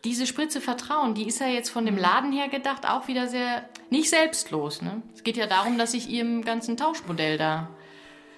diese 0.03 0.27
Spritze 0.27 0.61
Vertrauen, 0.61 1.15
die 1.15 1.27
ist 1.27 1.39
ja 1.39 1.47
jetzt 1.47 1.69
von 1.69 1.85
dem 1.85 1.97
Laden 1.97 2.31
her 2.31 2.47
gedacht 2.47 2.87
auch 2.87 3.07
wieder 3.07 3.27
sehr, 3.27 3.67
nicht 3.89 4.09
selbstlos. 4.09 4.81
Ne? 4.83 5.01
Es 5.15 5.23
geht 5.23 5.35
ja 5.37 5.47
darum, 5.47 5.77
dass 5.79 5.95
ich 5.95 6.09
ihrem 6.09 6.43
ganzen 6.45 6.77
Tauschmodell 6.77 7.37
da 7.39 7.69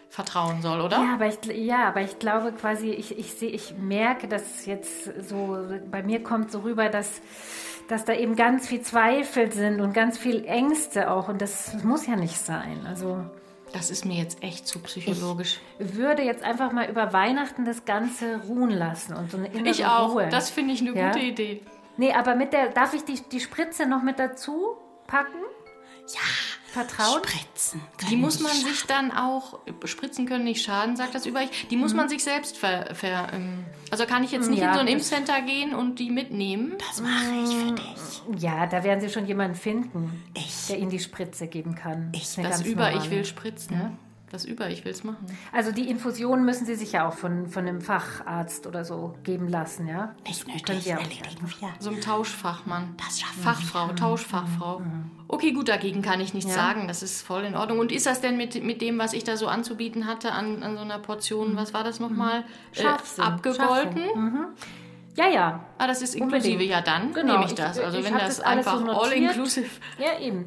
vertrauen 0.09 0.61
soll, 0.61 0.79
oder? 0.79 0.97
Ja, 1.03 1.13
aber 1.15 1.27
ich, 1.27 1.37
ja, 1.53 1.89
aber 1.89 1.99
ich 2.01 2.17
glaube 2.19 2.53
quasi, 2.53 2.91
ich, 2.91 3.19
ich 3.19 3.33
sehe, 3.33 3.49
ich 3.49 3.73
merke, 3.77 4.29
dass 4.29 4.65
jetzt 4.65 5.03
so, 5.27 5.57
bei 5.91 6.01
mir 6.01 6.23
kommt 6.23 6.49
so 6.53 6.59
rüber, 6.59 6.87
dass, 6.87 7.21
dass 7.89 8.05
da 8.05 8.13
eben 8.13 8.37
ganz 8.37 8.69
viel 8.69 8.79
Zweifel 8.81 9.51
sind 9.51 9.81
und 9.81 9.91
ganz 9.93 10.17
viel 10.17 10.45
Ängste 10.45 11.11
auch 11.11 11.27
und 11.27 11.41
das 11.41 11.83
muss 11.83 12.07
ja 12.07 12.15
nicht 12.15 12.37
sein. 12.37 12.85
Also 12.87 13.25
Das 13.73 13.89
ist 13.89 14.05
mir 14.05 14.15
jetzt 14.15 14.41
echt 14.43 14.67
zu 14.67 14.79
psychologisch. 14.79 15.59
würde 15.77 16.23
jetzt 16.23 16.43
einfach 16.43 16.71
mal 16.71 16.89
über 16.89 17.13
Weihnachten 17.13 17.65
das 17.65 17.85
Ganze 17.85 18.41
ruhen 18.47 18.69
lassen 18.69 19.13
und 19.13 19.29
so 19.29 19.37
eine 19.37 19.47
innere 19.47 19.69
Ich, 19.69 19.85
auch. 19.85 20.13
Ruhe. 20.15 20.29
Das 20.29 20.49
finde 20.49 20.73
ich 20.73 20.81
eine 20.81 20.97
Ja? 20.97 21.07
gute 21.11 21.19
Idee. 21.23 21.61
Nee, 21.97 22.13
aber 22.13 22.35
mit 22.35 22.53
der, 22.53 22.69
darf 22.69 22.93
ich 22.93 23.03
die, 23.03 23.21
die 23.31 23.39
Spritze 23.39 23.85
noch 23.85 24.03
mit 24.03 24.19
dazu 24.19 24.77
packen? 25.07 25.41
Ja. 26.13 26.19
Vertrauen? 26.85 27.21
Spritzen. 27.23 27.81
Die 28.09 28.15
muss 28.15 28.39
man 28.39 28.51
sich 28.51 28.85
dann 28.87 29.11
auch, 29.11 29.59
Spritzen 29.85 30.25
können 30.27 30.43
nicht 30.43 30.63
schaden, 30.63 30.95
sagt 30.95 31.15
das 31.15 31.25
über 31.25 31.41
ich, 31.41 31.67
die 31.69 31.75
muss 31.77 31.93
man 31.93 32.07
sich 32.09 32.23
selbst 32.23 32.57
ver, 32.57 32.93
ver 32.93 33.29
ähm, 33.33 33.65
also 33.91 34.05
kann 34.05 34.23
ich 34.23 34.31
jetzt 34.31 34.49
nicht 34.49 34.59
Ja, 34.59 34.67
in 34.69 34.73
so 34.73 34.79
ein 34.81 34.85
das- 34.85 34.93
Impfcenter 34.93 35.41
gehen 35.41 35.73
und 35.73 35.99
die 35.99 36.09
mitnehmen? 36.11 36.73
Das 36.87 37.01
mache 37.01 37.33
ich 37.43 37.55
für 37.55 37.71
dich. 37.73 38.41
Ja, 38.43 38.67
da 38.67 38.83
werden 38.83 39.01
Sie 39.01 39.09
schon 39.09 39.25
jemanden 39.25 39.55
finden, 39.55 40.23
der 40.69 40.77
Ihnen 40.77 40.89
die 40.89 40.99
Spritze 40.99 41.47
geben 41.47 41.75
kann. 41.75 42.11
Ich, 42.13 42.35
Das 42.35 42.35
ganz 42.35 42.61
über 42.65 42.93
ich 42.93 43.09
will 43.09 43.25
spritzen. 43.25 43.97
Das 44.29 44.43
über 44.43 44.69
ich 44.69 44.83
will 44.83 44.91
es 44.91 45.05
machen. 45.05 45.25
Also 45.53 45.71
die 45.71 45.89
Infusion 45.89 46.43
müssen 46.43 46.65
Sie 46.65 46.75
sich 46.75 46.91
ja 46.91 47.07
auch 47.07 47.13
von, 47.13 47.47
von 47.47 47.65
einem 47.65 47.79
Facharzt 47.79 48.67
oder 48.67 48.83
so 48.83 49.15
geben 49.23 49.47
lassen, 49.47 49.87
ja? 49.87 50.15
Nicht 50.27 50.43
Können 50.45 50.57
nötig, 50.57 50.83
Sie 50.83 50.93
auch. 50.93 50.99
erledigen 50.99 51.47
wir. 51.59 51.69
So 51.79 51.91
ein 51.91 52.01
Tauschfachmann. 52.01 52.95
Das 52.97 53.21
schaffen 53.21 53.41
Fachfrau, 53.41 53.87
Tauschfachfrau. 53.93 54.81
Okay, 55.29 55.53
gut, 55.53 55.69
dagegen 55.69 56.01
kann 56.01 56.19
ich 56.19 56.33
nichts 56.33 56.49
Ja. 56.51 56.57
sagen. 56.57 56.89
Das 56.89 57.03
ist 57.03 57.21
voll 57.21 57.43
in 57.45 57.55
Ordnung. 57.55 57.79
Und 57.79 57.93
ist 57.93 58.05
das 58.05 58.19
denn 58.19 58.35
mit, 58.35 58.61
mit 58.63 58.81
dem, 58.81 58.97
was 58.99 59.13
ich 59.13 59.23
da 59.23 59.37
so 59.37 59.47
anzubieten 59.47 60.07
hatte, 60.07 60.33
an, 60.33 60.61
an 60.61 60.75
so 60.75 60.81
einer 60.81 60.99
Portion, 60.99 61.55
was 61.55 61.73
war 61.73 61.85
das 61.85 62.01
nochmal? 62.01 62.43
Äh, 62.75 62.81
Scharfsinn, 62.81 63.23
abgegolten? 63.23 63.97
Scharfsinn. 64.03 64.45
Ja, 65.15 65.29
ja. 65.29 65.63
Ah, 65.77 65.87
das 65.87 66.01
ist 66.01 66.15
inklusive. 66.15 66.51
Unbedingt. 66.53 66.69
Ja, 66.71 66.81
dann 66.81 67.13
Genau, 67.13 67.33
nehme 67.33 67.45
ich 67.45 67.51
ich- 67.51 67.55
das. 67.57 67.79
Also 67.79 67.97
ich 67.97 68.05
wenn 68.05 68.13
hab 68.13 68.19
das, 68.25 68.37
das 68.37 68.45
alles 68.45 68.67
einfach 68.67 68.79
so 68.81 68.91
all 68.91 69.09
notiert. 69.09 69.31
inclusive. 69.35 69.69
Ja, 69.97 70.19
eben. 70.19 70.45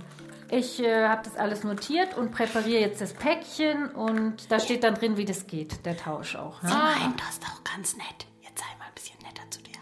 Ich 0.53 0.81
äh, 0.83 1.07
habe 1.07 1.23
das 1.25 1.37
alles 1.37 1.63
notiert 1.65 2.17
und 2.17 2.33
präpariere 2.33 2.81
jetzt 2.81 3.01
das 3.01 3.13
Päckchen 3.13 3.89
und 3.93 4.51
da 4.51 4.59
steht 4.59 4.83
dann 4.83 4.95
drin, 4.95 5.17
wie 5.17 5.25
das 5.25 5.47
geht, 5.47 5.85
der 5.87 5.97
Tausch 5.97 6.35
auch. 6.37 6.61
Ne? 6.63 6.71
Nein, 6.71 7.15
das 7.19 7.31
ist 7.35 7.43
doch 7.45 7.63
ganz 7.65 7.97
nett. 7.97 8.27
Jetzt 8.43 8.59
sei 8.59 8.65
mal 8.79 8.87
ein 8.87 8.95
bisschen 8.95 9.19
netter 9.23 9.49
zu 9.51 9.63
dir. 9.63 9.79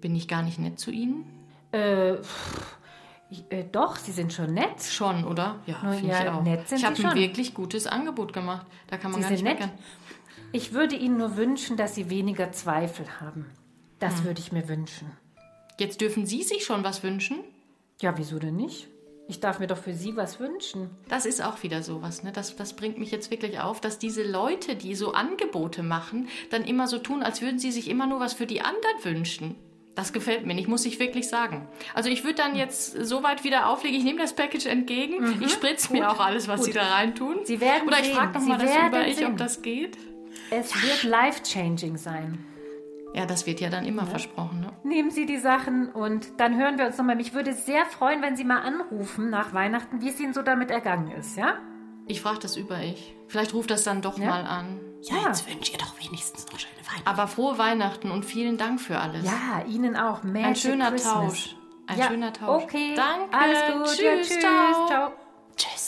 Bin 0.00 0.16
ich 0.16 0.26
gar 0.26 0.42
nicht 0.42 0.58
nett 0.58 0.78
zu 0.80 0.90
Ihnen? 0.90 1.24
Äh, 1.70 2.16
pff, 2.16 2.76
ich- 3.30 3.44
äh, 3.52 3.62
doch, 3.70 3.94
Sie 3.96 4.10
sind 4.10 4.32
schon 4.32 4.54
nett. 4.54 4.82
Schon, 4.82 5.24
oder? 5.24 5.60
Ja, 5.66 5.76
finde 5.92 6.08
ja, 6.08 6.22
ich 6.24 6.28
auch. 6.30 6.42
nett 6.42 6.68
sind 6.68 6.78
ich 6.78 6.84
habe 6.84 6.96
Sie 6.96 7.04
ein 7.04 7.10
schon. 7.12 7.18
wirklich 7.20 7.54
gutes 7.54 7.86
Angebot 7.86 8.32
gemacht. 8.32 8.66
Da 8.88 8.96
kann 8.96 9.12
man 9.12 9.20
Sie 9.20 9.24
gar 9.24 9.30
nicht 9.30 9.38
sind 9.40 9.48
nett. 9.48 9.60
meckern. 9.60 9.78
Ich 10.50 10.72
würde 10.72 10.96
Ihnen 10.96 11.18
nur 11.18 11.36
wünschen, 11.36 11.76
dass 11.76 11.94
Sie 11.94 12.10
weniger 12.10 12.50
Zweifel 12.52 13.06
haben. 13.20 13.46
Das 14.00 14.24
würde 14.24 14.40
ich 14.40 14.50
mir 14.50 14.68
wünschen. 14.68 15.10
Jetzt 15.78 16.00
dürfen 16.00 16.26
Sie 16.26 16.42
sich 16.42 16.64
schon 16.64 16.82
was 16.82 17.02
wünschen. 17.04 17.38
Ja, 18.00 18.16
wieso 18.16 18.38
denn 18.38 18.56
nicht? 18.56 18.88
Ich 19.30 19.40
darf 19.40 19.58
mir 19.58 19.66
doch 19.66 19.76
für 19.76 19.92
Sie 19.92 20.16
was 20.16 20.40
wünschen. 20.40 20.88
Das 21.08 21.26
ist 21.26 21.42
auch 21.44 21.62
wieder 21.62 21.82
sowas, 21.82 22.22
ne? 22.22 22.32
Das, 22.32 22.56
das 22.56 22.72
bringt 22.72 22.98
mich 22.98 23.10
jetzt 23.10 23.30
wirklich 23.30 23.60
auf, 23.60 23.78
dass 23.80 23.98
diese 23.98 24.22
Leute, 24.22 24.74
die 24.74 24.94
so 24.94 25.12
Angebote 25.12 25.82
machen, 25.82 26.28
dann 26.50 26.64
immer 26.64 26.86
so 26.88 26.98
tun, 26.98 27.22
als 27.22 27.42
würden 27.42 27.58
sie 27.58 27.70
sich 27.70 27.88
immer 27.90 28.06
nur 28.06 28.20
was 28.20 28.32
für 28.32 28.46
die 28.46 28.62
anderen 28.62 28.96
wünschen. 29.04 29.54
Das 29.94 30.12
gefällt 30.14 30.46
mir 30.46 30.54
nicht, 30.54 30.66
muss 30.68 30.86
ich 30.86 30.98
wirklich 30.98 31.28
sagen. 31.28 31.68
Also 31.92 32.08
ich 32.08 32.22
würde 32.24 32.36
dann 32.36 32.56
jetzt 32.56 32.92
so 33.04 33.22
weit 33.22 33.44
wieder 33.44 33.68
auflegen, 33.68 33.98
ich 33.98 34.04
nehme 34.04 34.18
das 34.20 34.32
Package 34.32 34.64
entgegen, 34.66 35.42
ich 35.42 35.52
spritze 35.52 35.92
mir 35.92 36.10
auch 36.10 36.20
alles, 36.20 36.48
was 36.48 36.60
Mhm. 36.60 36.64
gut. 36.64 36.72
sie 36.72 36.78
da 36.78 36.86
reintun. 36.94 37.36
Sie 37.44 37.60
werden 37.60 37.86
Oder 37.88 38.00
ich 38.00 38.12
frage 38.14 38.38
nochmal 38.38 38.58
das 38.58 38.70
über 38.88 39.06
ich, 39.06 39.26
ob 39.26 39.36
das 39.36 39.60
geht. 39.60 39.98
Es 40.50 40.72
wird 40.82 41.02
life-changing 41.02 41.96
sein. 41.98 42.38
Ja, 43.18 43.26
das 43.26 43.46
wird 43.46 43.60
ja 43.60 43.68
dann 43.68 43.84
immer 43.84 44.06
versprochen, 44.06 44.60
ne? 44.60 44.72
Nehmen 44.84 45.10
Sie 45.10 45.26
die 45.26 45.38
Sachen 45.38 45.90
und 45.90 46.38
dann 46.40 46.56
hören 46.56 46.78
wir 46.78 46.86
uns 46.86 46.96
nochmal. 46.98 47.16
Mich 47.16 47.34
würde 47.34 47.52
sehr 47.52 47.84
freuen, 47.86 48.22
wenn 48.22 48.36
Sie 48.36 48.44
mal 48.44 48.60
anrufen 48.60 49.28
nach 49.28 49.52
Weihnachten, 49.52 50.00
wie 50.00 50.08
es 50.10 50.20
Ihnen 50.20 50.32
so 50.34 50.42
damit 50.42 50.70
ergangen 50.70 51.10
ist, 51.10 51.36
ja? 51.36 51.54
Ich 52.06 52.20
frage 52.22 52.38
das 52.38 52.56
über 52.56 52.78
ich. 52.80 53.14
Vielleicht 53.26 53.52
ruft 53.54 53.70
das 53.70 53.84
dann 53.84 54.00
doch 54.02 54.18
Ja. 54.18 54.26
mal 54.26 54.44
an. 54.46 54.80
Ja, 55.02 55.16
Ja. 55.16 55.22
jetzt 55.28 55.48
wünsche 55.48 55.72
ihr 55.72 55.78
doch 55.78 55.94
wenigstens 56.00 56.46
noch 56.50 56.58
schöne 56.58 56.74
Weihnachten. 56.86 57.06
Aber 57.08 57.26
frohe 57.28 57.58
Weihnachten 57.58 58.10
und 58.10 58.24
vielen 58.24 58.56
Dank 58.56 58.80
für 58.80 58.98
alles. 58.98 59.24
Ja, 59.24 59.64
Ihnen 59.66 59.96
auch. 59.96 60.22
Magic 60.22 60.46
Ein 60.46 60.56
schöner 60.56 60.90
Christmas. 60.90 61.12
Tausch. 61.14 61.56
Ein 61.86 61.98
ja, 61.98 62.06
schöner 62.06 62.32
Tausch. 62.32 62.64
Okay, 62.64 62.94
Danke. 62.96 63.36
alles 63.36 63.58
gut. 63.72 63.86
Tschüss, 63.96 64.00
ja, 64.00 64.16
tschüss. 64.22 64.40
ciao. 64.40 64.86
ciao. 64.86 65.12
Tschüss. 65.56 65.87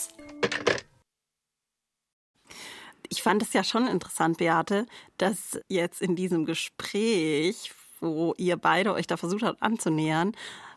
Ich 3.20 3.24
fand 3.24 3.42
es 3.42 3.52
ja 3.52 3.62
schon 3.62 3.86
interessant, 3.86 4.38
Beate, 4.38 4.86
dass 5.18 5.60
jetzt 5.68 6.00
in 6.00 6.16
diesem 6.16 6.46
Gespräch, 6.46 7.70
wo 8.00 8.32
ihr 8.38 8.56
beide 8.56 8.94
euch 8.94 9.06
da 9.06 9.18
versucht 9.18 9.42
habt 9.42 9.62
anzunähern, 9.62 10.34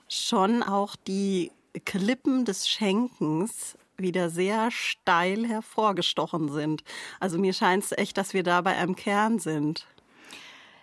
schon 0.10 0.62
auch 0.62 0.98
die 0.98 1.54
Klippen 1.86 2.44
des 2.44 2.68
Schenkens 2.68 3.78
wieder 3.96 4.30
sehr 4.30 4.72
steil 4.72 5.48
hervorgestochen 5.48 6.52
sind. 6.52 6.84
Also 7.22 7.40
mir 7.40 7.54
scheint 7.54 7.86
es 7.86 7.94
echt, 7.94 8.18
dass 8.18 8.34
wir 8.34 8.44
da 8.44 8.60
bei 8.60 8.76
einem 8.76 8.98
Kern 8.98 9.40
sind. 9.40 9.88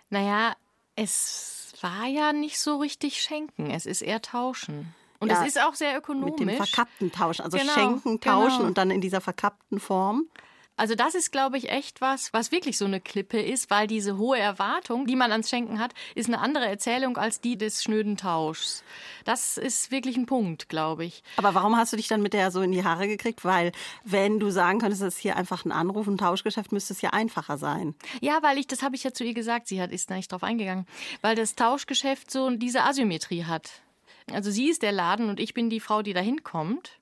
Naja, 0.09 0.55
es 0.95 1.73
war 1.81 2.07
ja 2.07 2.33
nicht 2.33 2.59
so 2.59 2.77
richtig 2.77 3.21
schenken. 3.21 3.69
Es 3.69 3.85
ist 3.85 4.01
eher 4.01 4.23
tauschen. 4.23 4.95
Und 5.19 5.29
Ja, 5.29 5.43
es 5.43 5.49
ist 5.49 5.61
auch 5.61 5.75
sehr 5.75 5.95
ökonomisch. 5.95 6.39
Mit 6.39 6.39
dem 6.39 6.57
verkappten 6.57 7.11
Tauschen, 7.11 7.45
also 7.45 7.59
Genau, 7.59 7.73
schenken, 7.73 8.19
tauschen 8.19 8.57
genau. 8.57 8.67
und 8.67 8.79
dann 8.79 8.89
in 8.89 8.99
dieser 8.99 9.21
verkappten 9.21 9.79
Form. 9.79 10.25
Also 10.81 10.95
das 10.95 11.13
ist, 11.13 11.31
glaube 11.31 11.59
ich, 11.59 11.69
echt 11.69 12.01
was, 12.01 12.33
was 12.33 12.51
wirklich 12.51 12.75
so 12.75 12.85
eine 12.85 12.99
Klippe 12.99 13.39
ist, 13.39 13.69
weil 13.69 13.85
diese 13.85 14.17
hohe 14.17 14.39
Erwartung, 14.39 15.05
die 15.05 15.15
man 15.15 15.31
ans 15.31 15.47
Schenken 15.47 15.77
hat, 15.77 15.93
ist 16.15 16.25
eine 16.25 16.39
andere 16.39 16.65
Erzählung 16.65 17.17
als 17.17 17.39
die 17.39 17.55
des 17.55 17.83
schnöden 17.83 18.17
Tauschs. 18.17 18.83
Das 19.23 19.59
ist 19.59 19.91
wirklich 19.91 20.17
ein 20.17 20.25
Punkt, 20.25 20.69
glaube 20.69 21.05
ich. 21.05 21.21
Aber 21.37 21.53
warum 21.53 21.77
hast 21.77 21.93
du 21.93 21.97
dich 21.97 22.07
dann 22.07 22.23
mit 22.23 22.33
der 22.33 22.49
so 22.49 22.63
in 22.63 22.71
die 22.71 22.83
Haare 22.83 23.07
gekriegt? 23.07 23.45
Weil 23.45 23.73
wenn 24.05 24.39
du 24.39 24.49
sagen 24.49 24.79
könntest, 24.79 25.03
es 25.03 25.17
ist 25.17 25.21
hier 25.21 25.35
einfach 25.35 25.65
ein 25.65 25.71
Anruf, 25.71 26.07
ein 26.07 26.17
Tauschgeschäft, 26.17 26.71
müsste 26.71 26.93
es 26.93 27.01
ja 27.03 27.11
einfacher 27.11 27.59
sein. 27.59 27.93
Ja, 28.19 28.41
weil 28.41 28.57
ich, 28.57 28.65
das 28.65 28.81
habe 28.81 28.95
ich 28.95 29.03
ja 29.03 29.13
zu 29.13 29.23
ihr 29.23 29.35
gesagt, 29.35 29.67
sie 29.67 29.79
hat, 29.79 29.91
ist 29.91 30.09
da 30.09 30.15
nicht 30.15 30.31
drauf 30.31 30.41
eingegangen, 30.41 30.87
weil 31.21 31.35
das 31.35 31.53
Tauschgeschäft 31.53 32.31
so 32.31 32.49
diese 32.49 32.85
Asymmetrie 32.85 33.43
hat. 33.43 33.69
Also 34.33 34.49
sie 34.49 34.67
ist 34.67 34.81
der 34.81 34.93
Laden 34.93 35.29
und 35.29 35.39
ich 35.39 35.53
bin 35.53 35.69
die 35.69 35.79
Frau, 35.79 36.01
die 36.01 36.13
da 36.13 36.21
hinkommt. 36.21 36.97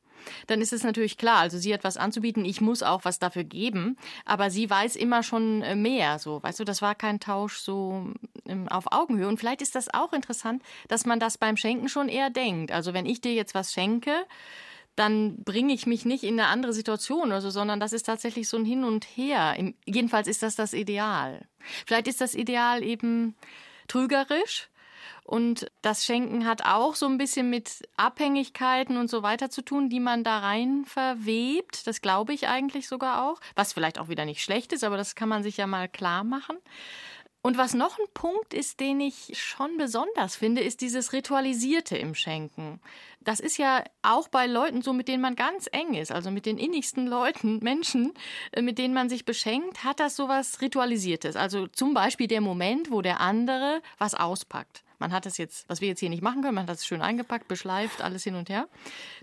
Dann 0.47 0.61
ist 0.61 0.73
es 0.73 0.83
natürlich 0.83 1.17
klar, 1.17 1.39
also 1.39 1.57
sie 1.57 1.73
hat 1.73 1.83
was 1.83 1.97
anzubieten, 1.97 2.45
ich 2.45 2.61
muss 2.61 2.83
auch 2.83 3.05
was 3.05 3.19
dafür 3.19 3.43
geben, 3.43 3.97
aber 4.25 4.49
sie 4.49 4.69
weiß 4.69 4.95
immer 4.95 5.23
schon 5.23 5.61
äh, 5.61 5.75
mehr, 5.75 6.19
so, 6.19 6.41
weißt 6.43 6.59
du, 6.59 6.63
das 6.63 6.81
war 6.81 6.95
kein 6.95 7.19
Tausch 7.19 7.57
so 7.59 8.11
ähm, 8.45 8.67
auf 8.67 8.91
Augenhöhe 8.91 9.27
und 9.27 9.39
vielleicht 9.39 9.61
ist 9.61 9.75
das 9.75 9.93
auch 9.93 10.13
interessant, 10.13 10.63
dass 10.87 11.05
man 11.05 11.19
das 11.19 11.37
beim 11.37 11.57
Schenken 11.57 11.89
schon 11.89 12.09
eher 12.09 12.29
denkt. 12.29 12.71
Also 12.71 12.93
wenn 12.93 13.05
ich 13.05 13.21
dir 13.21 13.33
jetzt 13.33 13.55
was 13.55 13.73
schenke, 13.73 14.11
dann 14.99 15.43
bringe 15.43 15.73
ich 15.73 15.87
mich 15.87 16.03
nicht 16.03 16.23
in 16.23 16.39
eine 16.39 16.49
andere 16.49 16.73
Situation 16.73 17.27
oder 17.27 17.39
so, 17.39 17.49
sondern 17.49 17.79
das 17.79 17.93
ist 17.93 18.03
tatsächlich 18.03 18.49
so 18.49 18.57
ein 18.57 18.65
Hin 18.65 18.83
und 18.83 19.05
Her. 19.05 19.55
Im, 19.57 19.73
jedenfalls 19.85 20.27
ist 20.27 20.43
das 20.43 20.55
das 20.55 20.73
Ideal. 20.73 21.47
Vielleicht 21.85 22.07
ist 22.07 22.19
das 22.19 22.35
Ideal 22.35 22.83
eben 22.83 23.35
trügerisch. 23.87 24.69
Und 25.23 25.67
das 25.81 26.05
Schenken 26.05 26.45
hat 26.45 26.65
auch 26.65 26.95
so 26.95 27.05
ein 27.05 27.17
bisschen 27.17 27.49
mit 27.49 27.87
Abhängigkeiten 27.97 28.97
und 28.97 29.09
so 29.09 29.23
weiter 29.23 29.49
zu 29.49 29.61
tun, 29.61 29.89
die 29.89 29.99
man 29.99 30.23
da 30.23 30.39
rein 30.39 30.85
verwebt. 30.85 31.85
Das 31.85 32.01
glaube 32.01 32.33
ich 32.33 32.47
eigentlich 32.47 32.87
sogar 32.87 33.29
auch. 33.29 33.39
Was 33.55 33.73
vielleicht 33.73 33.99
auch 33.99 34.09
wieder 34.09 34.25
nicht 34.25 34.43
schlecht 34.43 34.73
ist, 34.73 34.83
aber 34.83 34.97
das 34.97 35.15
kann 35.15 35.29
man 35.29 35.43
sich 35.43 35.57
ja 35.57 35.67
mal 35.67 35.87
klar 35.87 36.23
machen. 36.23 36.57
Und 37.41 37.57
was 37.57 37.73
noch 37.73 37.97
ein 37.97 38.05
Punkt 38.13 38.53
ist, 38.53 38.81
den 38.81 38.99
ich 38.99 39.39
schon 39.39 39.77
besonders 39.77 40.35
finde, 40.35 40.61
ist 40.61 40.81
dieses 40.81 41.13
Ritualisierte 41.13 41.95
im 41.95 42.13
Schenken. 42.13 42.81
Das 43.21 43.39
ist 43.39 43.57
ja 43.57 43.83
auch 44.01 44.27
bei 44.27 44.45
Leuten 44.45 44.81
so, 44.81 44.91
mit 44.91 45.07
denen 45.07 45.21
man 45.21 45.35
ganz 45.35 45.69
eng 45.71 45.93
ist, 45.93 46.11
also 46.11 46.31
mit 46.31 46.45
den 46.45 46.57
innigsten 46.57 47.07
Leuten, 47.07 47.59
Menschen, 47.63 48.13
äh, 48.51 48.61
mit 48.61 48.77
denen 48.77 48.93
man 48.93 49.07
sich 49.07 49.23
beschenkt, 49.23 49.85
hat 49.85 50.01
das 50.01 50.17
sowas 50.17 50.59
Ritualisiertes. 50.59 51.37
Also 51.37 51.67
zum 51.67 51.93
Beispiel 51.93 52.27
der 52.27 52.41
Moment, 52.41 52.91
wo 52.91 53.01
der 53.01 53.21
andere 53.21 53.81
was 53.97 54.15
auspackt. 54.15 54.83
Man 54.99 55.13
hat 55.13 55.25
das 55.25 55.37
jetzt, 55.37 55.67
was 55.69 55.79
wir 55.79 55.87
jetzt 55.87 56.01
hier 56.01 56.09
nicht 56.09 56.21
machen 56.21 56.41
können, 56.41 56.55
man 56.55 56.63
hat 56.63 56.69
das 56.69 56.85
schön 56.85 57.01
eingepackt, 57.01 57.47
beschleift, 57.47 58.01
alles 58.01 58.23
hin 58.23 58.35
und 58.35 58.49
her. 58.49 58.67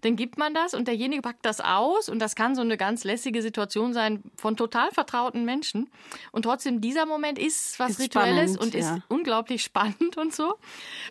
Dann 0.00 0.16
gibt 0.16 0.38
man 0.38 0.54
das 0.54 0.72
und 0.72 0.88
derjenige 0.88 1.22
packt 1.22 1.44
das 1.44 1.60
aus 1.60 2.08
und 2.08 2.18
das 2.18 2.34
kann 2.34 2.54
so 2.54 2.62
eine 2.62 2.76
ganz 2.78 3.04
lässige 3.04 3.42
Situation 3.42 3.92
sein 3.92 4.22
von 4.36 4.56
total 4.56 4.90
vertrauten 4.90 5.44
Menschen. 5.44 5.90
Und 6.32 6.42
trotzdem, 6.42 6.80
dieser 6.80 7.04
Moment 7.04 7.38
ist 7.38 7.78
was 7.78 7.90
Ist 7.90 8.00
Rituelles 8.00 8.54
spannend, 8.54 8.74
und 8.74 8.74
ist 8.74 8.88
ja. 8.88 8.98
unglaublich 9.08 9.62
spannend 9.62 10.16
und 10.16 10.34
so. 10.34 10.54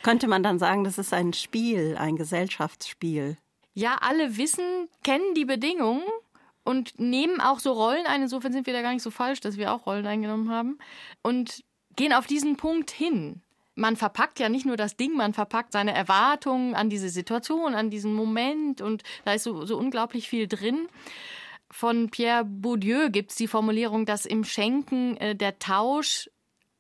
Könnte 0.02 0.28
man 0.28 0.42
dann 0.42 0.58
sagen, 0.58 0.84
das 0.84 0.98
ist 0.98 1.14
ein 1.14 1.34
Spiel, 1.34 1.96
ein 1.98 2.16
Gesellschaftsspiel? 2.16 3.38
Ja, 3.74 3.98
alle 4.02 4.38
wissen, 4.38 4.90
kennen 5.04 5.36
die 5.36 5.46
Bedingungen 5.46 6.04
und 6.64 7.00
nehmen 7.00 7.40
auch 7.40 7.60
so 7.60 7.72
Rollen 7.72 8.06
ein. 8.08 8.24
Insofern 8.24 8.52
sind 8.52 8.66
wir 8.66 8.74
da 8.74 8.82
gar 8.82 8.94
nicht 8.94 9.04
so 9.04 9.12
falsch, 9.12 9.42
dass 9.42 9.58
wir 9.58 9.72
auch 9.72 9.86
Rollen 9.86 10.08
eingenommen 10.08 10.50
haben 10.50 10.80
und 11.22 11.64
gehen 11.96 12.14
auf 12.14 12.26
diesen 12.26 12.58
Punkt 12.58 12.90
hin. 12.92 13.42
Man 13.76 13.96
verpackt 13.96 14.40
ja 14.40 14.50
nicht 14.50 14.66
nur 14.66 14.78
das 14.78 14.96
Ding, 14.96 15.16
man 15.16 15.34
verpackt 15.34 15.74
seine 15.74 15.94
Erwartungen 15.94 16.76
an 16.76 16.90
diese 16.90 17.10
Situation, 17.10 17.76
an 17.76 17.90
diesen 17.90 18.14
Moment 18.14 18.82
und 18.82 19.04
da 19.26 19.34
ist 19.34 19.44
so, 19.44 19.66
so 19.66 19.78
unglaublich 19.78 20.30
viel 20.30 20.48
drin. 20.48 20.88
Von 21.72 22.10
Pierre 22.10 22.46
Bourdieu 22.46 23.10
gibt 23.10 23.32
es 23.32 23.38
die 23.38 23.48
Formulierung, 23.48 24.06
dass 24.06 24.26
im 24.26 24.44
Schenken 24.44 25.18
äh, 25.18 25.36
der 25.36 25.60
Tausch 25.60 26.30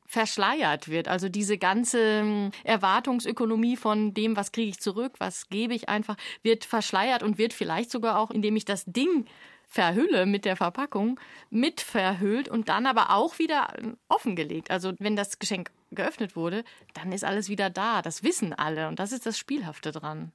verschleiert 0.07 0.87
wird. 0.87 1.07
Also 1.07 1.29
diese 1.29 1.57
ganze 1.57 1.99
ähm, 1.99 2.51
Erwartungsökonomie 2.63 3.75
von 3.75 4.13
dem, 4.13 4.37
was 4.37 4.51
kriege 4.51 4.69
ich 4.69 4.79
zurück, 4.79 5.15
was 5.17 5.49
gebe 5.49 5.73
ich 5.73 5.89
einfach, 5.89 6.15
wird 6.43 6.63
verschleiert 6.63 7.23
und 7.23 7.37
wird 7.37 7.53
vielleicht 7.53 7.91
sogar 7.91 8.19
auch, 8.19 8.31
indem 8.31 8.55
ich 8.55 8.65
das 8.65 8.85
Ding 8.85 9.25
verhülle 9.67 10.25
mit 10.25 10.45
der 10.45 10.55
Verpackung, 10.55 11.19
mit 11.49 11.81
verhüllt 11.81 12.47
und 12.49 12.69
dann 12.69 12.85
aber 12.85 13.11
auch 13.11 13.39
wieder 13.39 13.73
äh, 13.77 13.93
offengelegt. 14.07 14.71
Also 14.71 14.93
wenn 14.99 15.15
das 15.15 15.39
Geschenk 15.39 15.71
geöffnet 15.91 16.35
wurde, 16.35 16.63
dann 16.93 17.11
ist 17.11 17.23
alles 17.23 17.49
wieder 17.49 17.69
da. 17.69 18.01
Das 18.01 18.23
wissen 18.23 18.53
alle 18.53 18.87
und 18.87 18.99
das 18.99 19.11
ist 19.11 19.25
das 19.25 19.37
Spielhafte 19.37 19.91
dran. 19.91 20.31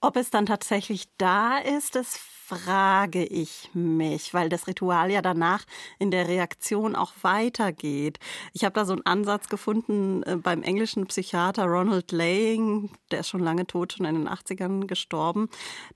Ob 0.00 0.16
es 0.16 0.30
dann 0.30 0.46
tatsächlich 0.46 1.08
da 1.16 1.58
ist, 1.58 1.94
das 1.94 2.16
frage 2.44 3.24
ich 3.24 3.70
mich, 3.72 4.34
weil 4.34 4.48
das 4.48 4.66
Ritual 4.66 5.10
ja 5.10 5.22
danach 5.22 5.64
in 5.98 6.10
der 6.10 6.28
Reaktion 6.28 6.96
auch 6.96 7.12
weitergeht. 7.22 8.18
Ich 8.52 8.64
habe 8.64 8.74
da 8.74 8.84
so 8.84 8.92
einen 8.92 9.06
Ansatz 9.06 9.48
gefunden 9.48 10.22
äh, 10.24 10.36
beim 10.36 10.62
englischen 10.62 11.06
Psychiater 11.06 11.64
Ronald 11.66 12.12
Laying, 12.12 12.90
der 13.10 13.20
ist 13.20 13.28
schon 13.28 13.42
lange 13.42 13.66
tot, 13.66 13.92
schon 13.92 14.06
in 14.06 14.14
den 14.14 14.28
80ern 14.28 14.86
gestorben, 14.86 15.48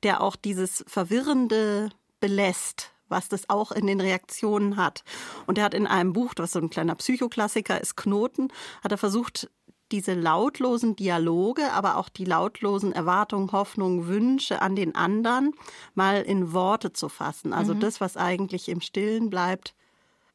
der 0.03 0.23
auch 0.23 0.37
dieses 0.37 0.85
Verwirrende 0.87 1.91
belässt 2.21 2.93
was 3.09 3.29
das 3.29 3.49
auch 3.49 3.71
in 3.71 3.87
den 3.87 4.01
Reaktionen 4.01 4.77
hat. 4.77 5.05
Und 5.47 5.59
er 5.59 5.65
hat 5.65 5.75
in 5.75 5.87
einem 5.87 6.13
Buch, 6.13 6.35
das 6.35 6.51
so 6.51 6.59
ein 6.59 6.71
kleiner 6.71 6.97
Psychoklassiker 6.97 7.81
ist, 7.81 7.97
Knoten, 7.97 8.49
hat 8.83 8.91
er 8.91 8.99
versucht, 8.99 9.49
diese 9.93 10.15
lautlosen 10.15 10.97
Dialoge, 10.97 11.73
aber 11.73 11.97
auch 11.97 12.09
die 12.09 12.25
lautlosen 12.25 12.93
Erwartungen, 12.93 13.53
Hoffnungen, 13.53 14.07
Wünsche 14.07 14.61
an 14.63 14.77
den 14.77 14.95
anderen 14.95 15.55
mal 15.95 16.23
in 16.23 16.53
Worte 16.53 16.93
zu 16.93 17.09
fassen. 17.09 17.53
Also 17.53 17.75
Mhm. 17.75 17.81
das, 17.81 18.01
was 18.01 18.17
eigentlich 18.17 18.69
im 18.69 18.81
Stillen 18.81 19.31
bleibt, 19.31 19.75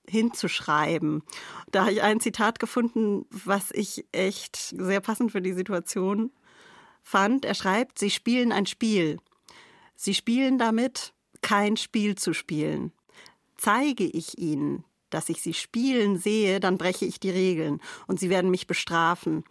hinzuschreiben. 0.07 1.23
Da 1.71 1.81
habe 1.81 1.93
ich 1.93 2.01
ein 2.01 2.19
Zitat 2.19 2.59
gefunden, 2.59 3.25
was 3.29 3.71
ich 3.71 4.05
echt 4.11 4.55
sehr 4.55 4.99
passend 5.01 5.31
für 5.31 5.41
die 5.41 5.53
Situation 5.53 6.31
fand. 7.03 7.45
Er 7.45 7.53
schreibt, 7.55 7.99
Sie 7.99 8.09
spielen 8.09 8.51
ein 8.51 8.65
Spiel. 8.65 9.19
Sie 9.95 10.13
spielen 10.13 10.57
damit, 10.57 11.13
kein 11.41 11.77
Spiel 11.77 12.15
zu 12.15 12.33
spielen. 12.33 12.91
Zeige 13.57 14.05
ich 14.05 14.37
Ihnen, 14.39 14.83
dass 15.13 15.29
ich 15.29 15.41
Sie 15.41 15.53
spielen 15.53 16.17
sehe, 16.17 16.59
dann 16.59 16.77
breche 16.77 17.05
ich 17.05 17.19
die 17.19 17.29
Regeln 17.29 17.79
und 18.07 18.19
Sie 18.19 18.29
werden 18.29 18.51
mich 18.51 18.67
bestrafen. 18.67 19.43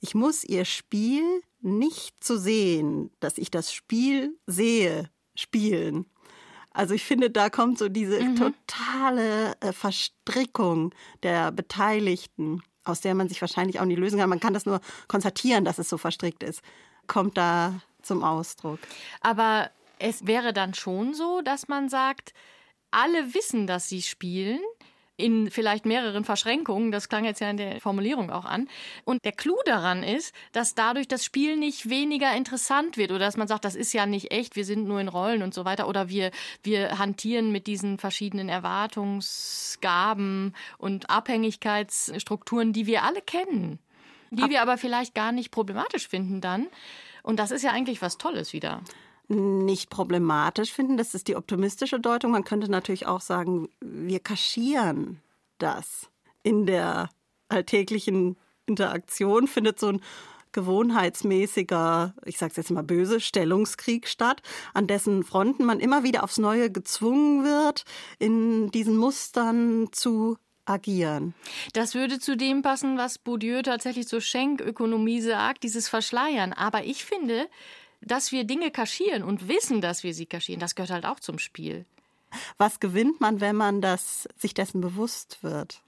Ich 0.00 0.14
muss 0.14 0.44
Ihr 0.44 0.64
Spiel 0.64 1.42
nicht 1.60 2.22
zu 2.22 2.38
sehen, 2.38 3.10
dass 3.20 3.38
ich 3.38 3.50
das 3.50 3.72
Spiel 3.72 4.38
sehe, 4.46 5.10
spielen. 5.34 6.06
Also 6.70 6.94
ich 6.94 7.04
finde, 7.04 7.30
da 7.30 7.50
kommt 7.50 7.78
so 7.78 7.88
diese 7.88 8.18
totale 8.36 9.56
äh, 9.60 9.72
Verstrickung 9.72 10.94
der 11.22 11.50
Beteiligten, 11.50 12.62
aus 12.84 13.00
der 13.00 13.14
man 13.14 13.28
sich 13.28 13.40
wahrscheinlich 13.40 13.80
auch 13.80 13.84
nie 13.84 13.96
lösen 13.96 14.18
kann. 14.18 14.30
Man 14.30 14.40
kann 14.40 14.54
das 14.54 14.66
nur 14.66 14.80
konstatieren, 15.08 15.64
dass 15.64 15.78
es 15.78 15.88
so 15.88 15.98
verstrickt 15.98 16.42
ist, 16.42 16.62
kommt 17.06 17.36
da 17.36 17.80
zum 18.02 18.22
Ausdruck. 18.22 18.78
Aber 19.20 19.70
es 19.98 20.26
wäre 20.26 20.52
dann 20.52 20.74
schon 20.74 21.14
so, 21.14 21.40
dass 21.40 21.68
man 21.68 21.88
sagt, 21.88 22.32
alle 22.90 23.34
wissen, 23.34 23.66
dass 23.66 23.88
sie 23.88 24.02
spielen, 24.02 24.60
in 25.18 25.50
vielleicht 25.50 25.84
mehreren 25.84 26.24
Verschränkungen, 26.24 26.90
das 26.92 27.08
klang 27.08 27.24
jetzt 27.24 27.40
ja 27.40 27.50
in 27.50 27.56
der 27.56 27.80
Formulierung 27.80 28.30
auch 28.30 28.44
an. 28.44 28.68
Und 29.04 29.24
der 29.24 29.32
Clou 29.32 29.56
daran 29.64 30.04
ist, 30.04 30.32
dass 30.52 30.76
dadurch 30.76 31.08
das 31.08 31.24
Spiel 31.24 31.56
nicht 31.56 31.90
weniger 31.90 32.32
interessant 32.34 32.96
wird 32.96 33.10
oder 33.10 33.18
dass 33.18 33.36
man 33.36 33.48
sagt, 33.48 33.64
das 33.64 33.74
ist 33.74 33.92
ja 33.92 34.06
nicht 34.06 34.30
echt, 34.30 34.54
wir 34.54 34.64
sind 34.64 34.86
nur 34.86 35.00
in 35.00 35.08
Rollen 35.08 35.42
und 35.42 35.52
so 35.52 35.64
weiter 35.64 35.88
oder 35.88 36.08
wir, 36.08 36.30
wir 36.62 37.00
hantieren 37.00 37.50
mit 37.50 37.66
diesen 37.66 37.98
verschiedenen 37.98 38.48
Erwartungsgaben 38.48 40.54
und 40.78 41.10
Abhängigkeitsstrukturen, 41.10 42.72
die 42.72 42.86
wir 42.86 43.02
alle 43.02 43.20
kennen, 43.20 43.80
die 44.30 44.48
wir 44.48 44.62
aber 44.62 44.78
vielleicht 44.78 45.16
gar 45.16 45.32
nicht 45.32 45.50
problematisch 45.50 46.06
finden 46.06 46.40
dann. 46.40 46.68
Und 47.24 47.40
das 47.40 47.50
ist 47.50 47.64
ja 47.64 47.72
eigentlich 47.72 48.02
was 48.02 48.18
Tolles 48.18 48.52
wieder 48.52 48.82
nicht 49.28 49.90
problematisch 49.90 50.72
finden. 50.72 50.96
Das 50.96 51.14
ist 51.14 51.28
die 51.28 51.36
optimistische 51.36 52.00
Deutung. 52.00 52.32
Man 52.32 52.44
könnte 52.44 52.70
natürlich 52.70 53.06
auch 53.06 53.20
sagen, 53.20 53.68
wir 53.80 54.20
kaschieren 54.20 55.20
das. 55.58 56.08
In 56.42 56.66
der 56.66 57.10
alltäglichen 57.48 58.36
Interaktion 58.66 59.46
findet 59.46 59.78
so 59.78 59.88
ein 59.88 60.00
gewohnheitsmäßiger, 60.52 62.14
ich 62.24 62.38
sage 62.38 62.52
es 62.52 62.56
jetzt 62.56 62.70
mal 62.70 62.82
böse, 62.82 63.20
Stellungskrieg 63.20 64.08
statt, 64.08 64.42
an 64.72 64.86
dessen 64.86 65.22
Fronten 65.22 65.64
man 65.64 65.78
immer 65.78 66.04
wieder 66.04 66.24
aufs 66.24 66.38
Neue 66.38 66.70
gezwungen 66.70 67.44
wird, 67.44 67.84
in 68.18 68.70
diesen 68.70 68.96
Mustern 68.96 69.88
zu 69.92 70.38
agieren. 70.64 71.34
Das 71.72 71.94
würde 71.94 72.18
zu 72.18 72.36
dem 72.36 72.62
passen, 72.62 72.98
was 72.98 73.18
Bourdieu 73.18 73.62
tatsächlich 73.62 74.08
zur 74.08 74.20
Schenkökonomie 74.20 75.20
sagt, 75.20 75.64
dieses 75.64 75.88
Verschleiern. 75.88 76.52
Aber 76.52 76.84
ich 76.84 77.04
finde, 77.04 77.48
dass 78.00 78.32
wir 78.32 78.44
Dinge 78.44 78.70
kaschieren 78.70 79.22
und 79.22 79.48
wissen, 79.48 79.80
dass 79.80 80.02
wir 80.02 80.14
sie 80.14 80.26
kaschieren, 80.26 80.60
das 80.60 80.74
gehört 80.74 80.90
halt 80.90 81.06
auch 81.06 81.20
zum 81.20 81.38
Spiel. 81.38 81.84
Was 82.58 82.80
gewinnt 82.80 83.20
man, 83.20 83.40
wenn 83.40 83.56
man 83.56 83.80
das, 83.80 84.28
sich 84.36 84.54
dessen 84.54 84.80
bewusst 84.80 85.42
wird? 85.42 85.82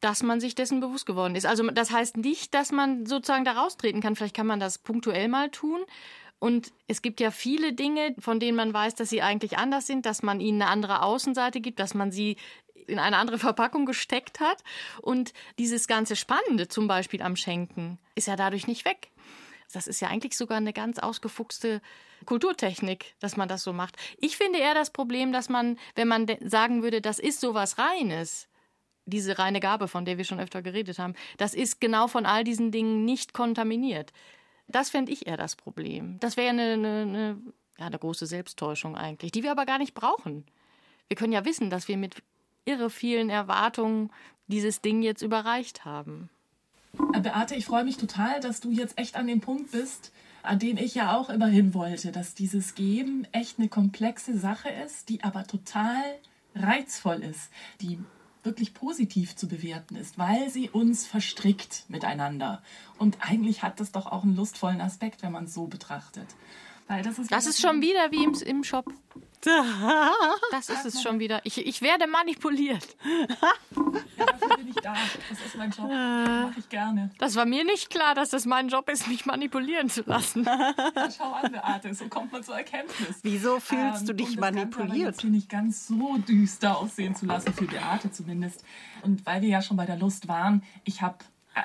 Dass 0.00 0.22
man 0.22 0.40
sich 0.40 0.56
dessen 0.56 0.80
bewusst 0.80 1.06
geworden 1.06 1.36
ist. 1.36 1.46
Also 1.46 1.68
das 1.70 1.92
heißt 1.92 2.16
nicht, 2.16 2.54
dass 2.54 2.72
man 2.72 3.06
sozusagen 3.06 3.44
da 3.44 3.52
raustreten 3.52 4.00
kann. 4.00 4.16
Vielleicht 4.16 4.34
kann 4.34 4.48
man 4.48 4.58
das 4.58 4.78
punktuell 4.78 5.28
mal 5.28 5.50
tun 5.50 5.80
Und 6.42 6.72
es 6.88 7.02
gibt 7.02 7.20
ja 7.20 7.30
viele 7.30 7.72
Dinge, 7.72 8.16
von 8.18 8.40
denen 8.40 8.56
man 8.56 8.74
weiß, 8.74 8.96
dass 8.96 9.10
sie 9.10 9.22
eigentlich 9.22 9.58
anders 9.58 9.86
sind, 9.86 10.06
dass 10.06 10.24
man 10.24 10.40
ihnen 10.40 10.60
eine 10.60 10.72
andere 10.72 11.02
Außenseite 11.02 11.60
gibt, 11.60 11.78
dass 11.78 11.94
man 11.94 12.10
sie 12.10 12.36
in 12.88 12.98
eine 12.98 13.16
andere 13.16 13.38
Verpackung 13.38 13.86
gesteckt 13.86 14.40
hat. 14.40 14.64
Und 15.00 15.34
dieses 15.60 15.86
ganze 15.86 16.16
Spannende 16.16 16.66
zum 16.66 16.88
Beispiel 16.88 17.22
am 17.22 17.36
Schenken 17.36 17.96
ist 18.16 18.26
ja 18.26 18.34
dadurch 18.34 18.66
nicht 18.66 18.84
weg. 18.84 19.12
Das 19.72 19.86
ist 19.86 20.00
ja 20.00 20.08
eigentlich 20.08 20.36
sogar 20.36 20.58
eine 20.58 20.72
ganz 20.72 20.98
ausgefuchste 20.98 21.80
Kulturtechnik, 22.24 23.14
dass 23.20 23.36
man 23.36 23.48
das 23.48 23.62
so 23.62 23.72
macht. 23.72 23.96
Ich 24.18 24.36
finde 24.36 24.58
eher 24.58 24.74
das 24.74 24.90
Problem, 24.90 25.32
dass 25.32 25.48
man, 25.48 25.78
wenn 25.94 26.08
man 26.08 26.26
sagen 26.44 26.82
würde, 26.82 27.00
das 27.00 27.18
ist 27.18 27.40
sowas 27.40 27.78
Reines, 27.78 28.48
diese 29.04 29.38
reine 29.38 29.60
Gabe, 29.60 29.88
von 29.88 30.04
der 30.04 30.18
wir 30.18 30.24
schon 30.24 30.40
öfter 30.40 30.62
geredet 30.62 30.98
haben, 30.98 31.14
das 31.36 31.54
ist 31.54 31.80
genau 31.80 32.06
von 32.06 32.26
all 32.26 32.44
diesen 32.44 32.70
Dingen 32.70 33.04
nicht 33.04 33.32
kontaminiert. 33.32 34.12
Das 34.68 34.90
fände 34.90 35.12
ich 35.12 35.26
eher 35.26 35.36
das 35.36 35.56
Problem. 35.56 36.18
Das 36.20 36.36
wäre 36.36 36.50
eine, 36.50 36.72
eine, 36.74 37.02
eine, 37.02 37.42
ja, 37.78 37.86
eine 37.86 37.98
große 37.98 38.26
Selbsttäuschung 38.26 38.96
eigentlich, 38.96 39.32
die 39.32 39.42
wir 39.42 39.50
aber 39.50 39.66
gar 39.66 39.78
nicht 39.78 39.94
brauchen. 39.94 40.44
Wir 41.08 41.16
können 41.16 41.32
ja 41.32 41.44
wissen, 41.44 41.68
dass 41.68 41.88
wir 41.88 41.96
mit 41.96 42.22
irre 42.64 42.90
vielen 42.90 43.28
Erwartungen 43.28 44.10
dieses 44.46 44.80
Ding 44.80 45.02
jetzt 45.02 45.22
überreicht 45.22 45.84
haben. 45.84 46.30
Äh, 47.12 47.20
Beate, 47.20 47.54
ich 47.54 47.66
freue 47.66 47.84
mich 47.84 47.96
total, 47.96 48.40
dass 48.40 48.60
du 48.60 48.70
jetzt 48.70 48.98
echt 48.98 49.16
an 49.16 49.26
dem 49.26 49.40
Punkt 49.40 49.72
bist, 49.72 50.12
an 50.42 50.58
den 50.58 50.76
ich 50.76 50.94
ja 50.94 51.16
auch 51.16 51.30
immer 51.30 51.46
hin 51.46 51.74
wollte, 51.74 52.12
dass 52.12 52.34
dieses 52.34 52.74
Geben 52.74 53.26
echt 53.32 53.58
eine 53.58 53.68
komplexe 53.68 54.36
Sache 54.36 54.68
ist, 54.68 55.08
die 55.08 55.22
aber 55.22 55.46
total 55.46 56.02
reizvoll 56.54 57.22
ist, 57.22 57.50
die 57.80 57.98
wirklich 58.42 58.74
positiv 58.74 59.36
zu 59.36 59.46
bewerten 59.46 59.94
ist, 59.94 60.18
weil 60.18 60.50
sie 60.50 60.68
uns 60.68 61.06
verstrickt 61.06 61.84
miteinander. 61.88 62.60
Und 62.98 63.18
eigentlich 63.20 63.62
hat 63.62 63.78
das 63.78 63.92
doch 63.92 64.06
auch 64.06 64.24
einen 64.24 64.34
lustvollen 64.34 64.80
Aspekt, 64.80 65.22
wenn 65.22 65.32
man 65.32 65.44
es 65.44 65.54
so 65.54 65.66
betrachtet. 65.68 66.26
Weil 66.88 67.02
das 67.02 67.18
ist, 67.18 67.30
das 67.32 67.46
ist 67.46 67.60
schon 67.60 67.80
wieder 67.80 68.10
wie 68.10 68.24
im, 68.24 68.34
im 68.34 68.64
Shop. 68.64 68.86
Das 70.52 70.68
ist 70.68 70.84
es 70.84 71.02
schon 71.02 71.18
wieder. 71.18 71.40
Ich, 71.44 71.58
ich 71.66 71.82
werde 71.82 72.06
manipuliert. 72.06 72.96
Ja, 73.04 74.26
dafür 74.26 74.56
bin 74.56 74.68
ich 74.68 74.76
da. 74.76 74.94
Das 75.30 75.40
ist 75.44 75.56
mein 75.56 75.70
Job. 75.70 75.88
Das 75.88 76.28
mache 76.50 76.58
ich 76.60 76.68
gerne. 76.68 77.10
Das 77.18 77.34
war 77.34 77.44
mir 77.44 77.64
nicht 77.64 77.90
klar, 77.90 78.14
dass 78.14 78.30
das 78.30 78.46
mein 78.46 78.68
Job 78.68 78.88
ist, 78.88 79.08
mich 79.08 79.26
manipulieren 79.26 79.88
zu 79.90 80.02
lassen. 80.02 80.44
Ja, 80.44 81.08
schau 81.16 81.32
an, 81.32 81.50
Beate, 81.50 81.92
so 81.94 82.06
kommt 82.06 82.30
man 82.32 82.44
zur 82.44 82.56
Erkenntnis. 82.56 83.18
Wieso 83.22 83.58
fühlst 83.58 84.02
Ähm, 84.02 84.06
du 84.06 84.14
dich 84.14 84.28
und 84.28 84.36
das 84.36 84.42
Ganze 84.52 84.60
aber 84.60 84.78
manipuliert? 84.78 85.20
Hier 85.20 85.30
nicht 85.30 85.48
ganz 85.48 85.88
so 85.88 86.18
düster 86.18 86.78
aussehen 86.78 87.16
zu 87.16 87.26
lassen, 87.26 87.52
für 87.52 87.64
Beate 87.66 88.12
zumindest. 88.12 88.64
Und 89.02 89.26
weil 89.26 89.42
wir 89.42 89.48
ja 89.48 89.62
schon 89.62 89.76
bei 89.76 89.86
der 89.86 89.96
Lust 89.96 90.28
waren, 90.28 90.62
ich 90.84 91.02
habe 91.02 91.16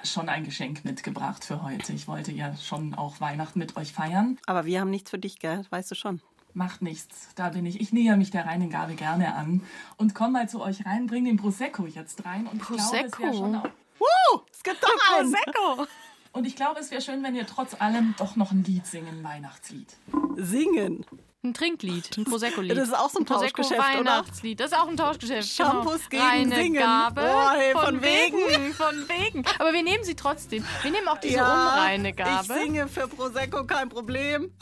schon 0.03 0.29
ein 0.29 0.43
Geschenk 0.43 0.85
mitgebracht 0.85 1.43
für 1.43 1.63
heute. 1.63 1.93
Ich 1.93 2.07
wollte 2.07 2.31
ja 2.31 2.55
schon 2.55 2.93
auch 2.93 3.19
Weihnachten 3.21 3.59
mit 3.59 3.77
euch 3.77 3.93
feiern. 3.93 4.38
Aber 4.45 4.65
wir 4.65 4.81
haben 4.81 4.89
nichts 4.89 5.09
für 5.09 5.19
dich, 5.19 5.39
gell? 5.39 5.65
Weißt 5.69 5.91
du 5.91 5.95
schon. 5.95 6.21
Macht 6.53 6.81
nichts, 6.81 7.29
da 7.35 7.49
bin 7.49 7.65
ich. 7.65 7.79
Ich 7.81 7.93
näher 7.93 8.17
mich 8.17 8.31
der 8.31 8.45
reinen 8.45 8.69
Gabe 8.69 8.95
gerne 8.95 9.35
an 9.35 9.61
und 9.97 10.15
komm 10.15 10.31
mal 10.31 10.49
zu 10.49 10.61
euch 10.61 10.85
rein, 10.85 11.05
bring 11.05 11.25
den 11.25 11.38
Prosecco 11.38 11.85
jetzt 11.85 12.25
rein. 12.25 12.47
Und 12.47 12.61
ich 12.61 12.67
glaube, 12.67 12.81
es 12.81 13.11
Prosecco? 13.11 13.33
schon 13.33 13.55
auch 13.55 13.69
Woo! 13.99 14.41
Es 14.51 14.63
gibt 14.63 14.83
doch 14.83 14.89
einen! 15.17 15.31
Prosecco! 15.31 15.88
Und 16.33 16.45
ich 16.45 16.55
glaube, 16.55 16.79
es 16.79 16.91
wäre 16.91 17.01
schön, 17.01 17.23
wenn 17.23 17.35
ihr 17.35 17.47
trotz 17.47 17.79
allem 17.79 18.13
doch 18.17 18.35
noch 18.35 18.51
ein 18.51 18.63
Lied 18.63 18.85
singen, 18.85 19.19
ein 19.19 19.23
Weihnachtslied. 19.23 19.95
Singen. 20.35 21.05
Ein 21.43 21.53
Trinklied, 21.53 22.17
ein 22.17 22.23
Prosecco-Lied. 22.25 22.75
Das 22.75 22.88
ist 22.88 22.95
auch 22.95 23.11
so 23.11 23.19
ein 23.19 23.25
Tauschgeschäft, 23.25 23.79
oder? 23.79 23.99
Weihnachtslied. 23.99 24.59
Das 24.59 24.71
ist 24.71 24.77
auch 24.77 24.88
ein 24.88 24.97
Tauschgeschäft. 24.97 25.47
Shampoos 25.47 26.09
genau. 26.09 26.23
gegen 26.31 26.51
Reine 26.51 26.55
Singen. 26.55 26.81
Gabe. 26.81 27.21
Oh, 27.23 27.49
hey, 27.51 27.73
von, 27.73 27.83
von 27.83 28.01
wegen. 28.01 28.73
Von 28.73 28.95
wegen. 29.07 29.45
Aber 29.59 29.71
wir 29.71 29.83
nehmen 29.83 30.03
sie 30.03 30.15
trotzdem. 30.15 30.65
Wir 30.81 30.91
nehmen 30.91 31.07
auch 31.07 31.19
diese 31.19 31.35
Ja, 31.35 31.75
unreine 31.75 32.13
Gabe. 32.13 32.53
Ich 32.53 32.63
singe 32.63 32.88
für 32.88 33.07
Prosecco, 33.07 33.63
kein 33.65 33.89
Problem. 33.89 34.51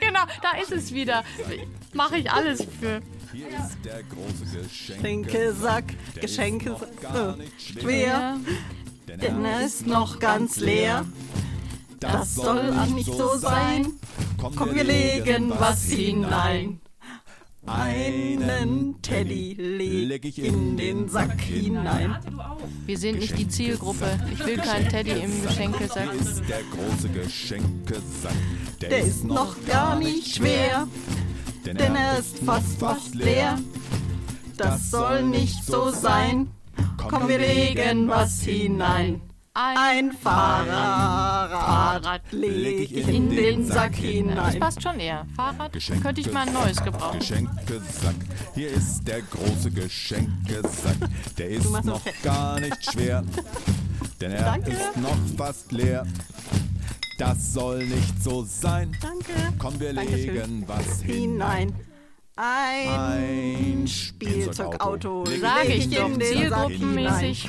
Genau, 0.00 0.20
da 0.42 0.58
ist 0.60 0.72
es 0.72 0.92
wieder. 0.92 1.24
Mache 1.94 2.18
ich 2.18 2.30
alles 2.30 2.66
für. 2.80 3.00
Hier 3.32 3.48
ist 3.48 3.78
der 3.84 4.02
große 4.02 4.44
Geschenkesack, 4.62 5.84
Geschenke 6.20 6.76
äh, 7.02 7.60
schwer, 7.60 8.38
denn 9.06 9.44
er 9.44 9.64
ist 9.64 9.86
noch 9.86 10.18
ganz 10.18 10.56
leer. 10.56 11.06
Das 12.00 12.34
soll 12.34 12.72
auch 12.72 12.86
nicht 12.86 13.12
so 13.12 13.36
sein. 13.36 13.92
Komm, 14.38 14.74
wir 14.74 14.84
legen 14.84 15.52
was 15.58 15.84
hinein. 15.84 16.80
Einen 17.66 19.00
Teddy 19.02 19.52
leg 19.52 20.24
ich 20.24 20.42
in 20.42 20.78
den 20.78 21.08
Sack 21.10 21.38
hinein. 21.42 22.16
Wir 22.86 22.96
sind 22.96 23.18
nicht 23.18 23.36
die 23.38 23.46
Zielgruppe. 23.46 24.18
Ich 24.32 24.44
will 24.44 24.56
keinen 24.56 24.88
Teddy 24.88 25.10
im 25.10 25.42
Geschenkesack. 25.42 26.08
Der 26.48 26.62
große 26.72 27.08
Geschenkesack. 27.10 28.32
Der 28.80 29.00
ist 29.00 29.24
noch 29.24 29.54
gar 29.66 29.96
nicht 29.98 30.36
schwer, 30.36 30.88
denn 31.64 31.94
er 31.94 32.18
ist 32.18 32.38
fast 32.38 32.78
fast 32.80 33.14
leer. 33.14 33.58
Das 34.56 34.90
soll 34.90 35.22
nicht 35.24 35.62
so 35.64 35.90
sein. 35.90 36.48
Komm, 36.96 37.28
wir 37.28 37.38
legen 37.38 38.08
was 38.08 38.40
hinein. 38.40 39.20
Ein 39.62 40.12
Fahrrad 40.12 42.22
leg 42.32 42.90
ich 42.90 43.08
in 43.08 43.28
den 43.28 43.66
Sack 43.66 43.92
Das 43.92 44.00
hinein. 44.00 44.58
passt 44.60 44.82
schon 44.82 44.98
eher. 44.98 45.26
Fahrrad 45.36 45.72
könnte 46.02 46.20
ich 46.22 46.32
mal 46.32 46.46
ein 46.46 46.54
neues 46.54 46.82
gebrauchen. 46.82 47.18
Geschenkesack. 47.18 48.14
Hier 48.54 48.70
ist 48.70 49.06
der 49.06 49.20
große 49.20 49.70
Geschenkesack. 49.70 50.96
Der 51.36 51.50
ist 51.50 51.68
machst 51.70 51.84
noch 51.84 52.00
gar 52.22 52.58
nicht 52.58 52.90
schwer, 52.90 53.22
denn 54.20 54.32
er 54.32 54.44
Danke. 54.44 54.70
ist 54.70 54.96
noch 54.96 55.18
fast 55.36 55.70
leer. 55.72 56.06
Das 57.18 57.52
soll 57.52 57.84
nicht 57.84 58.22
so 58.22 58.42
sein. 58.44 58.96
Danke. 59.02 59.32
Komm, 59.58 59.78
wir 59.78 59.92
Dankeschön. 59.92 60.34
legen 60.36 60.64
was 60.66 61.02
hinein. 61.02 61.68
Hinein. 61.68 61.74
Ein 62.36 63.86
Spielzeugauto 63.86 65.24
leg 65.24 65.40
Sag 65.42 65.68
ich 65.68 65.84
in 65.84 65.90
doch, 65.90 66.08
den 66.08 66.20
Sack 66.20 66.30
zielgruppenmäßig. 66.70 67.48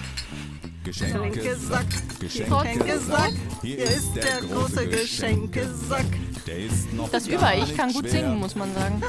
Geschenkesack. 0.84 1.86
Geschenkesack. 2.20 3.34
Hier 3.62 3.86
ist 3.86 4.16
der 4.16 4.42
große 4.42 4.88
Geschenkesack. 4.88 6.06
Der 6.48 6.58
ist 6.58 6.92
noch 6.94 7.10
Das 7.10 7.28
gar 7.28 7.38
Über-Ich 7.38 7.78
kann 7.78 7.94
gut 7.94 8.10
schwer, 8.10 8.12
singen, 8.12 8.40
muss 8.40 8.56
man 8.56 8.74
sagen. 8.74 9.02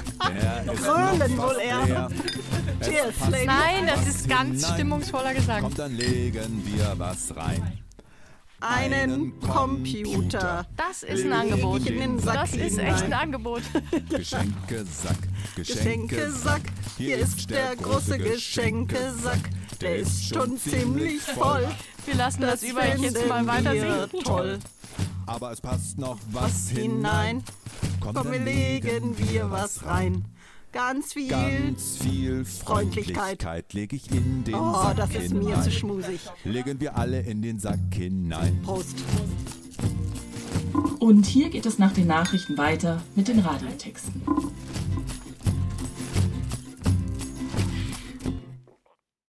Grölen 0.67 1.39
wohl 1.39 1.57
eher. 1.61 2.09
Cheers. 2.85 3.15
Nein, 3.47 3.87
das 3.87 4.07
ist 4.07 4.29
ganz 4.29 4.61
hinein. 4.61 4.75
stimmungsvoller 4.75 5.35
Gesang. 5.35 5.63
Komm, 5.63 5.75
dann 5.75 5.97
legen 5.97 6.63
wir 6.67 6.95
was 6.99 7.35
rein. 7.35 7.79
Einen 8.61 9.41
Computer. 9.41 10.67
Das 10.77 11.03
ist 11.03 11.25
ein 11.25 11.33
Angebot. 11.33 11.81
ich 11.85 12.25
Das 12.25 12.55
ist 12.55 12.79
echt 12.79 13.03
ein 13.05 13.13
Angebot. 13.13 13.63
Geschenkesack, 14.09 15.17
Geschenkesack. 15.57 16.63
Hier 16.97 17.19
ist 17.19 17.51
der 17.51 17.75
große 17.77 18.19
Geschenkesack. 18.19 19.41
Der 19.83 19.97
ist 19.97 20.29
schon 20.33 20.57
ziemlich 20.59 21.21
voll. 21.23 21.67
Wir 22.07 22.15
lassen 22.15 22.43
das, 22.43 22.63
Über-Ich 22.63 23.01
jetzt 23.01 23.29
mal 23.29 23.47
weiter 23.47 23.73
singen. 23.73 24.25
toll. 24.25 24.59
Aber 25.27 25.53
es 25.53 25.61
passt 25.61 25.99
noch 25.99 26.19
was 26.31 26.45
Was 26.45 26.69
hinein. 26.71 27.43
Komm, 28.01 28.31
wir 28.31 28.39
legen 28.41 29.17
wir 29.19 29.51
was 29.51 29.85
rein. 29.85 30.25
Ganz 30.73 31.13
viel. 31.13 31.29
Ganz 31.29 31.99
viel 31.99 32.45
Freundlichkeit. 32.45 33.43
Freundlichkeit 33.43 33.73
leg 33.75 33.93
ich 33.93 34.11
in 34.11 34.43
den 34.45 34.55
Oh, 34.55 34.73
Sack 34.73 34.97
das 34.97 35.11
ist 35.11 35.33
hinein. 35.33 35.45
mir 35.45 35.63
zu 35.63 35.71
schmusig. 35.71 36.21
Legen 36.45 36.81
wir 36.81 36.97
alle 36.97 37.21
in 37.21 37.43
den 37.43 37.59
Sack 37.61 37.79
hinein. 37.95 38.61
Prost. 38.63 38.97
Und 40.99 41.27
hier 41.27 41.51
geht 41.51 41.67
es 41.67 41.79
nach 41.79 41.93
den 41.93 42.07
Nachrichten 42.07 42.57
weiter 42.57 43.03
mit 43.15 43.29
den 43.29 43.41
Radiotexten. 43.41 44.23